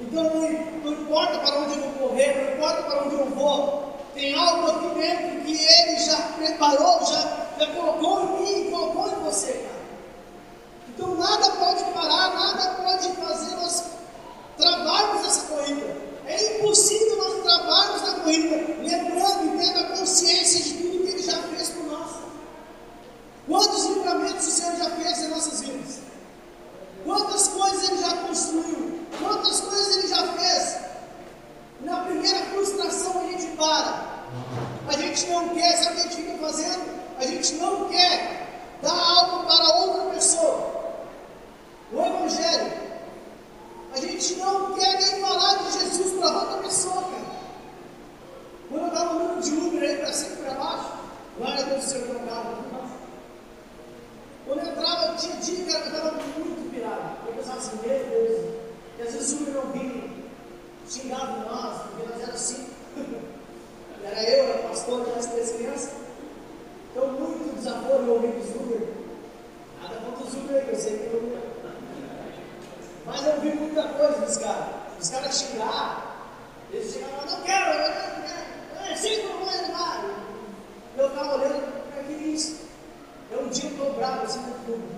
Então 0.00 0.24
não, 0.24 0.50
não 0.84 0.92
importa 0.92 1.38
para 1.38 1.58
onde 1.60 1.78
eu 1.78 1.82
vou 1.82 2.08
correr, 2.08 2.34
não 2.34 2.54
importa 2.54 2.82
para 2.82 3.04
onde 3.04 3.14
eu 3.14 3.26
vou, 3.30 3.96
tem 4.14 4.34
algo 4.34 4.70
aqui 4.70 5.00
dentro 5.00 5.40
que 5.42 5.52
Ele 5.52 5.98
já 5.98 6.16
preparou, 6.36 7.04
já, 7.06 7.48
já 7.58 7.66
colocou 7.74 8.22
em 8.22 8.64
mim, 8.64 8.70
colocou 8.70 9.08
em 9.08 9.24
você, 9.24 9.52
cara. 9.52 9.76
Então 10.88 11.14
nada 11.14 11.50
pode 11.50 11.84
parar, 11.92 12.34
nada 12.34 12.82
pode 12.82 13.08
fazer 13.16 13.56
nós 13.56 13.84
travarmos 14.56 15.26
essa 15.26 15.46
corrida. 15.46 15.96
É 16.26 16.58
impossível 16.58 17.16
nós 17.16 17.42
travarmos 17.42 18.02
na 18.02 18.20
corrida, 18.20 18.56
lembrando 18.82 19.54
e 19.54 19.58
tendo 19.58 19.78
a 19.78 19.96
consciência 19.96 20.64
de 20.64 20.74
tudo 20.74 21.04
que 21.04 21.12
Ele 21.12 21.22
já 21.22 21.42
fez. 21.42 21.75
Quantos 23.46 23.84
livramentos 23.84 24.46
o 24.46 24.50
Senhor 24.50 24.76
já 24.76 24.90
fez 24.90 25.18
em 25.18 25.28
nossas 25.28 25.60
vidas? 25.60 25.98
Quantas 27.04 27.48
coisas 27.48 27.88
Ele 27.88 27.98
já 27.98 28.16
construiu? 28.26 29.00
Quantas 29.20 29.60
coisas 29.60 29.96
Ele 29.96 30.08
já 30.08 30.32
fez? 30.32 30.78
Na 31.82 32.00
primeira 32.00 32.38
frustração 32.46 33.20
a 33.20 33.30
gente 33.30 33.46
para. 33.56 34.16
A 34.88 34.92
gente 34.96 35.26
não 35.28 35.48
quer, 35.50 35.76
sabe 35.76 35.90
o 35.90 35.94
que 35.94 36.00
a 36.00 36.02
gente 36.02 36.16
fica 36.16 36.38
fazendo? 36.38 36.96
A 37.18 37.26
gente 37.26 37.54
não 37.54 37.88
quer 37.88 38.48
dar 38.82 38.92
algo 38.92 39.46
para 39.46 39.76
outra 39.76 40.14
pessoa. 40.14 40.96
O 41.92 42.00
Evangelho. 42.00 42.72
A 43.94 44.00
gente 44.00 44.34
não 44.34 44.74
quer 44.74 45.00
nem 45.00 45.20
falar 45.20 45.54
de 45.58 45.72
Jesus 45.72 46.18
para 46.18 46.40
outra 46.40 46.58
pessoa, 46.58 47.02
cara. 47.02 47.26
Quando 48.68 48.82
eu 48.82 48.88
estava 48.88 49.14
andando 49.14 49.40
de 49.40 49.50
Uber 49.54 49.82
aí 49.88 49.96
para 49.98 50.12
cima 50.12 50.32
e 50.32 50.44
para 50.44 50.54
baixo, 50.54 50.92
glória 51.38 51.64
a 51.64 51.68
Deus, 51.68 51.84
o 51.84 51.88
Senhor 51.88 52.08
não 52.08 52.26
carro. 52.26 52.75
Quando 54.46 54.60
eu 54.60 54.70
entrava 54.70 55.16
dia 55.16 55.32
a 55.32 55.36
dia, 55.40 55.66
cara, 55.66 55.84
eu 55.84 55.86
estava 55.88 56.12
muito 56.12 56.70
pirado. 56.70 57.16
Eu 57.26 57.32
pensava 57.34 57.58
assim, 57.58 57.76
meu 57.82 58.04
Deus. 58.04 58.54
E 58.96 59.02
às 59.02 59.12
vezes 59.12 59.40
o 59.40 59.50
meu 59.50 59.62
vinha, 59.72 60.08
xingava 60.88 61.38
nós, 61.50 61.82
porque 61.82 62.08
nós 62.08 62.22
éramos 62.22 62.40
cinco. 62.40 62.70
era 64.04 64.22
eu, 64.22 64.44
era 64.44 64.68
pastor, 64.68 65.04
era 65.08 65.18
as 65.18 65.26
três 65.26 65.50
crianças. 65.50 65.90
Então, 66.92 67.08
muito 67.08 67.56
desaforo 67.56 68.04
eu 68.04 68.14
ouvi 68.14 68.28
do 68.28 68.46
Zuber. 68.46 68.88
Nada 69.82 69.96
contra 69.96 70.24
o 70.24 70.30
Zuber 70.30 70.64
que 70.64 70.70
eu 70.70 70.78
sei 70.78 70.96
que 70.96 71.12
eu. 71.12 71.36
É. 71.36 71.46
Mas 73.04 73.26
eu 73.26 73.40
vi 73.40 73.50
muita 73.50 73.82
coisa 73.82 74.20
dos 74.20 74.36
caras. 74.36 74.68
Os 75.00 75.10
caras 75.10 75.38
xingaram. 75.40 76.02
Eles 76.72 76.92
chegavam 76.92 77.26
não 77.26 77.42
quero, 77.42 77.66
não 77.66 77.74
quero, 77.74 78.16
não 78.16 78.22
quero, 78.22 78.46
não 78.70 78.86
quero, 78.86 79.62
não 79.62 79.76
quero, 79.76 80.08
não 80.96 81.02
Eu 81.02 81.08
estava 81.08 81.34
olhando 81.34 81.52
não 81.52 81.72
quero, 81.90 82.02
não 82.02 82.14
é 82.14 82.16
quero, 82.16 82.28
isso. 82.28 82.65
Eu 83.30 83.42
um 83.42 83.48
dia 83.48 83.68
estou 83.70 83.92
bravo 83.94 84.24
assim 84.24 84.40
no 84.40 84.54
tubo. 84.64 84.88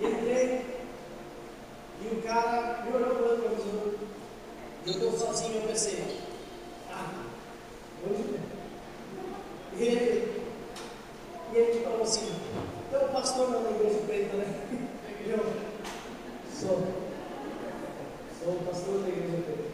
Entrei, 0.00 0.64
e 2.00 2.06
o 2.06 2.22
cara 2.22 2.84
me 2.84 2.96
olhou 2.96 3.14
para 3.14 3.24
o 3.24 3.30
retrovisor. 3.30 3.94
E 4.86 4.90
eu 4.90 4.94
estou 4.94 5.12
sozinho, 5.12 5.56
eu 5.56 5.68
pensei, 5.68 6.04
ah, 6.90 7.24
hoje 8.06 8.40
E 9.76 9.82
ele, 9.82 10.42
e 11.52 11.56
ele 11.56 11.84
falou 11.84 12.02
assim, 12.02 12.32
tem 12.90 13.04
um 13.04 13.12
pastor 13.12 13.50
na 13.50 13.70
igreja 13.70 13.98
preta, 14.06 14.36
né? 14.36 14.60
Eu 15.26 15.44
sou. 16.58 16.86
Sou 18.42 18.54
o 18.54 18.64
pastor 18.66 19.02
da 19.02 19.08
igreja 19.08 19.42
preta. 19.44 19.68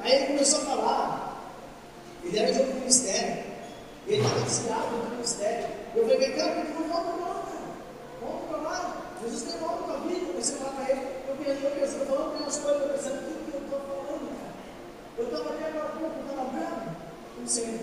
Aí 0.00 0.12
ele 0.12 0.26
começou 0.26 0.60
a 0.60 0.64
falar, 0.64 1.52
ele 2.22 2.38
era 2.38 2.52
de 2.52 2.60
outro 2.60 2.74
ministério, 2.74 3.44
ele 4.06 4.22
desviado 4.44 4.88
do 4.88 5.10
ministério. 5.12 5.68
Eu 5.94 6.02
falei, 6.08 6.32
cara, 6.32 6.52
por 6.54 6.66
que 6.66 6.72
não 6.74 6.88
volta 6.88 7.10
não, 7.12 7.34
cara? 7.34 7.64
Volta 8.20 8.46
para 8.48 8.56
lá. 8.58 9.02
Jesus 9.22 9.42
tem 9.42 9.60
uma 9.60 9.72
outra 9.72 9.96
vida, 10.08 10.32
você 10.34 10.52
fala 10.56 10.72
para 10.72 10.90
ele. 10.90 11.06
Eu 11.28 11.36
pensei, 11.36 11.66
eu 11.66 11.70
pensei, 11.70 12.06
falando 12.06 12.40
umas 12.40 12.58
coisas, 12.58 12.82
eu 12.82 12.88
pensando, 12.88 13.14
o 13.14 13.50
que 13.50 13.56
eu 13.56 13.60
estou 13.64 13.80
falando, 13.80 14.28
cara? 14.28 14.54
Eu 15.16 15.24
estava 15.24 15.50
até 15.50 15.68
agora 15.68 15.88
pouco, 15.98 16.20
estava 16.20 16.50
bravo, 16.50 16.96
não 17.38 17.46
sei, 17.46 17.80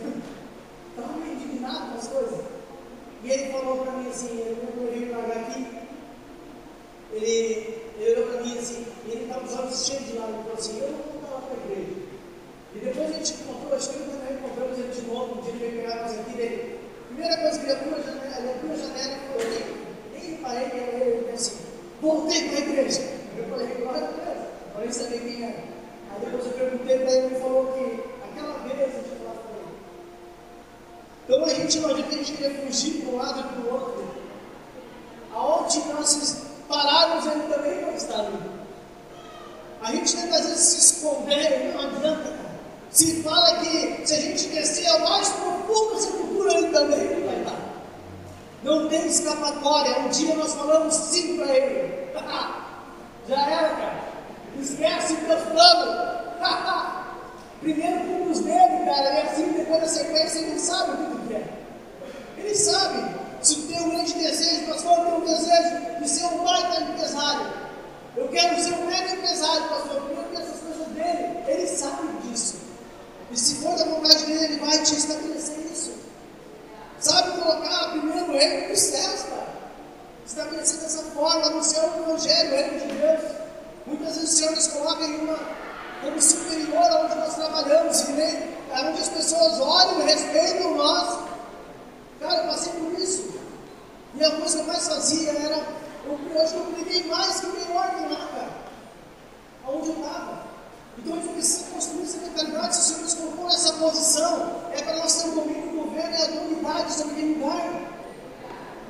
estava 0.90 1.14
meio 1.14 1.34
indignado 1.34 1.92
com 1.92 1.98
as 1.98 2.08
coisas. 2.08 2.46
E 3.24 3.32
ele 3.32 3.52
falou 3.52 3.78
para 3.78 3.92
mim 3.94 4.10
assim, 4.10 4.40
eu 4.40 4.90
veio 4.92 5.14
pagar 5.14 5.38
aqui, 5.42 5.68
ele, 7.14 7.82
ele 7.98 8.14
olhou 8.14 8.28
para 8.32 8.42
mim 8.42 8.58
assim, 8.58 8.86
e 9.06 9.12
ele 9.12 9.24
estava 9.24 9.42
com 9.42 9.48
os 9.48 9.60
olhos 9.60 9.86
cheios 9.86 10.06
de 10.06 10.14
lágrimas, 10.14 10.44
falou 10.44 10.58
assim, 10.58 10.80
eu 10.80 10.92
não 10.92 10.98
vou 10.98 11.22
voltar 11.22 11.48
para 11.48 11.54
a 11.54 11.72
igreja. 11.72 12.01
E 12.74 12.80
depois 12.80 13.10
a 13.10 13.14
gente 13.14 13.34
encontrou, 13.34 13.78
que 13.78 13.86
eu 13.86 14.06
também 14.06 14.38
encontramos 14.38 14.80
ele 14.80 14.94
de 14.94 15.02
novo, 15.02 15.40
um 15.40 15.42
dia 15.42 15.52
ele 15.52 15.60
veio 15.60 15.82
pegar 15.82 16.02
nós 16.04 16.20
aqui 16.20 16.32
dele. 16.32 16.80
Primeira 17.08 17.38
coisa 17.38 17.60
que 17.60 17.66
ele 17.66 17.72
abriu 17.74 17.96
a 17.96 18.00
janela, 18.00 18.38
ele 18.38 18.50
abriu 18.50 18.72
a 18.72 18.78
janela 18.78 19.18
e 19.18 19.28
falou, 19.28 19.52
nem, 19.52 20.22
nem 20.22 20.32
reparei 20.32 20.70
que 20.70 20.78
era 20.78 20.98
ele, 20.98 21.18
ele 21.18 21.32
assim, 21.34 21.58
voltei 22.02 22.48
para 22.48 22.58
a 22.58 22.62
igreja. 22.62 23.02
Eu 23.38 23.44
falei, 23.50 23.68
glória 23.76 24.08
a 24.08 24.12
Deus, 24.12 24.48
agora 24.70 24.86
ele 24.86 24.94
sabia 24.94 25.20
quem 25.20 25.44
era. 25.44 25.64
Aí 26.12 26.20
depois 26.26 26.46
eu 26.46 26.52
perguntei 26.54 27.00
para 27.00 27.12
ele, 27.12 27.26
ele 27.26 27.36
falou 27.36 27.74
que 27.74 28.04
aquela 28.24 28.54
vez 28.60 28.80
a 28.80 28.86
gente 28.86 29.10
com 29.20 29.56
ele. 29.58 29.76
Então 31.26 31.46
a 31.46 31.50
gente 31.50 31.80
não 31.80 31.90
adianta 31.90 32.10
a 32.10 32.18
gente 32.18 32.32
querer 32.34 32.66
fugir 32.66 33.02
para 33.02 33.10
um 33.10 33.18
lado 33.18 33.40
e 33.40 33.44
para 33.44 33.62
o 33.62 33.74
outro. 33.74 34.12
Aonde 35.34 35.80
nós 35.90 36.44
pararmos, 36.70 37.26
ele 37.26 37.54
também 37.54 37.82
não 37.82 37.94
está 37.94 38.20
ali. 38.20 38.40
A 39.82 39.92
gente 39.92 40.16
tenta 40.16 40.36
às 40.36 40.46
vezes 40.46 40.60
se 40.60 40.96
esconder, 40.96 41.74
não 41.74 41.82
adianta. 41.82 42.41
Se 42.92 43.24
fala 43.24 43.60
que 43.60 44.06
se 44.06 44.14
a 44.14 44.20
gente 44.20 44.48
descer 44.50 44.88
ao 44.88 45.00
mais 45.00 45.30
profundo 45.30 46.00
sepultura, 46.00 46.54
ele 46.56 46.68
também 46.74 47.20
não 47.20 47.28
vai 47.28 47.40
estar. 47.40 47.60
Não 48.64 48.90
tem 48.90 49.08
escapatória. 49.08 50.00
Um 50.00 50.10
dia 50.10 50.36
nós 50.36 50.54
falamos 50.54 50.94
sim 50.94 51.38
para 51.38 51.56
ele. 51.56 52.12
Já 53.30 53.50
era, 53.50 53.70
cara. 53.70 54.04
Esquece 54.60 55.16
plano. 55.16 56.12
Primeiro 57.62 58.00
cumpre 58.00 58.32
os 58.32 58.40
dele, 58.40 58.86
cara, 58.86 59.14
e 59.14 59.22
assim 59.22 59.52
depois 59.52 59.82
da 59.82 59.88
sequência 59.88 60.40
ele 60.40 60.60
sabe 60.60 60.92
o 60.92 60.98
que 60.98 61.12
tu 61.12 61.28
quer. 61.30 61.44
Ele 62.38 62.56
sabe. 62.56 63.22
Se 63.42 63.56
tem 63.62 63.82
um 63.82 63.90
grande 63.92 64.14
desejo, 64.14 64.66
pastor, 64.68 64.98
eu 64.98 65.06
tenho 65.06 65.18
um 65.18 65.26
desejo 65.26 66.02
de 66.02 66.10
ser 66.10 66.26
um 66.26 66.44
baita 66.44 66.82
empresário. 66.82 67.54
Eu 68.18 68.28
quero 68.28 68.60
ser 68.60 68.74
um 68.74 68.86
mega 68.86 69.14
empresário, 69.14 69.64
pastor. 69.70 69.96
Eu 69.96 70.26
quero 70.32 70.44
essas 70.44 70.60
coisas 70.60 70.88
dele. 70.88 71.44
Ele 71.48 71.68
sabe 71.68 72.08
disso. 72.24 72.61
E 73.32 73.38
se 73.38 73.56
for 73.56 73.78
da 73.78 73.86
vontade 73.86 74.26
dele, 74.26 74.44
ele 74.44 74.60
vai 74.60 74.78
te 74.84 74.94
estabelecer 74.94 75.58
isso. 75.72 75.94
Sabe 77.00 77.42
colocar 77.42 77.92
primeiro 77.92 78.34
ele 78.34 78.68
nos 78.68 78.80
céus, 78.80 79.24
cara. 79.24 79.48
Estabelecer 80.26 80.80
dessa 80.80 81.04
forma, 81.12 81.48
anunciar 81.48 81.86
o 81.86 82.04
Evangelho, 82.04 82.52
o 82.52 82.56
reino 82.56 82.80
de 82.80 82.96
Deus. 82.96 83.36
Muitas 83.88 84.16
vezes 84.16 84.32
o 84.32 84.36
Senhor 84.36 84.52
nos 84.52 84.68
coloca 84.68 85.04
em 85.06 85.16
uma 85.22 85.62
como 86.02 86.22
superior 86.22 86.84
aonde 86.84 87.16
nós 87.16 87.36
trabalhamos, 87.36 88.02
e 88.02 88.12
nem 88.14 88.56
onde 88.72 89.02
as 89.02 89.10
pessoas 89.10 89.60
olham 89.60 90.02
e 90.02 90.04
respeitam 90.04 90.76
nós. 90.76 91.20
Cara, 92.20 92.42
eu 92.42 92.48
passei 92.48 92.74
por 92.74 93.00
isso. 93.00 93.32
E 94.16 94.24
a 94.24 94.32
coisa 94.32 94.58
que 94.58 94.64
eu 94.64 94.68
mais 94.68 94.88
fazia 94.88 95.32
era, 95.32 95.64
eu, 96.06 96.18
que 96.18 96.56
eu 96.56 96.66
preguei 96.74 97.04
mais 97.06 97.40
que 97.40 97.46
o 97.46 97.76
ordem 97.76 98.10
lá, 98.10 98.28
cara. 98.28 98.50
Aonde 99.66 99.90
eu 99.90 99.96
estava. 99.96 100.51
Então 100.98 101.14
a 101.14 101.22
gente 101.22 101.34
precisa 101.34 101.66
construir 101.72 102.04
essa 102.04 102.18
mentalidade. 102.18 102.76
Se 102.76 102.82
o 102.82 102.84
Senhor 102.84 103.02
nos 103.02 103.14
colocou 103.14 103.46
nessa 103.46 103.74
posição, 103.74 104.62
é 104.74 104.82
para 104.82 104.96
nós 104.98 105.16
termos 105.16 105.36
domínio 105.36 105.70
do 105.70 105.84
governo 105.84 106.16
e 106.16 106.18
a 106.18 106.42
autoridade 106.42 106.94
sobre 106.94 107.12
aquele 107.14 107.34
lugar. 107.36 107.92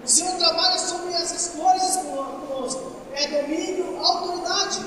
O 0.03 0.07
Senhor 0.07 0.35
trabalha 0.37 0.79
sobre 0.79 1.13
essas 1.13 1.55
coisas 1.55 1.97
conosco. 1.97 2.91
É 3.13 3.41
domínio, 3.41 3.97
autoridade. 4.03 4.85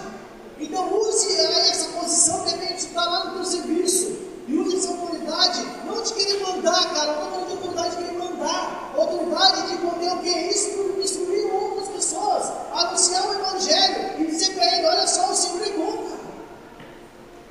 Então 0.58 0.92
use 0.92 1.34
essa 1.34 1.88
posição, 1.98 2.44
de 2.44 2.50
repente 2.50 2.78
está 2.86 3.04
lá 3.04 3.24
no 3.26 3.34
teu 3.34 3.44
serviço. 3.44 4.24
E 4.46 4.56
use 4.58 4.76
essa 4.76 4.88
autoridade, 4.88 5.64
não 5.86 6.02
de 6.02 6.12
querer 6.12 6.40
mandar, 6.42 6.94
cara, 6.94 7.30
não 7.30 7.46
de 7.46 7.52
autoridade 7.52 7.96
de 7.96 7.96
querer 7.96 8.18
mandar, 8.18 8.92
autoridade 8.94 9.68
de 9.68 9.76
poder 9.78 10.12
o 10.12 10.18
que 10.18 10.28
é 10.28 10.50
isso, 10.50 10.68
instruir 11.02 11.50
outras 11.54 11.88
pessoas, 11.88 12.52
anunciar 12.74 13.26
o 13.26 13.34
Evangelho 13.34 14.20
e 14.20 14.26
dizer 14.26 14.54
para 14.54 14.66
ele, 14.66 14.86
olha 14.86 15.06
só, 15.06 15.30
o 15.30 15.34
Senhor 15.34 15.62
é 15.62 15.70
cara. 15.70 16.23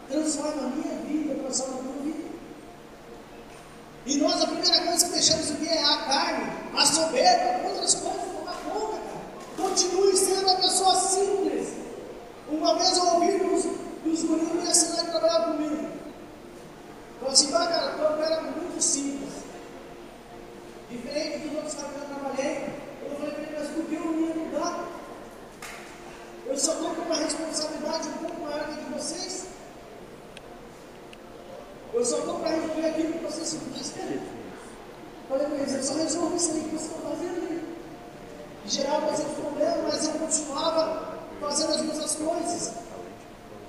Transforma 0.09 0.61
a 0.63 0.67
minha 0.67 0.95
vida, 1.05 1.35
transforma 1.41 1.79
a 1.79 1.83
tua 1.83 2.03
vida. 2.03 2.23
E 4.05 4.17
nós 4.17 4.41
a 4.41 4.47
primeira 4.47 4.81
coisa 4.81 5.05
que 5.05 5.11
deixamos 5.13 5.49
o 5.51 5.55
que 5.55 5.67
é 5.67 5.83
a 5.83 5.97
carne, 6.03 6.51
a 6.75 6.85
soberba, 6.85 7.67
outras 7.69 7.95
coisas, 7.95 8.21
tomar 8.21 8.57
conta, 8.65 8.97
cara. 8.97 9.69
Continue 9.69 10.17
sendo 10.17 10.41
uma 10.41 10.55
pessoa 10.55 10.95
simples. 10.95 11.69
Uma 12.49 12.77
vez 12.77 12.97
eu 12.97 13.05
ouvi 13.05 13.37
dos 14.03 14.23
guris 14.23 14.51
me 14.51 14.69
ensinar 14.69 15.01
a 15.01 15.05
trabalhar 15.05 15.45
comigo. 15.45 15.87
Falou 17.19 17.33
assim, 17.33 17.51
vai 17.51 17.67
cara, 17.67 17.93
tu 17.93 18.21
era 18.21 18.41
muito 18.41 18.81
simples. 18.81 19.31
Diferente 20.89 21.47
dos 21.47 21.55
outros 21.55 21.73
caras 21.75 21.91
que 21.91 21.99
eu 21.99 22.05
trabalhei, 22.05 22.69
eu 23.01 23.15
falei 23.15 23.31
para 23.31 23.43
ele, 23.43 23.57
mas 23.57 23.69
por 23.69 23.85
que 23.85 23.95
eu 23.95 24.01
não 24.01 24.19
ia 24.19 24.35
mudar? 24.35 24.89
Eu 26.45 26.57
só 26.57 26.73
estou 26.73 26.89
com 26.93 27.01
uma 27.03 27.15
responsabilidade 27.15 28.09
um 28.09 28.17
pouco 28.17 28.41
maior 28.41 28.65
que 28.65 28.71
a 28.71 28.83
de 28.83 28.93
vocês. 28.93 29.45
Eu 31.93 32.03
só 32.03 32.17
estou 32.17 32.39
para 32.39 32.49
resolver 32.49 32.87
aquilo 32.87 33.13
que 33.13 33.23
vocês 33.23 33.55
fizeram. 33.75 34.21
Falei 35.29 35.47
para 35.47 35.57
eles, 35.57 35.73
eu 35.73 35.83
só 35.83 35.93
resolvo 35.93 36.35
isso 36.35 36.51
aí 36.51 36.61
que 36.61 36.69
vocês 36.69 36.91
estão 36.91 37.11
fazendo 37.11 37.47
aí. 37.49 37.63
Gerava 38.65 39.05
bastante 39.07 39.35
problema, 39.35 39.77
mas 39.83 40.05
eu 40.05 40.13
continuava 40.13 41.19
fazendo 41.39 41.73
as 41.73 41.81
mesmas 41.81 42.15
coisas. 42.15 42.73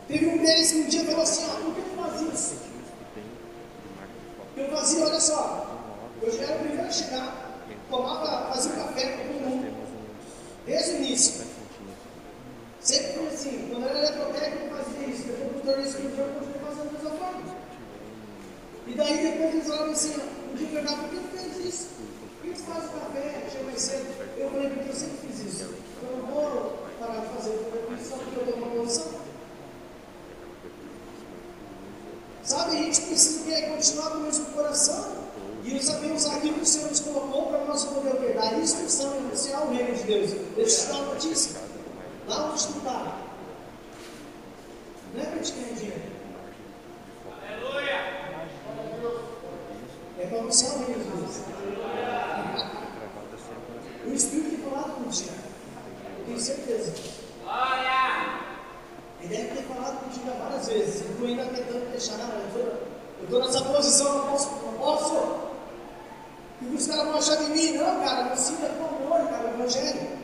Teve 0.09 0.27
um 0.27 0.39
deles 0.39 0.71
que 0.71 0.79
um 0.79 0.89
dia 0.89 1.05
falou 1.05 1.23
assim, 1.23 1.45
ó, 1.51 1.55
por 1.61 1.75
que 1.75 1.83
tu 1.83 1.97
faz 1.97 2.21
isso? 2.21 2.55
Eu 4.57 4.71
fazia, 4.71 5.05
olha 5.05 5.21
só, 5.21 5.67
eu 6.23 6.33
já 6.33 6.45
era 6.45 6.57
o 6.57 6.59
primeiro 6.61 6.87
a 6.87 6.91
chegar, 6.91 7.61
tomava, 7.91 8.53
fazia 8.53 8.73
um 8.73 8.77
café 8.77 9.07
com 9.17 9.33
todo 9.33 9.49
mundo. 9.49 9.75
Desde 10.67 10.91
o 10.93 10.97
início. 10.97 11.45
Sempre 12.81 13.13
foi 13.15 13.27
assim, 13.29 13.69
quando 13.71 13.83
eu 13.85 13.89
era 13.89 13.99
eletrotécnico 13.99 14.65
eu 14.67 14.77
fazia 14.77 15.09
isso, 15.09 15.23
depois 15.25 15.53
do 15.53 15.61
torneio 15.63 15.91
de 15.91 16.21
eu 16.21 16.29
continuei 16.29 16.61
fazendo 16.61 16.85
da 16.85 16.93
mesma 16.93 17.11
forma. 17.11 17.54
E 18.87 18.93
daí 18.95 19.17
depois 19.17 19.55
eles 19.55 19.67
falaram 19.67 19.93
assim, 19.93 20.15
um 20.53 20.57
dia 20.57 20.67
eu 20.67 20.73
perguntava, 20.73 21.03
por 21.03 21.11
que 21.11 21.17
tu 21.17 21.39
fez 21.39 21.75
isso? 21.75 21.89
Por 22.41 22.51
que 22.51 22.57
tu 22.57 22.63
faz 22.63 22.85
o 22.85 22.89
café, 22.89 23.47
chega 23.51 23.65
mais 23.65 23.81
cedo? 23.81 24.07
Eu 24.37 24.51
falei, 24.51 24.69
porque 24.71 24.89
eu 24.91 24.95
sempre 24.95 25.27
fiz 25.27 25.41
isso. 25.41 25.75
Eu 26.03 26.19
não 26.19 26.27
vou 26.27 26.79
parar 27.01 27.21
de 27.21 27.27
fazer, 27.29 27.51
eu 27.51 27.97
fiz 27.97 28.09
só 28.09 28.17
porque 28.17 28.41
eu 28.41 28.45
tenho 28.45 28.57
uma 28.59 28.77
posição. 28.77 29.25
Sabe, 32.43 32.77
a 32.77 32.83
gente 32.83 33.01
precisa 33.01 33.45
ter, 33.45 33.71
continuar 33.71 34.11
com 34.11 34.19
o 34.19 34.21
mesmo 34.21 34.45
coração 34.47 35.25
e 35.65 35.83
saber 35.83 36.13
usar 36.13 36.37
aquilo 36.37 36.57
que 36.57 36.61
o 36.61 36.67
Senhor 36.67 36.91
nos 36.91 37.01
colocou 37.01 37.47
para 37.47 37.65
nós 37.65 37.85
poder 37.87 38.21
ver, 38.21 38.35
dar 38.35 38.59
instrução 38.59 39.15
e 39.15 39.19
anunciar 39.19 39.67
o 39.67 39.73
reino 39.73 39.97
de 39.97 40.03
Deus. 40.03 40.31
Deixa 40.55 40.83
eu 40.83 40.87
te 40.87 40.93
dar 40.93 40.99
uma 40.99 41.15
notícia. 41.15 41.61
Lá 42.29 42.51
onde 42.51 42.67
tu 42.67 42.79
está. 42.79 43.19
Não 45.15 45.23
é 45.23 45.25
para 45.25 45.39
te 45.39 45.53
ganhar 45.53 45.75
dinheiro. 45.75 46.15
É 50.19 50.27
para 50.27 50.39
anunciar 50.39 50.75
o 50.75 50.79
reino 50.79 51.05
de 51.05 51.11
Deus. 51.11 51.41
O 54.07 54.13
Espírito 54.13 54.51
tem 54.51 54.71
falado 54.71 55.05
contigo. 55.05 55.31
Eu 56.19 56.25
tenho 56.27 56.41
certeza. 56.41 56.93
Ele 59.21 59.37
deve 59.37 59.49
ter 59.49 59.63
falado 59.63 60.05
contigo 60.05 60.31
várias 60.39 60.69
vezes. 60.69 61.03
Eu 61.03 61.11
estou 61.13 61.27
ainda 61.27 61.45
tentando 61.47 61.91
deixar, 61.91 62.19
eu 63.25 63.25
estou 63.25 63.41
nessa 63.41 63.65
posição, 63.65 64.19
não 64.19 64.27
posso, 64.33 64.51
não 64.51 64.73
posso. 64.75 65.45
Que 66.59 66.75
os 66.75 66.87
caras 66.87 67.05
vão 67.05 67.17
achar 67.17 67.37
de 67.37 67.51
mim? 67.51 67.73
Não, 67.73 68.01
cara, 68.01 68.25
não 68.25 68.37
sinta 68.37 68.69
com 68.69 68.85
amor, 68.85 69.29
cara, 69.29 69.51
o 69.51 69.55
Evangelho. 69.55 70.19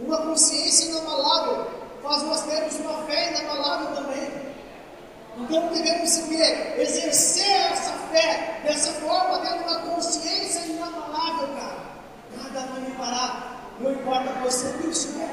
Uma 0.00 0.18
consciência 0.18 0.90
inabalável. 0.90 1.66
mas 2.02 2.22
nós 2.22 2.42
temos 2.42 2.76
uma 2.76 3.02
fé 3.04 3.30
inabalável 3.30 3.94
também. 3.96 4.45
Então 5.38 5.68
devemos 5.68 6.16
o 6.18 6.28
quê? 6.28 6.74
Exercer 6.78 7.72
essa 7.72 7.92
fé 8.10 8.60
dessa 8.64 8.92
forma, 8.92 9.38
tendo 9.40 9.62
uma 9.68 9.80
consciência 9.80 10.60
inabalável, 10.60 11.48
cara. 11.48 11.86
Nada 12.36 12.72
vai 12.72 12.80
me 12.80 12.90
parar. 12.92 13.74
Não 13.78 13.92
importa 13.92 14.32
qual 14.32 14.50
seja 14.50 14.86
isso, 14.88 15.08
né? 15.18 15.28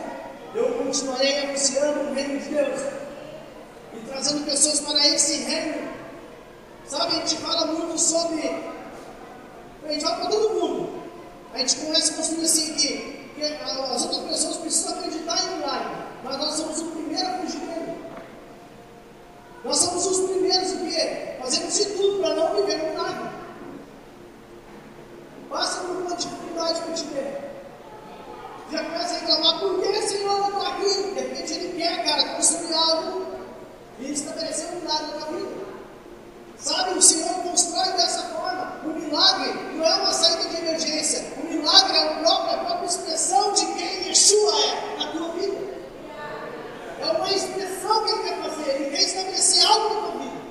Eu 0.54 0.74
continuarei 0.74 1.46
anunciando 1.46 2.12
o 2.12 2.14
reino 2.14 2.40
de 2.40 2.50
Deus 2.50 2.82
e 3.94 4.00
trazendo 4.08 4.46
pessoas 4.46 4.82
para 4.82 5.08
esse 5.08 5.44
reino. 5.44 5.88
Sabe, 6.86 7.16
a 7.16 7.20
gente 7.20 7.38
fala 7.38 7.68
muito 7.68 7.98
sobre. 7.98 8.50
A 9.86 9.92
gente 9.92 10.04
fala 10.04 10.18
para 10.18 10.30
todo 10.30 10.54
mundo. 10.54 11.04
A 11.54 11.60
gente 11.60 11.78
começa 11.78 12.14
a 12.14 12.16
construir 12.18 12.46
assim 12.46 12.74
que, 12.74 13.32
que 13.36 13.44
as 13.44 14.04
outras 14.04 14.24
pessoas 14.30 14.58
precisam 14.58 14.98
acreditar 15.00 15.44
em 15.46 15.58
milagre, 15.58 15.96
mas 16.24 16.38
nós 16.38 16.56
somos 16.56 16.80
o 16.82 16.86
primeiro 16.88 17.28
a 17.28 17.38
fugir 17.40 17.60
dele. 17.60 18.03
Nós 19.64 19.78
somos 19.78 20.06
os 20.06 20.30
primeiros 20.30 20.72
o 20.74 20.86
quê? 20.86 21.38
Fazemos 21.42 21.74
de 21.74 21.86
tudo 21.86 22.20
para 22.20 22.36
não 22.36 22.56
viver 22.56 22.84
um 22.84 22.90
milagre. 22.90 23.30
Passa 25.50 25.82
por 25.82 25.98
uma 25.98 26.16
dificuldade 26.16 26.82
que 26.82 26.94
te 26.94 27.04
der. 27.06 27.54
Já 28.72 28.84
começa 28.84 29.14
a 29.14 29.20
reclamar, 29.20 29.60
por 29.60 29.82
que 29.82 30.02
Senhor 30.02 30.38
eu 30.38 30.48
estou 30.48 30.68
aqui? 30.68 31.14
De 31.14 31.20
repente 31.20 31.54
ele 31.54 31.78
quer, 31.78 32.04
cara, 32.04 32.36
construir 32.36 32.74
algo 32.74 33.26
e 34.00 34.12
estabelecer 34.12 34.70
um 34.70 34.80
milagre 34.82 35.20
na 35.20 35.26
vida. 35.28 35.64
Sabe, 36.58 36.98
o 36.98 37.02
Senhor 37.02 37.34
constrói 37.44 37.92
dessa 37.94 38.24
forma. 38.24 38.82
O 38.86 38.88
milagre 38.88 39.54
não 39.76 39.86
é 39.86 39.96
uma 39.96 40.12
saída 40.12 40.50
de 40.50 40.58
emergência. 40.58 41.26
O 41.42 41.46
milagre 41.46 41.98
é 41.98 42.04
a 42.04 42.20
própria, 42.20 42.54
a 42.54 42.66
própria 42.66 42.86
expressão 42.88 43.54
de 43.54 43.66
quem 43.66 44.08
Yeshua 44.08 44.54
é. 44.56 45.03
É 47.04 47.12
uma 47.12 47.32
expressão 47.32 48.04
que 48.04 48.12
ele 48.12 48.24
quer 48.24 48.42
fazer. 48.42 48.70
Ele 48.70 48.90
quer 48.92 49.02
estabelecer 49.04 49.66
algo 49.66 49.96
na 49.96 50.02
tua 50.02 50.12
vida. 50.20 50.42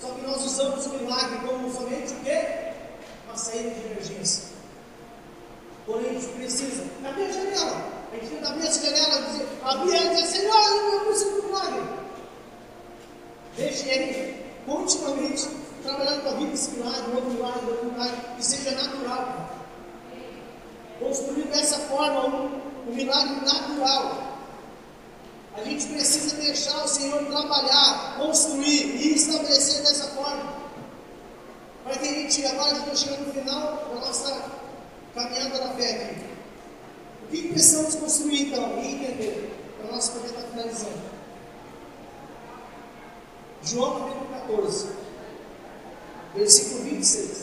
Só 0.00 0.08
que 0.08 0.20
nós 0.22 0.44
usamos 0.44 0.86
o 0.86 0.90
milagre 0.90 1.38
como 1.46 1.72
somente 1.72 2.12
o 2.12 2.16
quê? 2.20 2.72
Uma 3.26 3.36
saída 3.36 3.70
de 3.70 3.86
emergência. 3.86 4.44
Porém, 5.86 6.10
a 6.10 6.12
gente 6.12 6.26
precisa. 6.28 6.84
Cadê 7.02 7.24
a 7.24 7.32
janela? 7.32 7.92
A 8.12 8.16
gente 8.16 8.28
tenta 8.28 8.48
abrir 8.50 8.66
essa 8.66 8.84
janela 8.84 9.22
dizer, 9.22 9.48
abrir 9.64 9.94
ela 9.94 10.12
e 10.12 10.16
dizer, 10.16 10.26
Senhor, 10.26 10.92
eu 10.92 11.00
preciso 11.06 11.30
do 11.30 11.42
milagre. 11.44 11.82
Deixe 13.56 13.88
ele 13.88 14.44
continuamente 14.66 15.48
trabalhando 15.82 16.22
com 16.22 16.28
a 16.28 16.32
vida 16.34 16.52
esse 16.52 16.70
milagre, 16.72 17.14
outro 17.14 17.30
milagre, 17.30 17.66
outro 17.66 17.86
milagre, 17.86 18.16
que 18.36 18.44
seja 18.44 18.70
natural. 18.72 19.50
Construir 20.98 21.44
dessa 21.44 21.78
forma 21.78 22.26
um, 22.26 22.60
um 22.88 22.94
milagre 22.94 23.34
natural. 23.40 24.31
A 25.56 25.64
gente 25.64 25.86
precisa 25.86 26.36
deixar 26.36 26.82
o 26.82 26.88
Senhor 26.88 27.24
trabalhar, 27.26 28.16
construir 28.18 28.96
e 28.96 29.14
estabelecer 29.14 29.82
dessa 29.82 30.08
forma. 30.08 30.62
Para 31.84 31.96
que 31.96 32.08
a 32.08 32.12
gente, 32.12 32.46
agora 32.46 32.72
está 32.72 32.94
chegando 32.94 33.26
no 33.26 33.34
final 33.34 33.76
da 33.76 33.94
nossa 33.96 34.50
caminhada 35.14 35.58
da 35.58 35.74
fé 35.74 36.04
aqui. 36.04 36.32
O 37.24 37.26
que 37.28 37.48
precisamos 37.48 37.94
construir 37.96 38.48
então 38.48 38.78
e 38.82 38.94
entender? 38.94 39.74
Para 39.78 39.92
nós 39.92 40.08
poder 40.08 40.26
estar 40.28 40.42
finalizando. 40.42 41.02
João 43.64 44.00
capítulo 44.00 44.26
14, 44.32 44.88
versículo 46.34 46.84
26. 46.84 47.41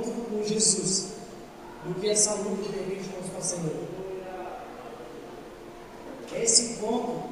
encontro 0.00 0.24
com 0.24 0.42
Jesus 0.42 1.12
do 1.84 2.00
que 2.00 2.08
essa 2.08 2.34
luta 2.34 2.68
que 2.72 2.78
a 2.78 2.82
gente 2.82 3.00
está 3.00 3.22
fazendo. 3.34 3.88
É 6.32 6.44
esse 6.44 6.72
encontro, 6.72 7.24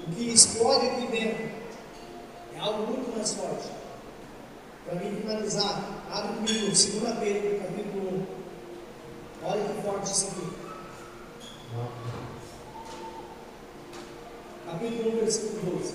o 0.00 0.10
que 0.14 0.30
explode 0.30 0.86
aqui 0.86 1.06
dentro, 1.06 1.44
é 2.54 2.58
algo 2.58 2.86
muito 2.86 3.16
mais 3.16 3.32
forte. 3.34 3.68
Para 4.84 4.96
mim 4.96 5.20
finalizar, 5.20 6.04
abre 6.10 6.36
comigo, 6.36 6.74
segunda 6.74 7.16
feira 7.16 7.58
capítulo 7.64 8.24
1. 9.42 9.46
Olha 9.46 9.74
que 9.74 9.82
forte 9.82 10.12
isso 10.12 10.26
aqui. 10.26 10.66
Capítulo 14.66 15.16
1, 15.16 15.20
versículo 15.20 15.78
12. 15.78 15.94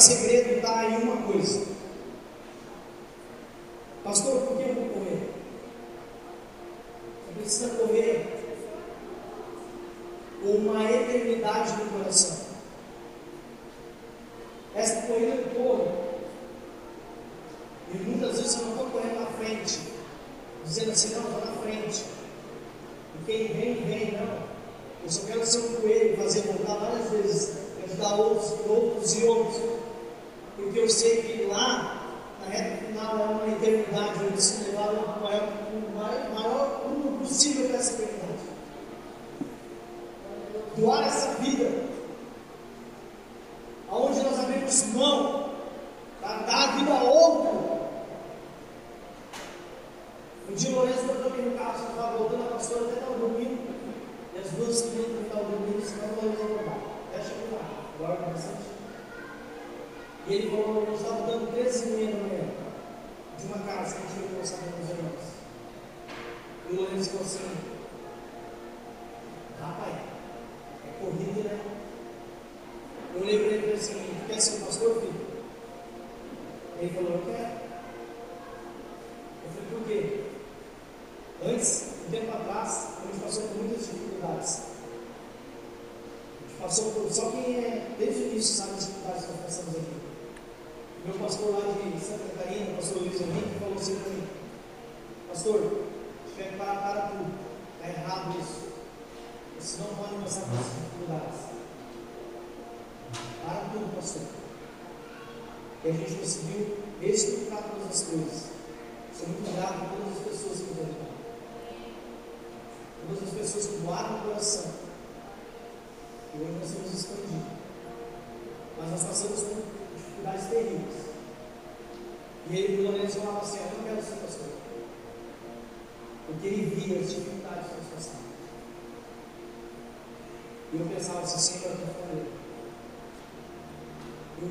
segredo 0.00 0.56
está 0.56 0.84
em 0.86 0.96
uma 1.02 1.16
coisa: 1.16 1.69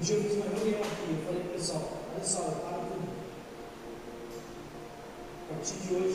dia 0.09 0.17
eu 0.17 0.23
fiz 0.23 0.33
uma 0.37 0.45
reunião 0.45 0.81
aqui, 0.81 1.11
eu 1.11 1.25
falei, 1.25 1.43
pessoal, 1.53 1.83
olha 2.15 2.23
só, 2.23 2.39
eu 2.39 2.51
paro 2.65 2.81
tudo. 2.89 3.09
A 5.45 5.53
partir 5.53 5.77
de 5.85 5.93
hoje 5.93 6.08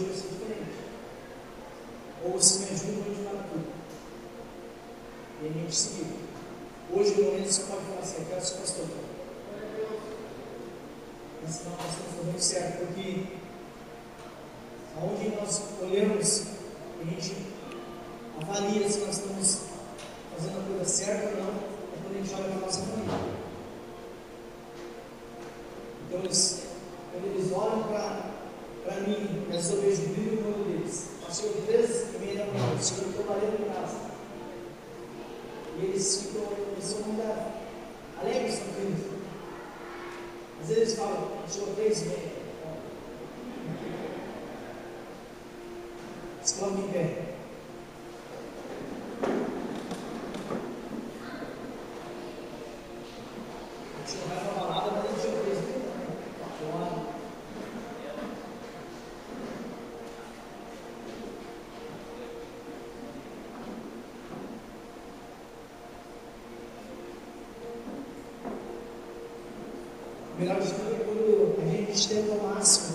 chega 72.14 72.36
máximo. 72.36 72.93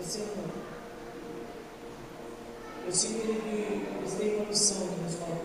Você 0.00 0.18
não. 0.36 0.70
Eu 2.86 2.92
sinto 2.92 3.20
que 3.20 3.28
eles 3.28 4.14
têm 4.14 4.28
deu 4.30 4.38
uma 4.38 4.46
missão 4.46 4.86
de 4.88 5.02
nos 5.02 5.14
valor. 5.14 5.36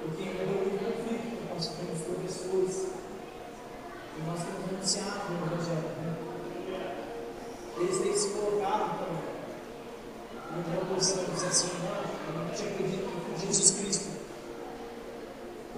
Porque 0.00 0.22
eu 0.22 0.34
tenho 0.36 0.78
conflito 0.78 1.36
que 1.36 1.54
nós 1.54 1.68
temos 1.68 2.00
por 2.00 2.16
pessoas 2.16 2.88
e 4.16 4.22
nós 4.26 4.40
temos 4.40 4.68
anunciado 4.68 5.32
no 5.32 5.46
Evangelho. 5.46 5.88
Né? 6.02 6.12
Eles 7.78 7.98
têm 7.98 8.16
se 8.16 8.28
colocado 8.30 8.98
também. 8.98 9.32
Numa 10.52 10.94
posição 10.94 11.24
de 11.24 11.30
dizer 11.30 11.46
assim, 11.46 11.68
não, 11.78 12.34
eu 12.34 12.44
não 12.44 12.54
te 12.54 12.62
acredito 12.62 13.08
que 13.08 13.46
Jesus 13.46 13.70
Cristo, 13.70 14.10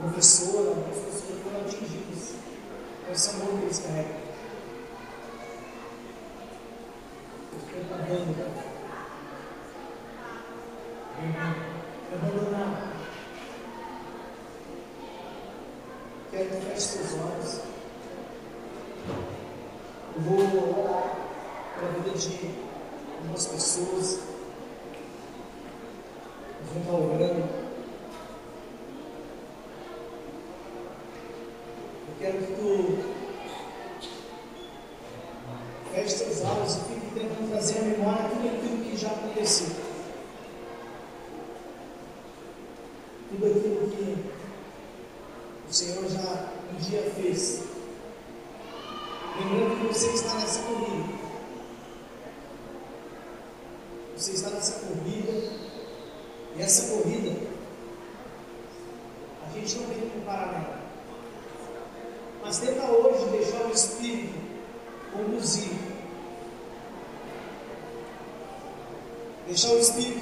professora, 0.00 0.74
professora, 0.74 1.40
foram 1.44 1.60
atingidas. 1.60 2.34
com 3.06 3.12
esse 3.12 3.30
amor 3.30 3.58
que 3.58 3.64
eles 3.64 3.78
carregam. 3.78 4.23
Venga. 8.14 8.53
shall 69.64 69.96
me. 69.96 70.13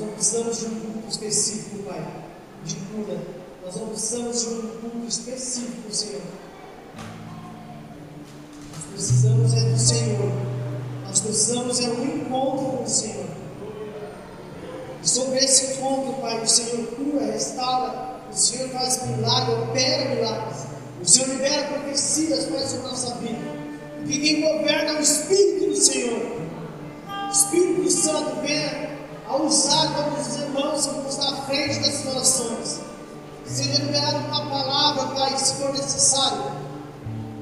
Não 0.00 0.08
precisamos 0.08 0.60
de 0.60 0.66
um 0.66 0.80
culto 0.80 1.08
específico, 1.08 1.82
Pai, 1.84 2.24
de 2.64 2.76
cura. 2.76 3.18
Nós 3.64 3.76
não 3.76 3.88
precisamos 3.88 4.40
de 4.40 4.48
um 4.48 4.60
culto 4.80 5.06
específico, 5.08 5.92
Senhor. 5.94 6.22
Nós 8.72 8.84
precisamos 8.92 9.54
é 9.54 9.60
do 9.60 9.78
Senhor. 9.78 10.32
Nós 11.06 11.20
precisamos 11.20 11.80
é 11.80 11.88
um 11.88 12.04
encontro 12.04 12.78
com 12.78 12.84
o 12.84 12.88
Senhor. 12.88 13.26
E 15.02 15.08
sobre 15.08 15.38
esse 15.38 15.72
encontro, 15.72 16.20
Pai, 16.20 16.40
o 16.42 16.46
Senhor 16.46 16.86
cura, 16.88 17.26
restaura, 17.26 18.20
o 18.30 18.34
Senhor 18.34 18.68
faz 18.70 19.06
milagre, 19.06 19.54
opera 19.54 20.14
milagres. 20.14 20.66
O 21.02 21.08
Senhor 21.08 21.28
libera 21.28 21.68
profecias 21.68 22.44
sobre 22.44 22.58
a 22.58 22.88
nossa 22.88 23.14
vida. 23.16 23.38
Porque 23.96 24.18
quem 24.18 24.40
governa 24.40 24.90
é 24.90 24.98
o 24.98 25.00
Espírito 25.00 25.70
do 25.70 25.76
Senhor. 25.76 26.39
Frente 31.50 31.80
das 31.80 31.94
situações. 31.94 32.80
Seja 33.44 33.82
liberada 33.82 34.18
uma 34.18 34.48
palavra, 34.48 35.06
Pai, 35.14 35.36
se 35.36 35.54
for 35.54 35.72
necessário. 35.72 36.44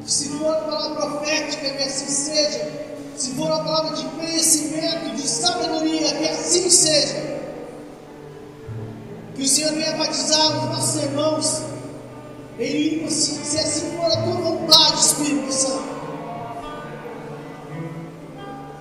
Se 0.07 0.29
for 0.31 0.51
a 0.51 0.61
palavra 0.61 0.97
profética, 0.97 1.71
que 1.71 1.83
assim 1.83 2.07
seja. 2.07 2.89
Se 3.17 3.31
for 3.33 3.53
a 3.53 3.59
palavra 3.59 3.97
de 3.97 4.05
conhecimento, 4.05 5.17
de 5.17 5.29
sabedoria, 5.29 6.15
que 6.15 6.29
assim 6.29 6.71
seja. 6.71 7.39
Que 9.35 9.43
o 9.43 9.47
Senhor 9.47 9.73
venha 9.75 9.97
batizar 9.97 10.65
os 10.65 10.77
nossos 10.77 11.03
irmãos 11.03 11.63
em 12.59 12.73
línguas, 12.73 13.13
se, 13.13 13.45
se 13.45 13.59
assim 13.59 13.97
for 13.97 14.07
a 14.07 14.23
tua 14.23 14.35
vontade, 14.35 14.99
Espírito 14.99 15.53
Santo. 15.53 15.99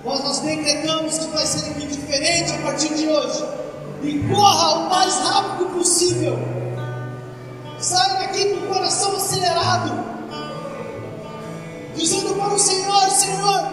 Nós 0.04 0.40
decretamos 0.40 1.18
que 1.18 1.26
vai 1.28 1.46
ser 1.46 1.70
aqui 1.70 1.86
diferente 1.86 2.52
a 2.52 2.58
partir 2.58 2.94
de 2.94 3.08
hoje. 3.08 3.67
E 4.02 4.18
corra 4.32 4.74
o 4.74 4.90
mais 4.90 5.18
rápido 5.18 5.66
possível. 5.70 6.38
Saia 7.78 8.14
daqui 8.14 8.54
com 8.54 8.66
o 8.66 8.74
coração 8.74 9.16
acelerado. 9.16 10.04
Dizendo 11.96 12.34
para 12.34 12.54
o 12.54 12.58
Senhor, 12.58 13.10
Senhor, 13.10 13.68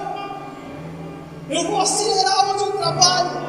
eu 1.49 1.68
vou 1.69 1.81
acelerar 1.81 2.49
onde 2.49 2.64
eu 2.64 2.72
trabalho. 2.72 3.45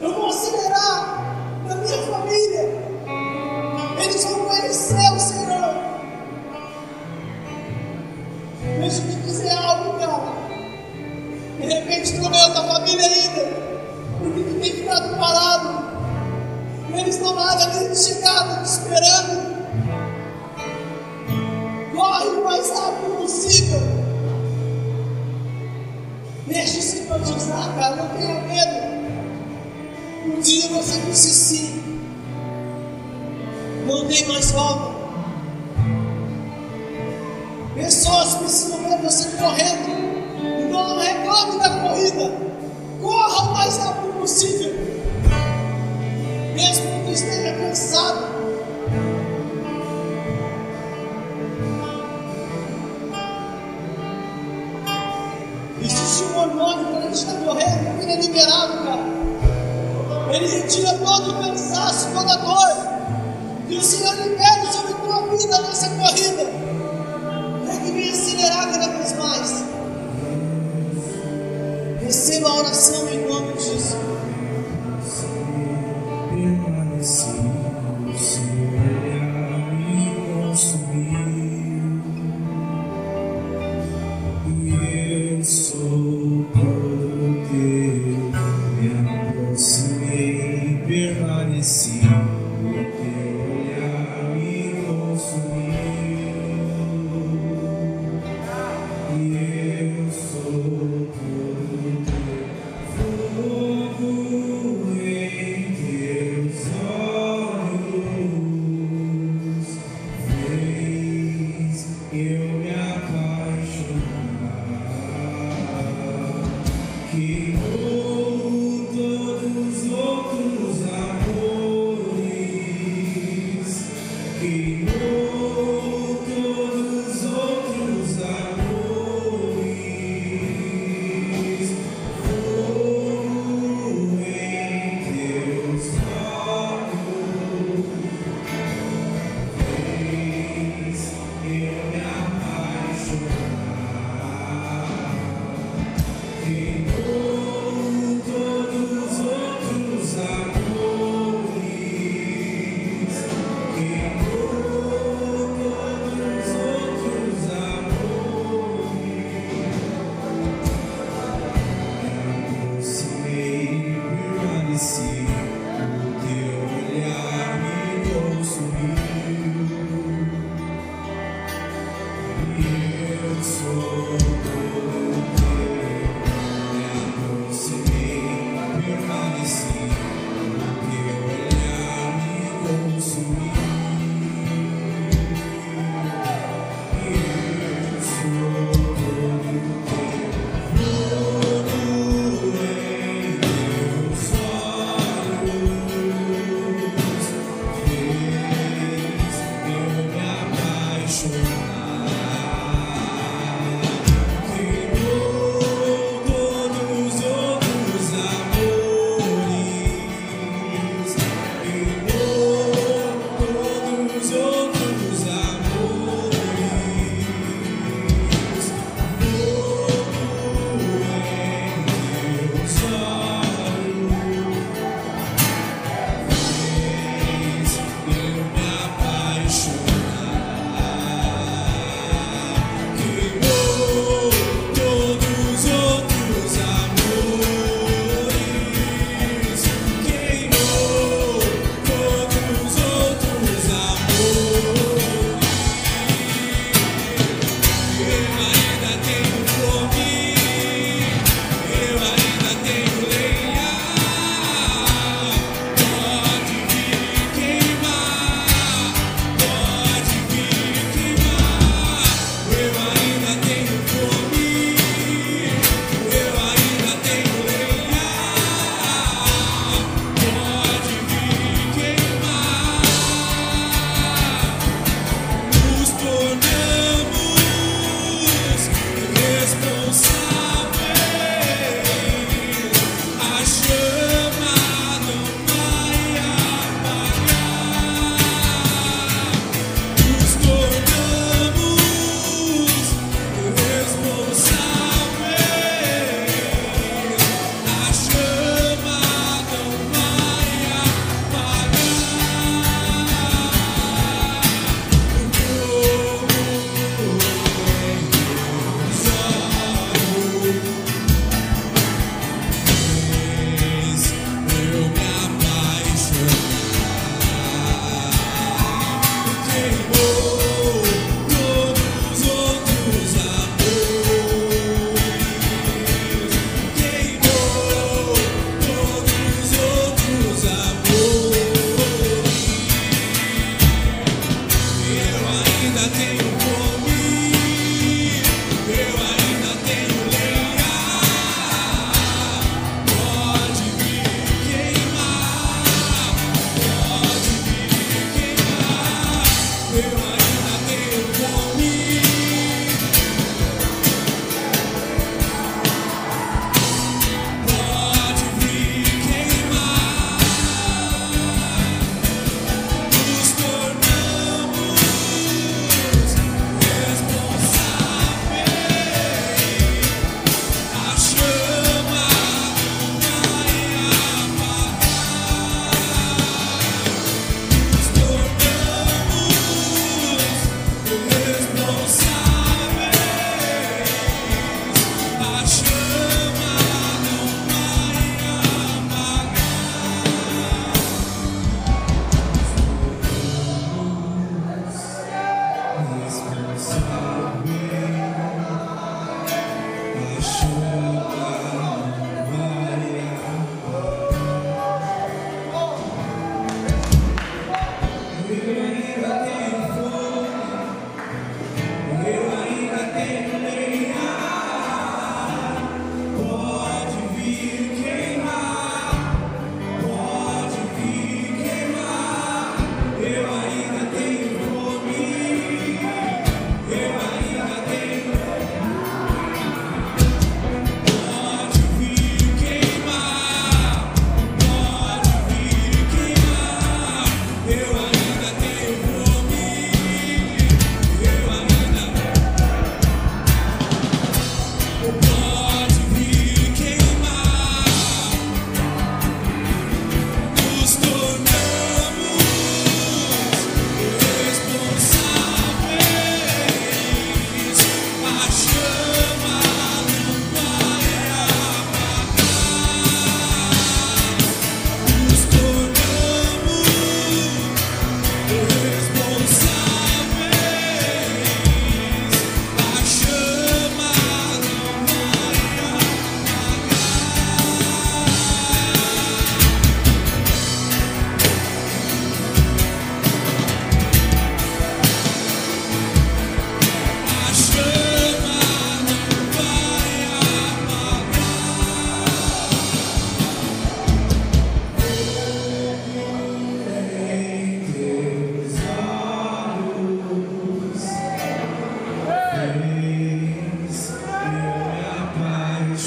Eu 0.00 0.14
vou 0.14 0.28
acelerar 0.28 1.24
na 1.66 1.74
minha 1.74 2.02
família. 2.02 2.90
Eles 4.02 4.24
vão 4.24 4.44
conhecer 4.46 5.12
o 5.12 5.20
Senhor. 5.20 5.74
Deixa 8.80 9.02
eu 9.02 9.08
te 9.08 9.16
dizer 9.16 9.52
algo, 9.58 9.98
cara. 9.98 10.32
De 11.60 11.66
repente 11.66 12.14
tu 12.14 12.22
não 12.22 12.30
da 12.30 12.64
família 12.74 13.06
ainda. 13.06 13.69
Ficado 15.00 15.16
parado. 15.18 15.80
Eles 16.92 17.14
estão 17.14 17.34
lá 17.34 17.54
na 17.54 17.66
linha 17.66 17.88
de 17.88 17.94
te 17.94 18.64
esperando. 18.64 19.50
Corre 21.94 22.26
o 22.26 22.44
mais 22.44 22.68
rápido 22.70 23.16
possível. 23.16 23.80
Te 27.24 27.32
usar, 27.32 27.74
cara. 27.78 27.96
Não 27.96 28.08
tenha 28.16 28.40
medo. 28.42 28.80
Um 30.26 30.40
dia 30.40 30.68
você 30.68 31.00
disse 31.00 31.30
sim. 31.30 32.00
Não 33.86 34.06
tem 34.06 34.28
mais 34.28 34.50
volta. 34.52 35.00
Pessoas 37.74 38.34
precisam 38.34 38.78
ver 38.84 38.98
você 39.02 39.36
correndo. 39.36 39.90
Então 40.66 40.88
não 40.88 40.98
reclame 40.98 41.58
da 41.58 41.70
corrida. 41.70 42.49
Corra 43.00 43.42
o 43.42 43.52
mais 43.54 43.76
rápido 43.78 44.12
possível. 44.20 44.74
Mesmo 46.54 47.04
que 47.04 47.12
esteja 47.12 47.52
cansado. 47.54 48.30
Existe 55.82 56.24
um 56.24 56.38
hormônio 56.38 56.84
quando 56.84 56.98
a 56.98 57.06
gente 57.06 57.14
está 57.14 57.32
correndo, 57.32 57.98
que 57.98 58.04
ele 58.04 58.12
é 58.12 58.20
liberado, 58.20 58.84
cara. 58.84 60.34
Ele 60.34 60.46
retira 60.46 60.92
todo 60.98 61.30
o 61.30 61.42
cansaço, 61.42 62.08
toda 62.14 62.34
a 62.34 62.36
dor. 62.36 62.90
E 63.68 63.78
o 63.78 63.82
Senhor 63.82 64.14
libera 64.16 64.70
sobre 64.70 64.92
tua 64.94 65.26
vida 65.36 65.62
nessa 65.62 65.88
corrida. 65.90 66.44
Para 67.64 67.76
que 67.80 67.92
venha 67.92 68.12
acelerar 68.12 68.70
cada 68.70 68.88
vez 68.88 69.16
mais. 69.16 69.79
Receba 72.10 72.48
a 72.48 72.56
oração 72.56 73.08
em 73.08 73.24
nome 73.24 73.52
de 73.52 73.62
Jesus. 73.66 73.96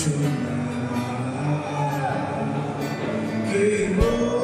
tonight. 0.04 0.44
Game 3.54 4.00
over. 4.02 4.43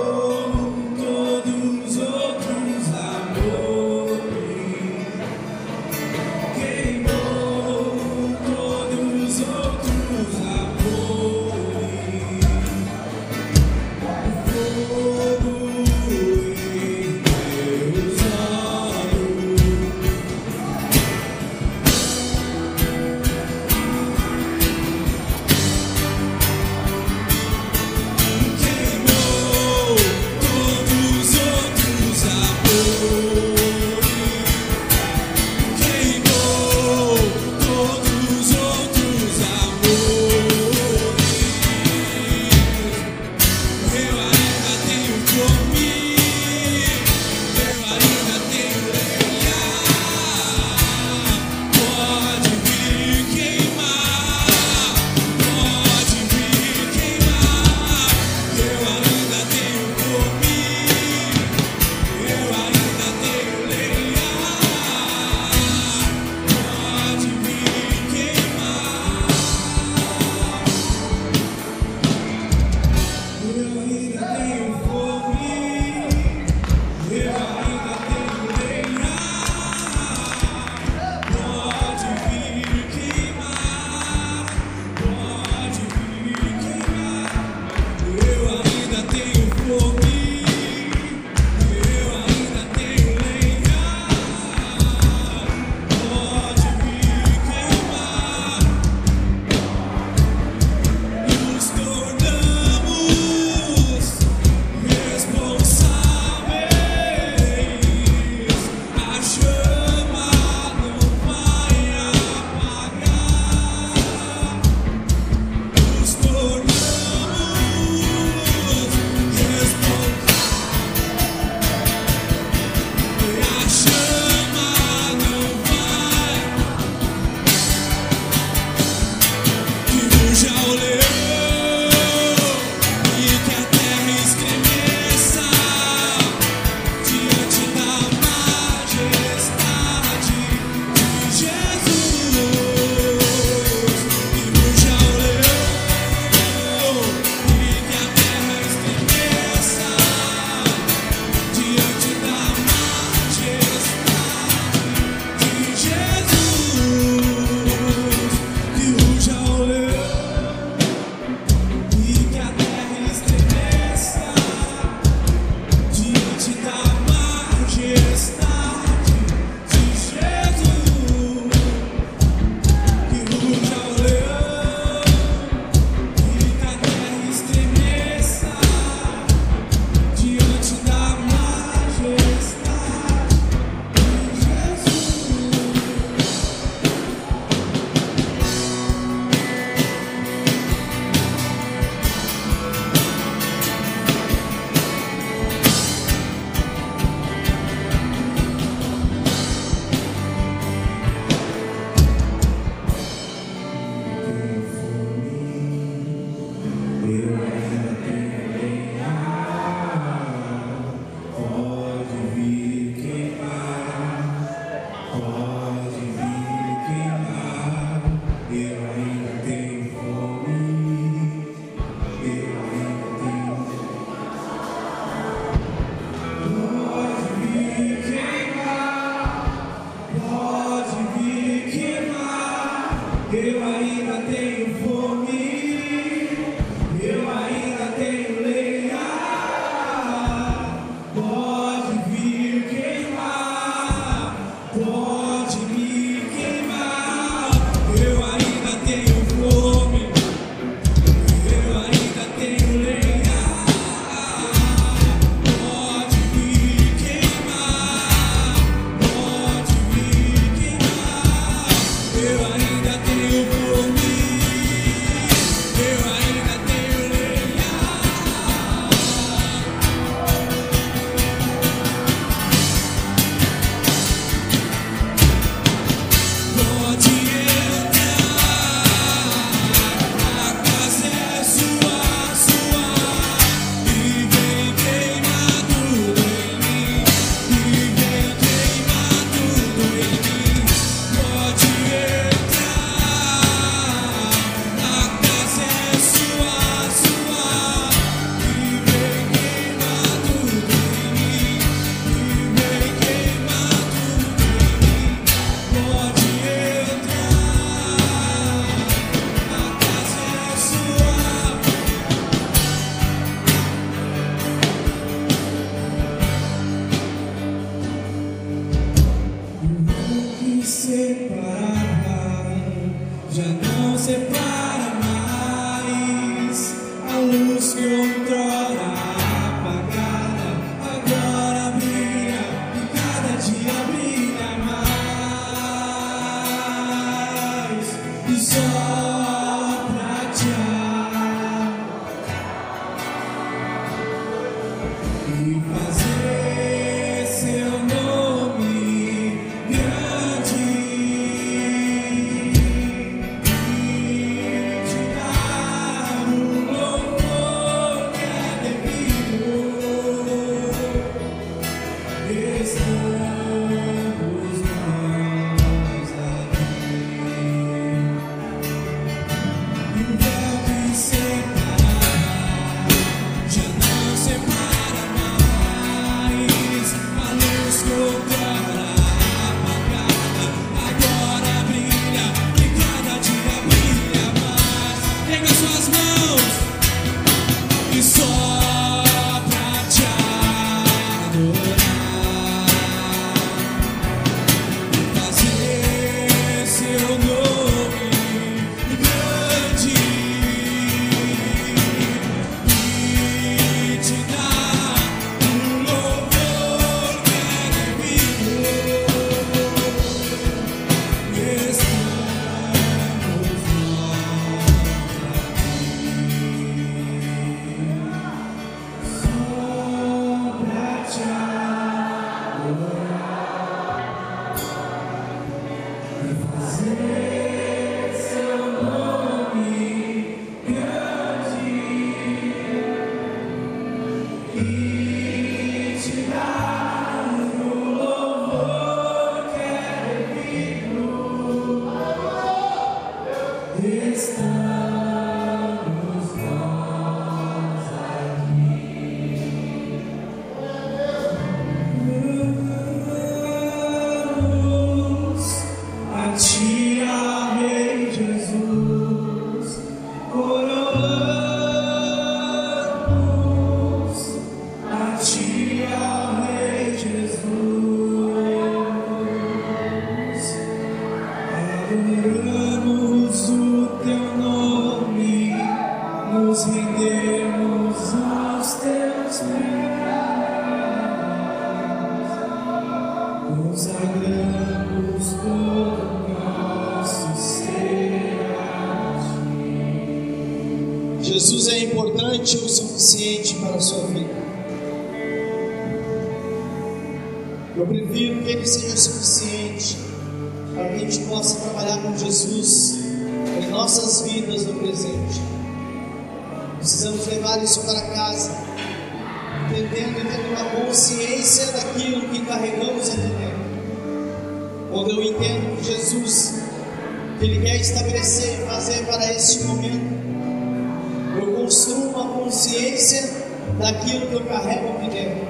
Eu 524.39 524.45
carrego 524.45 524.89
aqui 524.89 525.09
dentro. 525.09 525.47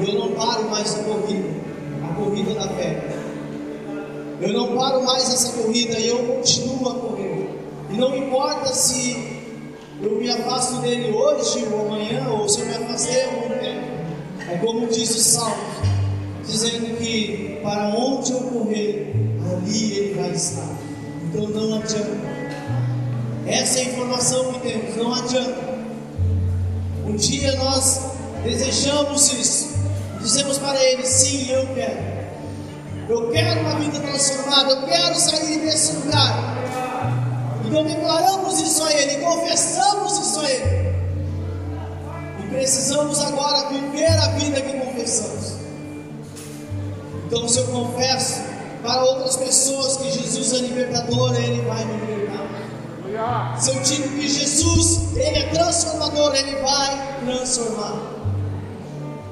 E 0.00 0.08
eu 0.08 0.18
não 0.18 0.32
paro 0.32 0.70
mais 0.70 0.94
a 0.94 1.02
corrida, 1.02 1.48
a 2.04 2.14
corrida 2.14 2.54
da 2.54 2.68
fé. 2.68 3.02
Eu 4.40 4.52
não 4.52 4.76
paro 4.76 5.04
mais 5.04 5.22
essa 5.32 5.52
corrida 5.62 5.98
outras 49.32 49.36
pessoas 49.36 49.96
que 49.96 50.10
Jesus 50.10 50.52
é 50.52 50.58
libertador, 50.58 51.34
Ele 51.36 51.62
vai 51.62 51.84
me 51.84 52.06
libertar. 52.06 53.58
Se 53.58 53.70
eu 53.70 53.80
digo 53.80 54.08
que 54.08 54.28
Jesus 54.28 55.16
Ele 55.16 55.38
é 55.38 55.48
transformador, 55.50 56.34
Ele 56.34 56.56
vai 56.56 57.18
transformar. 57.24 58.12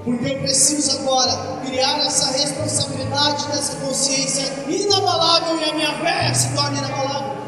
Porque 0.05 0.29
eu 0.29 0.39
preciso 0.39 0.99
agora 1.01 1.61
criar 1.67 1.99
essa 2.01 2.33
responsabilidade 2.33 3.47
dessa 3.49 3.77
consciência 3.77 4.45
inabalável 4.69 5.61
e 5.61 5.65
a 5.65 5.75
minha 5.75 5.93
fé 5.99 6.33
se 6.35 6.55
torna 6.55 6.79
inabalável. 6.79 7.41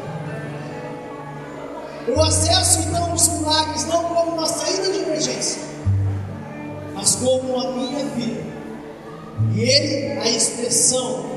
Eu 2.07 2.21
acesso 2.21 2.81
então 2.81 3.13
os 3.13 3.27
milagres 3.29 3.85
não 3.85 4.03
como 4.03 4.33
uma 4.33 4.45
saída 4.45 4.91
de 4.91 4.99
emergência, 4.99 5.61
mas 6.93 7.15
como 7.15 7.59
a 7.59 7.71
minha 7.71 8.05
vida. 8.05 8.43
E 9.55 9.61
Ele 9.61 10.19
a 10.19 10.29
expressão 10.29 11.33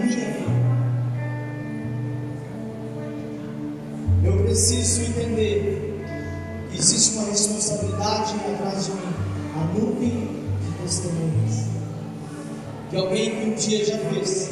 minha. 0.00 0.30
Eu 4.24 4.44
preciso 4.44 5.02
entender 5.02 6.04
que 6.70 6.78
existe 6.78 7.16
uma 7.16 7.26
responsabilidade 7.26 8.34
atrás 8.34 8.86
de 8.86 8.92
mim 8.92 9.30
a 9.56 9.78
nuvem 9.78 10.28
de 10.62 10.82
testemunhas. 10.82 11.66
De 12.90 12.96
alguém 12.96 13.30
que 13.30 13.50
um 13.50 13.54
dia 13.54 13.84
já 13.84 13.98
fez. 13.98 14.50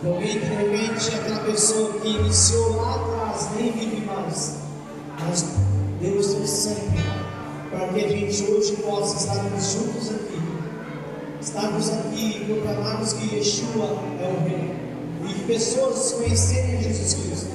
De 0.00 0.08
alguém 0.08 0.40
que 0.40 0.46
de 0.46 0.54
repente 0.54 1.10
é 1.12 1.14
aquela 1.16 1.44
pessoa 1.44 1.92
que 2.00 2.08
iniciou 2.08 2.76
lá 2.76 2.96
atrás, 2.96 3.48
nem 3.56 3.72
vive 3.72 4.04
mais. 4.04 4.56
Mas 5.20 5.44
Deus 6.00 6.26
trouxe 6.34 6.68
sempre 6.68 7.00
para 7.70 7.88
que 7.88 8.04
a 8.04 8.08
gente 8.08 8.42
hoje 8.50 8.72
possa 8.76 9.16
estarmos 9.16 9.72
juntos 9.72 10.10
aqui. 10.10 10.31
Estarmos 11.42 11.90
aqui 11.90 12.36
e 12.40 12.44
proclamarmos 12.44 13.14
que 13.14 13.34
Yeshua 13.34 13.98
é 14.20 14.32
o 14.32 14.48
Rei. 14.48 14.70
E 15.28 15.34
pessoas 15.44 16.12
conhecerem 16.12 16.80
Jesus 16.80 17.14
Cristo. 17.14 17.50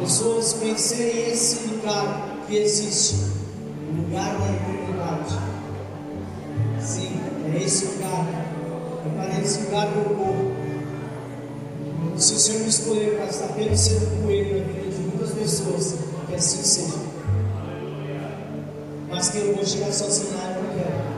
Pessoas 0.00 0.54
conhecerem 0.54 1.30
esse 1.30 1.68
lugar 1.68 2.38
que 2.48 2.56
existe. 2.56 3.14
O 3.92 4.02
lugar 4.02 4.36
da 4.38 4.46
eternidade. 4.52 5.38
Sim, 6.80 7.20
é 7.54 7.62
esse 7.62 7.84
lugar. 7.84 8.26
É 9.06 9.08
para 9.16 9.40
esse 9.40 9.60
lugar 9.60 9.86
que 9.86 9.96
eu 9.96 10.16
vou. 10.16 10.52
Se 12.18 12.34
o 12.34 12.38
Senhor 12.38 12.62
me 12.62 12.68
escolher 12.68 13.16
para 13.16 13.26
estar 13.26 13.44
apenas 13.44 13.78
sendo 13.78 14.24
coelho 14.24 14.66
na 14.66 14.72
vida 14.72 14.90
de 14.90 15.00
muitas 15.00 15.30
pessoas, 15.30 15.94
que 16.28 16.34
assim 16.34 16.62
seja. 16.64 16.98
Mas 19.08 19.28
que 19.28 19.38
eu 19.38 19.54
vou 19.54 19.64
chegar 19.64 19.92
sozinho 19.92 20.34
lá, 20.34 20.56
eu 20.56 20.62
não 20.64 20.74
quero. 20.74 21.09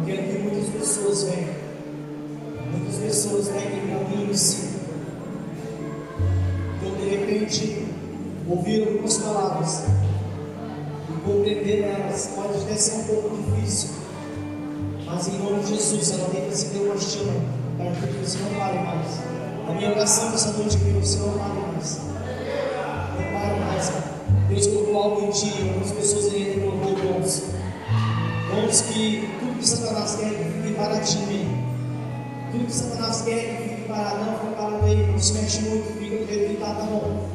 Eu 0.00 0.06
quero 0.06 0.22
que 0.22 0.38
muitas 0.38 0.68
pessoas 0.70 1.24
venham. 1.24 1.54
Muitas 2.72 2.96
pessoas 2.96 3.48
venham 3.48 3.86
para 3.86 4.08
mim 4.08 4.24
e 4.24 4.26
me 4.28 4.36
sigam. 4.36 4.80
Então, 6.76 6.94
de 6.96 7.08
repente, 7.10 7.86
ouvir 8.48 8.88
algumas 8.88 9.18
palavras 9.18 9.84
e 11.08 11.20
compreender 11.20 11.82
elas 11.82 12.30
pode 12.34 12.62
até 12.62 12.74
ser 12.74 12.96
um 12.96 13.04
pouco 13.04 13.36
difícil. 13.36 13.90
Mas 15.04 15.28
em 15.28 15.38
nome 15.38 15.62
de 15.64 15.74
Jesus, 15.74 16.18
ela 16.18 16.30
tem 16.30 16.46
que 16.46 16.48
acender 16.48 16.82
uma 16.82 16.98
chama 16.98 17.32
para 17.76 18.06
que 18.06 18.24
você 18.24 18.38
não 18.38 18.58
pare 18.58 18.78
mais. 18.78 19.20
A 19.68 19.72
minha 19.74 19.90
oração 19.90 20.32
essa 20.32 20.52
noite 20.52 20.76
é 20.76 20.80
que 20.80 20.90
você 20.92 21.18
não 21.18 21.32
pare 21.38 21.60
mais. 21.72 22.00
Não 23.18 23.38
pare 23.38 23.60
mais. 23.60 23.92
Deus 24.48 24.66
colocou 24.66 25.02
algo 25.02 25.26
em 25.26 25.30
ti, 25.30 25.52
algumas 25.60 25.92
pessoas 25.92 26.32
ainda 26.32 26.60
colocou 26.60 26.90
que 28.78 29.28
tudo 29.40 29.58
que 29.58 29.68
Satanás 29.68 30.14
quer 30.14 30.30
que 30.30 30.44
fique 30.44 30.74
paradinho 30.74 31.28
aí. 31.28 31.64
Tudo 32.52 32.66
que 32.66 32.72
Satanás 32.72 33.22
quer 33.22 33.40
que 33.40 33.62
fique 33.68 33.88
parado, 33.88 34.24
não, 34.24 34.38
fica 34.38 34.86
aí, 34.86 35.06
não 35.10 35.18
se 35.18 35.32
mexe 35.34 35.60
muito, 35.62 35.98
fica 35.98 36.16
jeito 36.26 36.46
que 36.46 36.52
está, 36.52 36.74
tá 36.74 36.82
bom. 36.84 37.28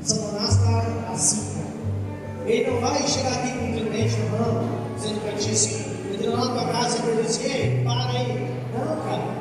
Satanás 0.00 0.50
está 0.56 1.12
assim, 1.12 1.54
cara. 1.54 2.48
Ele 2.50 2.70
não 2.70 2.80
vai 2.80 3.06
chegar 3.06 3.32
aqui 3.32 3.52
com 3.52 3.64
um 3.66 3.72
tridente 3.72 4.16
na 4.16 4.38
mão, 4.38 4.68
dizendo 4.96 5.20
para 5.20 5.32
ti 5.32 5.50
assim, 5.50 5.84
entrando 6.14 6.36
lá 6.38 6.44
na 6.46 6.60
tua 6.60 6.72
casa 6.72 6.98
e 6.98 7.22
dizer 7.22 7.44
ei, 7.44 7.84
para 7.84 8.10
aí. 8.10 8.50
Não, 8.72 8.96
cara. 9.04 9.38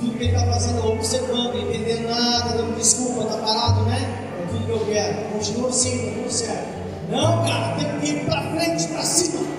Tudo 0.00 0.18
que 0.18 0.24
ele 0.24 0.34
está 0.34 0.46
fazendo 0.52 0.92
observando, 0.92 1.52
não 1.52 1.60
entendendo 1.60 2.08
nada, 2.08 2.56
dando 2.56 2.76
desculpa, 2.76 3.24
está 3.24 3.36
parado, 3.36 3.82
né? 3.82 3.98
É 4.42 4.46
tudo 4.50 4.64
que 4.64 4.70
eu 4.70 4.86
quero. 4.86 5.32
Continua 5.32 5.68
assim, 5.68 5.94
está 5.94 6.22
tudo 6.22 6.32
certo. 6.32 6.82
Não, 7.10 7.44
cara, 7.44 7.76
tem 7.76 8.00
que 8.00 8.06
ir 8.06 8.24
para 8.24 8.50
frente, 8.50 8.88
para 8.88 9.02
cima. 9.02 9.51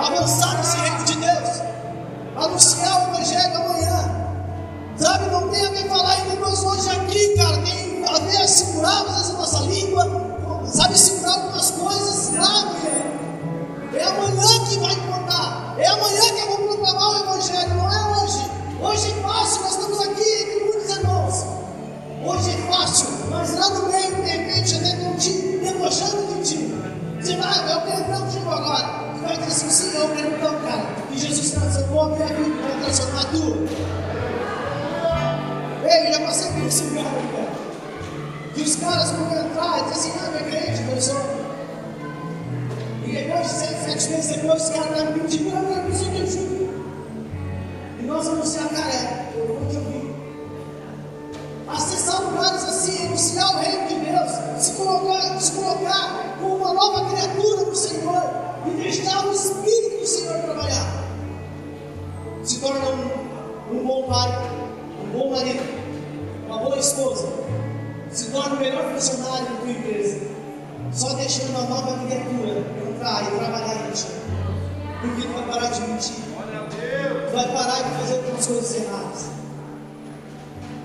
Avançar 0.00 0.56
nesse 0.58 0.76
reino 0.76 1.04
de 1.04 1.14
Deus. 1.16 1.62
Anunciar 2.36 3.10
o 3.10 3.14
Evangelho 3.14 3.56
amanhã. 3.56 4.28
Sabe, 4.96 5.30
não 5.30 5.48
tem 5.48 5.66
a 5.66 5.70
ver 5.70 5.88
falar 5.88 6.20
em 6.20 6.30
línguas 6.30 6.62
hoje 6.62 6.88
aqui, 6.90 7.36
cara. 7.36 7.58
Tem 7.58 8.04
a 8.06 8.18
ver 8.20 8.48
segurar 8.48 9.02
às 9.02 9.16
vezes 9.16 9.30
a 9.30 9.32
nossa 9.34 9.58
língua. 9.60 10.62
Sabe, 10.66 10.98
segurar 10.98 11.32
algumas 11.32 11.70
coisas 11.72 12.28
amanhã. 12.36 13.08
É 13.92 14.04
amanhã 14.04 14.64
que 14.68 14.78
vai 14.78 14.92
importar. 14.92 15.74
É 15.78 15.86
amanhã 15.88 16.20
que 16.20 16.40
eu 16.40 16.46
vou 16.48 16.68
proclamar 16.68 17.10
o 17.10 17.18
Evangelho, 17.18 17.74
não 17.74 17.92
é 17.92 18.22
hoje. 18.22 18.50
Hoje 18.80 19.10
é 19.10 19.22
fácil, 19.22 19.62
nós 19.62 19.70
estamos 19.72 20.00
aqui 20.00 20.42
entre 20.42 20.64
muitos 20.64 20.96
irmãos. 20.96 21.44
Hoje 22.24 22.50
é 22.50 22.72
fácil, 22.72 23.08
mas 23.30 23.54
lá 23.54 23.70
no 23.70 23.88
meio, 23.88 24.14
de 24.14 24.22
repente, 24.22 24.74
até 24.76 24.94
estão 24.94 25.16
te 25.16 25.30
debochando 25.32 26.34
de 26.34 26.42
ti. 26.42 26.74
Você 27.20 27.36
vai, 27.36 27.58
eu 27.58 28.00
entrar 28.00 28.20
contigo 28.20 28.50
agora. 28.50 29.17
Vai 29.28 29.50
sim, 29.50 29.94
eu 29.94 30.08
quero 30.08 30.34
então, 30.36 30.54
cara. 30.60 30.86
E 31.10 31.18
Jesus 31.18 31.50
transformou 31.50 32.00
a 32.00 32.08
minha 32.08 32.26
vida, 32.28 32.62
vai 32.62 32.80
transformar 32.80 33.20
a 33.20 33.24
tua. 33.26 33.56
Ei, 35.84 36.12
já 36.14 36.20
passei 36.20 36.50
por 36.52 36.66
esse 36.66 36.82
lugar, 36.84 37.04
cara. 37.04 37.48
Que 38.54 38.62
os 38.62 38.76
caras 38.76 39.10
vão 39.10 39.26
entrar 39.26 39.86
e 39.86 39.92
dizem 39.92 40.12
não, 40.16 40.34
é 40.34 40.42
crente, 40.44 40.90
eu 40.90 41.02
sou. 41.02 41.20
E 43.04 43.12
depois 43.12 43.42
de 43.42 43.48
sete, 43.48 44.10
meses 44.10 44.36
depois, 44.36 44.62
os 44.62 44.70
caras 44.70 45.10
me 45.10 45.20
pedindo, 45.20 45.50
não, 45.50 45.76
eu 45.76 45.82
preciso 45.84 46.10
de 46.10 46.22
ajuda. 46.22 46.72
E 48.00 48.02
nós 48.04 48.28
anunciar, 48.28 48.68
cara, 48.70 49.30
eu 49.36 49.46
vou 49.46 49.68
te 49.68 49.76
ouvir. 49.76 50.14
Acessar 51.68 52.22
lugares 52.22 52.64
assim, 52.64 53.08
anunciar 53.08 53.56
o 53.56 53.58
reino 53.58 53.88
de 53.88 53.94
Deus, 53.94 54.30
se 54.58 54.72
colocar, 54.72 55.38
se 55.38 55.52
colocar 55.52 56.36
como 56.40 56.56
uma 56.56 56.72
nova 56.72 57.10
criatura 57.10 57.66
do 57.66 57.76
Senhor 57.76 58.22
e 58.22 58.47
deixar 58.78 59.26
o 59.26 59.32
Espírito 59.32 60.00
do 60.00 60.06
Senhor 60.06 60.42
trabalhar. 60.42 61.04
Se 62.42 62.60
torna 62.60 62.80
um, 62.90 63.76
um 63.76 63.86
bom 63.86 64.04
pai, 64.04 64.30
um 65.04 65.18
bom 65.18 65.30
marido, 65.30 65.62
uma 66.46 66.58
boa 66.58 66.78
esposa. 66.78 67.28
Se 68.10 68.30
torna 68.30 68.56
o 68.56 68.58
melhor 68.58 68.92
funcionário 68.92 69.46
da 69.46 69.60
tua 69.60 69.70
empresa. 69.70 70.20
Só 70.92 71.12
deixando 71.14 71.50
uma 71.50 71.62
nova 71.62 72.06
criatura 72.06 72.64
entrar 72.88 73.22
e 73.22 73.38
trabalhar 73.38 73.88
em 73.88 73.92
ti. 73.92 74.06
Porque 75.00 75.22
tu 75.22 75.32
vai 75.34 75.46
parar 75.46 75.68
de 75.68 75.80
mentir. 75.82 76.14
Tu 76.14 77.34
vai 77.34 77.48
parar 77.52 77.82
de 77.82 77.90
fazer 78.00 78.16
algumas 78.16 78.46
coisas 78.46 78.74
erradas. 78.74 79.38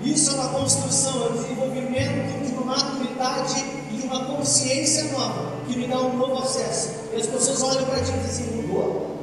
Isso 0.04 0.32
é 0.32 0.34
uma 0.34 0.48
construção, 0.50 1.24
é 1.24 1.30
um 1.30 1.32
desenvolvimento 1.32 2.44
de 2.46 2.52
uma 2.52 2.76
maturidade 2.76 3.64
e 3.90 3.96
de 3.96 4.06
uma 4.06 4.26
consciência 4.26 5.04
nova, 5.12 5.53
que 5.66 5.78
me 5.78 5.86
dá 5.86 6.00
um 6.00 6.16
novo 6.16 6.42
acesso. 6.42 6.90
E 7.12 7.16
as 7.20 7.26
pessoas 7.26 7.62
olham 7.62 7.84
para 7.86 8.02
ti 8.02 8.12
e 8.12 8.26
dizem 8.26 8.46
mudou? 8.56 9.16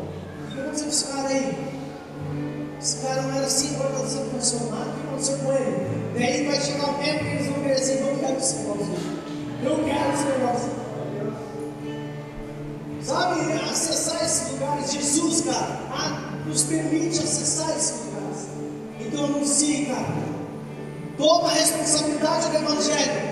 O 0.49 0.71
que 0.73 0.87
esse 0.87 1.05
cara 1.05 1.27
aí? 1.27 1.71
Esse 2.81 2.97
cara 3.05 3.21
não 3.21 3.35
era 3.35 3.45
assim, 3.45 3.75
agora 3.75 3.93
está 3.93 4.07
sendo 4.07 4.31
transformado, 4.31 4.89
o 4.89 4.93
que 4.93 5.07
aconteceu 5.07 5.37
com 5.37 5.53
ele? 5.53 5.91
Daí 6.15 6.47
vai 6.47 6.61
chegar 6.61 6.89
um 6.89 6.93
tempo 6.95 7.19
que 7.19 7.25
eles 7.25 7.47
vão 7.47 7.61
ver 7.61 7.73
assim, 7.73 7.99
não 7.99 8.15
quero 8.17 8.33
negócio. 8.33 8.57
Eu 9.63 9.75
quero 9.85 10.13
esse 10.13 10.23
negócio. 10.25 10.81
Sabe, 13.03 13.53
acessar 13.71 14.23
esses 14.23 14.51
lugares, 14.51 14.91
Jesus, 14.91 15.41
cara, 15.41 15.79
ah, 15.91 16.33
nos 16.45 16.63
permite 16.63 17.19
acessar 17.19 17.69
esses 17.75 17.99
lugares. 18.05 18.47
Então 18.99 19.25
anuncie, 19.25 19.85
cara. 19.85 20.31
Toma 21.17 21.49
a 21.49 21.53
responsabilidade 21.53 22.49
do 22.49 22.55
Evangelho. 22.55 23.31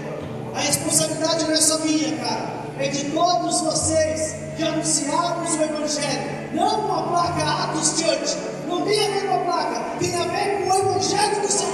A 0.54 0.60
responsabilidade 0.60 1.46
não 1.46 1.54
é 1.54 1.58
só 1.58 1.80
minha, 1.80 2.18
cara. 2.18 2.59
É 2.80 2.88
de 2.88 3.12
todos 3.12 3.60
vocês 3.60 4.36
de 4.56 4.64
anunciarmos 4.64 5.54
o 5.54 5.62
Evangelho. 5.62 6.54
Não 6.54 6.84
com 6.84 6.94
a 6.94 7.04
placa 7.04 7.64
Atos 7.64 8.00
Church. 8.00 8.38
Não 8.70 8.86
tem 8.86 9.06
a 9.06 9.12
ver 9.12 9.28
com 9.28 9.36
a 9.36 9.40
placa. 9.40 9.98
Tem 10.00 10.16
a 10.16 10.24
ver 10.24 10.64
com 10.64 10.70
o 10.70 10.80
Evangelho 10.80 11.42
do 11.42 11.52
Senhor. 11.52 11.74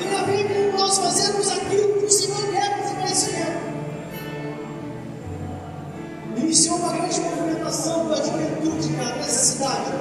Tem 0.00 0.18
a 0.18 0.22
ver 0.22 0.72
com 0.72 0.78
nós 0.78 0.96
fazermos 0.96 1.50
aquilo 1.50 1.98
que 2.00 2.06
o 2.06 2.10
Senhor 2.10 2.50
quer 2.50 2.78
nos 2.78 2.92
conhecimento. 2.92 3.74
Iniciou 6.38 6.76
uma 6.78 6.92
grande 6.94 7.20
movimentação 7.20 8.08
da 8.08 8.16
juventude, 8.16 8.88
cara, 8.94 9.16
nessa 9.16 9.52
cidade. 9.52 9.92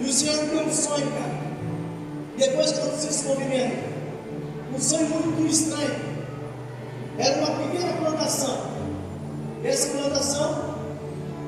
E 0.00 0.04
o 0.04 0.12
Senhor 0.12 0.44
me 0.44 0.50
deu 0.50 0.64
um 0.64 0.72
sonho, 0.72 1.10
cara. 1.10 1.36
Depois 2.38 2.70
que 2.70 2.78
aconteceu 2.78 3.10
esse 3.10 3.24
movimento, 3.24 3.84
um 4.72 4.78
sonho 4.78 5.08
muito 5.08 5.50
estranho. 5.50 6.06
Era 7.18 7.38
uma 7.38 7.50
pequena 7.64 7.92
plantação. 7.94 8.75
Essa 9.66 9.88
plantação, 9.88 10.76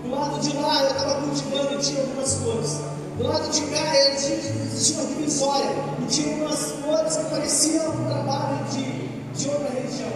do 0.03 0.11
lado 0.11 0.41
de 0.41 0.57
lá 0.57 0.83
eu 0.83 0.91
estava 0.91 1.23
cultivando 1.23 1.75
e 1.75 1.79
tinha 1.79 2.01
algumas 2.01 2.35
flores. 2.35 2.81
Do 3.17 3.29
lado 3.29 3.49
de 3.49 3.61
cá 3.67 3.97
existia 4.13 5.03
uma 5.03 5.15
divisória 5.15 5.71
e 6.03 6.07
tinha 6.07 6.45
umas 6.45 6.73
flores 6.73 7.17
que 7.17 7.25
pareciam 7.31 7.91
um 7.91 8.05
trabalho 8.07 8.65
de, 8.73 9.09
de 9.39 9.49
outra 9.49 9.71
região. 9.71 10.13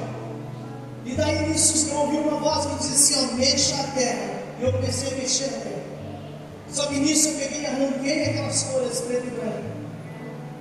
E 1.05 1.15
daí 1.15 1.49
nisso 1.49 1.91
eu 1.91 1.97
ouvi 1.97 2.17
uma 2.17 2.41
voz 2.41 2.67
que 2.67 2.75
dizia 2.79 3.19
assim, 3.19 3.29
ó, 3.33 3.37
mexa 3.37 3.75
a 3.77 3.85
terra. 3.95 4.43
E 4.59 4.65
eu 4.65 4.73
comecei 4.73 5.13
a 5.13 5.15
mexer 5.15 5.45
a 5.45 5.49
terra. 5.49 5.83
Só 6.73 6.87
que 6.87 6.99
nisso 6.99 7.29
eu 7.29 7.35
peguei 7.35 7.61
e 7.61 7.67
arranquei 7.67 8.25
aquelas 8.31 8.63
folhas 8.65 9.01
preto 9.01 9.29
e 9.29 9.31
branco. 9.31 9.63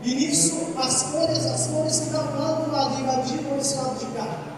E 0.04 0.14
nisso 0.14 0.74
as 0.78 1.04
folhas, 1.04 1.46
as 1.46 1.68
flores 1.68 2.00
que 2.02 2.06
estavam 2.06 2.40
lá 2.40 2.52
do 2.54 2.72
lado 2.72 3.00
invadiram 3.02 3.58
esse 3.58 3.76
lado 3.78 3.98
de 3.98 4.06
cá. 4.18 4.51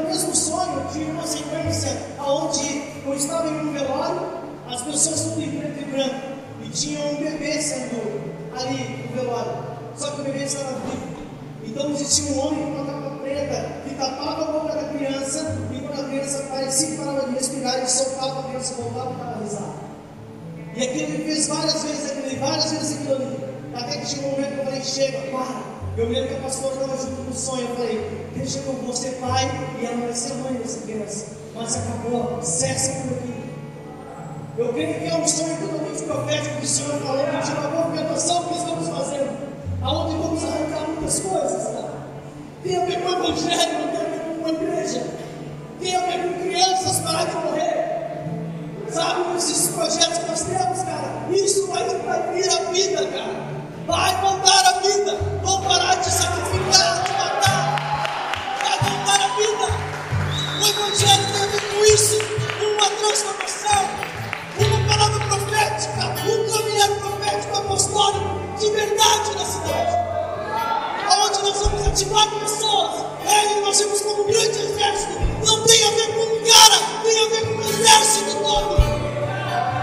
No 0.00 0.08
mesmo 0.08 0.34
sonho 0.34 0.86
tinha 0.92 1.12
uma 1.12 1.26
sequência 1.26 1.94
onde 2.18 2.82
eu 3.04 3.14
estava 3.14 3.48
em 3.48 3.68
um 3.68 3.72
velório, 3.72 4.28
as 4.66 4.80
pessoas 4.80 5.20
tudo 5.20 5.42
em 5.42 5.50
preto 5.50 5.78
e 5.78 5.84
branco, 5.84 6.14
e 6.64 6.68
tinha 6.70 7.00
um 7.04 7.16
bebê 7.16 7.60
sendo 7.60 8.00
ali 8.56 9.06
no 9.06 9.20
velório. 9.20 9.52
Só 9.94 10.10
que 10.12 10.22
o 10.22 10.24
bebê 10.24 10.44
estava 10.44 10.72
vivo. 10.72 11.20
Então 11.64 11.90
existia 11.90 12.32
um 12.32 12.38
homem 12.38 12.64
com 12.64 12.70
uma 12.70 12.86
capa 12.86 13.16
preta 13.22 13.82
que 13.86 13.94
tapava 13.94 14.42
a 14.42 14.52
boca 14.52 14.74
da 14.74 14.84
criança, 14.84 15.58
e 15.70 15.80
quando 15.80 16.00
a 16.00 16.08
criança 16.08 16.44
parecia 16.50 16.88
que 16.88 16.96
parava 16.96 17.28
de 17.28 17.34
respirar, 17.34 17.76
ele 17.76 17.86
soltava 17.86 18.40
a 18.40 18.42
criança 18.44 18.74
voltava 18.76 19.14
para 19.14 19.38
risar. 19.42 19.74
E 20.76 20.82
aquilo 20.82 21.12
ele 21.12 21.24
fez 21.24 21.46
várias 21.46 21.82
vezes 21.82 22.10
aquilo 22.10 22.40
várias 22.40 22.70
vezes 22.70 22.96
aquilo 22.96 23.16
ali. 23.16 23.38
Até 23.74 23.98
que 23.98 24.06
chegou 24.06 24.28
um 24.28 24.32
momento 24.32 24.54
que 24.54 24.58
eu 24.60 24.64
falei, 24.64 24.82
chega, 24.82 25.18
para. 25.30 25.79
Eu 26.00 26.08
lembro 26.08 26.28
que 26.28 26.34
a 26.34 26.38
pastora 26.38 26.72
estava 26.76 26.96
junto 26.96 27.24
com 27.24 27.30
o 27.30 27.34
sonho. 27.34 27.68
Eu 27.68 27.76
falei, 27.76 28.26
deixa 28.34 28.58
eu 28.60 28.92
ser 28.94 29.10
pai 29.16 29.50
e 29.78 29.84
ela 29.84 29.96
vai 29.98 30.14
ser 30.14 30.32
mãe 30.36 30.54
dessa 30.54 30.80
criança. 30.80 31.26
Mas 31.54 31.76
acabou, 31.76 32.42
cessa 32.42 33.02
por 33.02 33.18
aqui. 33.18 33.44
Eu 34.56 34.72
creio 34.72 34.98
que 34.98 35.06
é 35.08 35.14
um 35.14 35.28
sonho 35.28 35.58
totalmente 35.58 36.02
profético 36.04 36.56
que 36.56 36.64
o 36.64 36.66
Senhor 36.66 37.00
falou 37.00 37.18
de 37.18 37.50
uma 37.52 37.68
movimentação 37.68 38.44
que 38.44 38.54
estamos 38.56 38.88
fazendo, 38.88 39.38
aonde 39.82 40.16
vamos 40.16 40.42
arrancar 40.42 40.88
muitas 40.88 41.20
coisas. 41.20 41.64
Tá? 41.64 41.92
Tem 42.62 42.76
a 42.76 42.84
ver 42.86 43.02
com 43.02 43.08
o 43.08 43.12
Evangelho, 43.12 43.78
não 43.80 43.88
tem 43.88 44.00
a 44.00 44.08
ver 44.08 44.20
com 44.24 44.40
uma 44.40 44.48
igreja, 44.48 45.06
tem 45.80 45.96
a 45.96 46.00
ver 46.00 46.22
com 46.22 46.48
crianças 46.48 46.98
para 47.00 47.24
de 47.24 47.34
morrer. 47.34 47.90
Sabe, 48.90 49.36
esses 49.36 49.68
projetos 49.68 50.18
que 50.18 50.30
nós 50.30 50.42
temos, 50.44 50.82
cara, 50.82 51.28
isso 51.30 51.66
vai, 51.66 51.84
vai 51.84 52.32
vir 52.32 52.48
a 52.48 52.70
vida, 52.70 53.06
cara. 53.06 53.50
Vai 53.86 54.22
mandar 54.22 54.66
a 54.66 54.80
vida. 54.80 55.16
Vão 55.42 55.62
parar 55.62 55.89
isso, 61.94 62.18
uma 62.62 62.88
transformação 62.88 64.10
uma 64.58 64.88
palavra 64.88 65.26
profética, 65.26 66.06
um 66.28 66.52
caminhar 66.52 66.88
profético 67.00 67.56
apostólico 67.56 68.40
de 68.58 68.70
verdade 68.70 69.34
na 69.34 69.44
cidade. 69.44 69.96
Onde 71.10 71.42
nós 71.42 71.58
vamos 71.58 71.86
ativar 71.86 72.28
pessoas, 72.38 73.04
é, 73.26 73.60
nós 73.60 73.78
temos 73.78 74.00
como 74.02 74.22
um 74.22 74.26
grande 74.26 74.58
exército. 74.58 75.18
Não 75.44 75.64
tem 75.64 75.84
a 75.84 75.90
ver 75.90 76.14
com 76.14 76.22
um 76.22 76.44
cara, 76.44 77.02
tem 77.02 77.18
a 77.18 77.28
ver 77.28 77.46
com 77.46 77.54
um 77.54 77.60
exército 77.60 78.36
todo. 78.42 78.76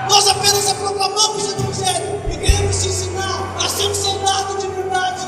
Nós 0.10 0.28
apenas 0.28 0.74
proclamamos 0.74 1.44
o 1.44 1.52
Evangelho 1.52 2.22
e 2.32 2.38
queremos 2.38 2.82
te 2.82 2.88
ensinar 2.88 3.58
a 3.58 3.68
ser 3.68 3.88
um 3.88 3.96
soldado 3.96 4.58
de 4.60 4.68
verdade, 4.68 5.28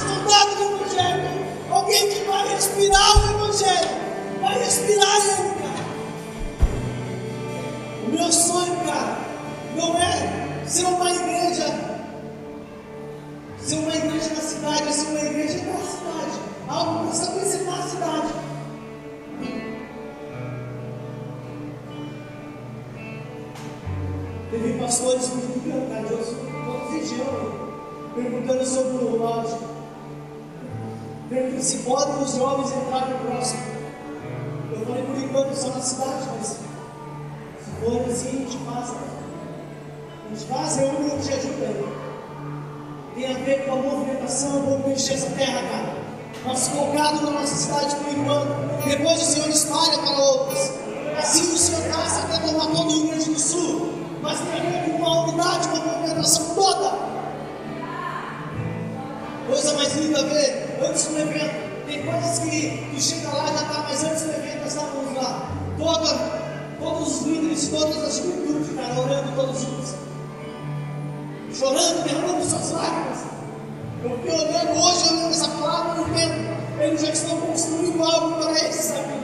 soldado 0.00 0.56
do 0.56 0.76
Evangelho, 0.76 1.46
alguém 1.70 2.08
que 2.08 2.24
vai 2.24 2.48
respirar 2.48 3.18
o 3.18 3.30
Evangelho, 3.34 3.88
vai 4.40 4.58
respirar 4.58 5.16
ele, 5.16 5.55
meu 8.08 8.32
sonho, 8.32 8.76
cara, 8.86 9.18
não 9.76 9.96
é 9.96 10.64
ser 10.66 10.86
uma 10.86 11.10
igreja, 11.10 11.66
ser 13.58 13.76
uma 13.76 13.94
igreja 13.94 14.28
na 14.30 14.40
cidade, 14.40 14.92
ser 14.92 15.06
uma 15.08 15.20
igreja 15.20 15.58
na 15.64 15.78
cidade, 15.80 16.40
algo 16.68 17.00
para 17.00 17.14
estabelecer 17.14 17.64
na 17.64 17.82
cidade. 17.82 18.46
Teve 24.50 24.78
pastores 24.78 25.28
muito 25.28 25.88
corajosos, 25.88 26.36
toda 26.64 26.92
região, 26.92 27.66
perguntando 28.14 28.64
sobre 28.64 29.04
o 29.04 29.16
lógico. 29.16 29.64
Perguntando 31.28 31.62
se 31.62 31.78
podem 31.78 32.22
os 32.22 32.34
jovens 32.36 32.72
entrar 32.72 33.08
no 33.08 33.18
próximo. 33.18 33.60
Eu 34.72 34.86
falei 34.86 35.02
por 35.02 35.18
enquanto 35.18 35.54
só 35.54 35.68
na 35.70 35.80
cidade, 35.80 36.28
mas 36.38 36.58
quando 37.80 38.10
assim 38.10 38.28
a 38.28 38.32
gente 38.32 38.58
faz, 38.64 38.90
a 38.90 40.34
gente 40.34 40.44
faz 40.46 40.76
reúne 40.76 41.10
um 41.12 41.18
dia 41.18 41.36
de 41.36 41.46
bem. 41.48 41.84
Tem 43.14 43.34
a 43.34 43.38
ver 43.38 43.64
com 43.64 43.72
a 43.72 43.76
movimentação, 43.76 44.62
vamos 44.62 44.86
mexer 44.86 45.14
essa 45.14 45.30
terra, 45.30 45.60
cara. 45.70 45.96
Nosso 46.44 46.70
focado 46.70 47.22
na 47.22 47.30
nossa 47.30 47.54
cidade 47.54 47.96
por 47.96 48.12
enquanto. 48.12 48.84
Depois 48.84 49.22
o 49.22 49.24
Senhor 49.24 49.48
espalha 49.48 49.98
para 49.98 50.18
outras. 50.18 50.72
Assim 51.18 51.54
o 51.54 51.56
Senhor 51.56 51.82
passa 51.94 52.26
até 52.26 52.46
tomar 52.46 52.66
todo 52.66 52.88
o 52.88 52.92
Rio 52.92 53.08
Grande 53.08 53.30
do 53.30 53.38
Sul. 53.38 53.92
Mas 54.22 54.38
tem 54.40 54.60
a 54.60 54.70
ver 54.70 54.90
com 54.90 54.96
uma 54.98 55.22
unidade, 55.22 55.68
uma 55.68 55.80
movimentação 55.80 56.54
toda. 56.54 57.06
Coisa 59.46 59.74
mais 59.74 59.96
linda 59.96 60.20
a 60.20 60.22
ver, 60.24 60.78
antes 60.86 61.04
do 61.04 61.18
evento. 61.18 61.86
Tem 61.86 62.04
coisas 62.04 62.38
que 62.40 62.90
tu 62.94 63.00
chega 63.00 63.28
lá 63.28 63.46
já 63.46 63.62
está, 63.62 63.86
mas 63.88 64.04
antes 64.04 64.22
do 64.22 64.30
evento 64.30 64.60
nós 64.60 64.74
estávamos 64.74 65.14
lá. 65.14 65.50
Toda 65.78 66.45
todos 66.86 67.20
os 67.20 67.26
líderes 67.26 67.62
de 67.62 67.68
todas 67.70 67.96
as 67.96 68.20
culturas, 68.20 68.66
cara, 68.76 69.00
orando 69.00 69.32
todos 69.34 69.60
juntos, 69.60 69.94
chorando, 71.52 72.04
derramando 72.04 72.44
suas 72.44 72.70
lágrimas. 72.70 73.18
Fiquei 74.02 74.30
olhando 74.30 74.80
hoje, 74.80 75.12
olhando 75.12 75.30
essa 75.30 75.48
palavra, 75.48 75.94
no 75.94 76.14
tempo, 76.14 76.34
eles 76.80 77.00
já 77.00 77.10
estão 77.10 77.40
construindo 77.40 78.04
algo 78.04 78.36
para 78.36 78.50
eles, 78.52 78.76
sabe? 78.76 79.16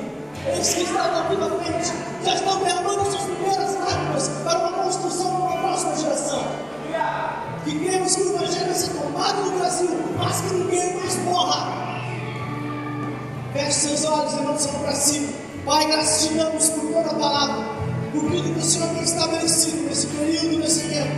Eles 0.44 0.74
que 0.74 0.81
estão 0.82 1.20
aqui 1.20 1.36
na 1.36 1.50
frente 1.50 1.92
já 2.24 2.34
estão 2.34 2.58
derramando 2.65 3.05
suas 3.05 3.23
primeiras 3.23 3.74
lágrimas 3.78 4.28
para 4.42 4.58
uma 4.58 4.73
construção 4.82 5.31
para 5.31 5.41
uma 5.41 5.58
próxima 5.58 5.97
geração. 5.97 6.44
Que 7.65 7.78
queremos 7.78 8.16
que 8.16 8.23
o 8.23 8.34
Evangelho 8.34 8.74
ser 8.74 8.91
tomado 8.91 9.42
no 9.42 9.58
Brasil, 9.58 9.89
mas 10.18 10.41
que 10.41 10.55
ninguém 10.55 10.97
mais 10.97 11.16
morra. 11.18 12.00
Feche 13.52 13.73
seus 13.73 14.05
olhos, 14.05 14.34
levante 14.34 14.62
seu 14.62 14.73
para 14.73 14.94
cima. 14.94 15.41
Pai, 15.65 15.86
graças 15.86 16.26
te 16.26 16.34
damos 16.34 16.70
por 16.70 16.92
toda 16.92 17.10
a 17.10 17.15
palavra, 17.15 17.65
por 18.10 18.23
tudo 18.23 18.52
que 18.52 18.58
o 18.58 18.65
Senhor 18.65 18.89
tem 18.89 19.05
estabelecido 19.05 19.84
nesse 19.84 20.08
período, 20.08 20.58
nesse 20.58 20.81
tempo. 20.89 21.12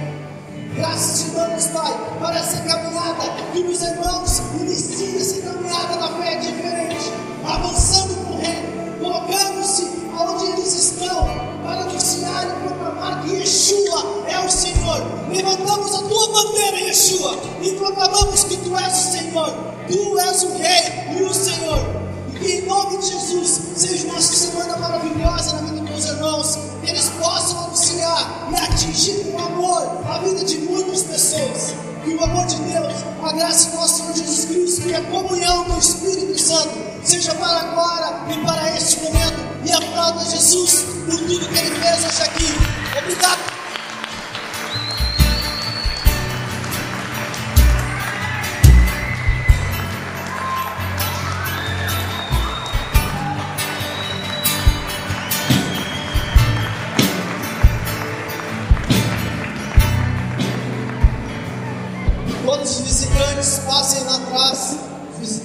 Graças 0.76 1.22
te 1.22 1.30
damos, 1.30 1.66
Pai, 1.68 1.92
para 2.20 2.38
essa 2.38 2.60
caminhada 2.60 3.22
que 3.54 3.60
os 3.60 3.80
irmãos 3.80 4.42
iniciam 4.60 5.16
essa 5.16 5.40
caminhada 5.40 5.96
da 5.96 6.08
fé 6.18 6.36
diferente, 6.36 7.10
avançando 7.42 8.14
com 8.16 8.34
o 8.34 8.38
reino, 8.38 8.98
colocando-se 9.00 9.84
onde 10.12 10.44
eles 10.52 10.74
estão, 10.74 11.24
para 11.64 11.80
anunciar 11.80 12.46
e 12.46 12.68
proclamar 12.68 13.22
que 13.22 13.36
Yeshua 13.36 14.26
é 14.28 14.38
o 14.40 14.50
Senhor. 14.50 15.06
Levantamos 15.32 15.94
a 15.94 16.02
tua 16.02 16.28
bandeira, 16.28 16.80
Yeshua, 16.80 17.38
e 17.62 17.72
proclamamos 17.76 18.44
que 18.44 18.58
tu 18.58 18.76
és 18.76 18.92
o 18.92 19.10
Senhor, 19.10 19.54
tu 19.88 20.18
és 20.18 20.42
o 20.42 20.58
Rei 20.58 21.18
e 21.18 21.22
o 21.22 21.32
Senhor. 21.32 22.03
Em 22.46 22.60
nome 22.66 22.98
de 22.98 23.06
Jesus 23.06 23.60
seja 23.74 24.06
uma 24.06 24.20
semana 24.20 24.76
maravilhosa 24.76 25.54
na 25.54 25.62
vida 25.62 25.80
dos 25.80 25.90
meus 25.90 26.04
irmãos. 26.04 26.58
Que 26.82 26.90
eles 26.90 27.08
possam 27.18 27.64
anunciar 27.64 28.48
e 28.52 28.56
atingir 28.56 29.32
com 29.32 29.38
amor 29.38 30.02
a 30.06 30.18
vida 30.18 30.44
de 30.44 30.58
muitas 30.58 31.04
pessoas. 31.04 31.74
Que 32.04 32.10
o 32.14 32.22
amor 32.22 32.46
de 32.46 32.56
Deus, 32.56 32.92
a 33.22 33.32
graça 33.32 33.70
do 33.70 33.76
nosso 33.76 33.96
Senhor 33.96 34.14
Jesus 34.14 34.44
Cristo 34.44 34.88
e 34.88 34.94
a 34.94 35.02
comunhão 35.04 35.64
do 35.64 35.78
Espírito 35.78 36.38
Santo 36.38 36.74
seja 37.02 37.34
para 37.34 37.60
agora 37.60 38.26
e 38.30 38.44
para 38.44 38.76
este 38.76 39.00
momento. 39.00 39.42
E 39.64 39.72
aplauda 39.72 40.22
Jesus 40.26 40.84
por 41.06 41.16
tudo 41.16 41.48
que 41.48 41.58
Ele 41.58 41.80
fez 41.80 42.04
hoje 42.04 42.22
aqui. 42.22 42.98
Obrigado. 42.98 43.63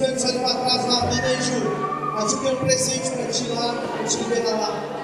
Visitantes 0.00 0.24
ali 0.24 0.38
para 0.38 0.54
trás 0.54 0.86
aí, 1.24 1.42
Ju. 1.42 2.16
A 2.16 2.26
Ju 2.26 2.40
tem 2.40 2.52
um 2.52 2.56
presente 2.56 3.10
para 3.10 3.26
ti 3.26 3.48
lá, 3.48 3.74
eu 4.00 4.08
te 4.08 4.16
lá. 4.52 4.99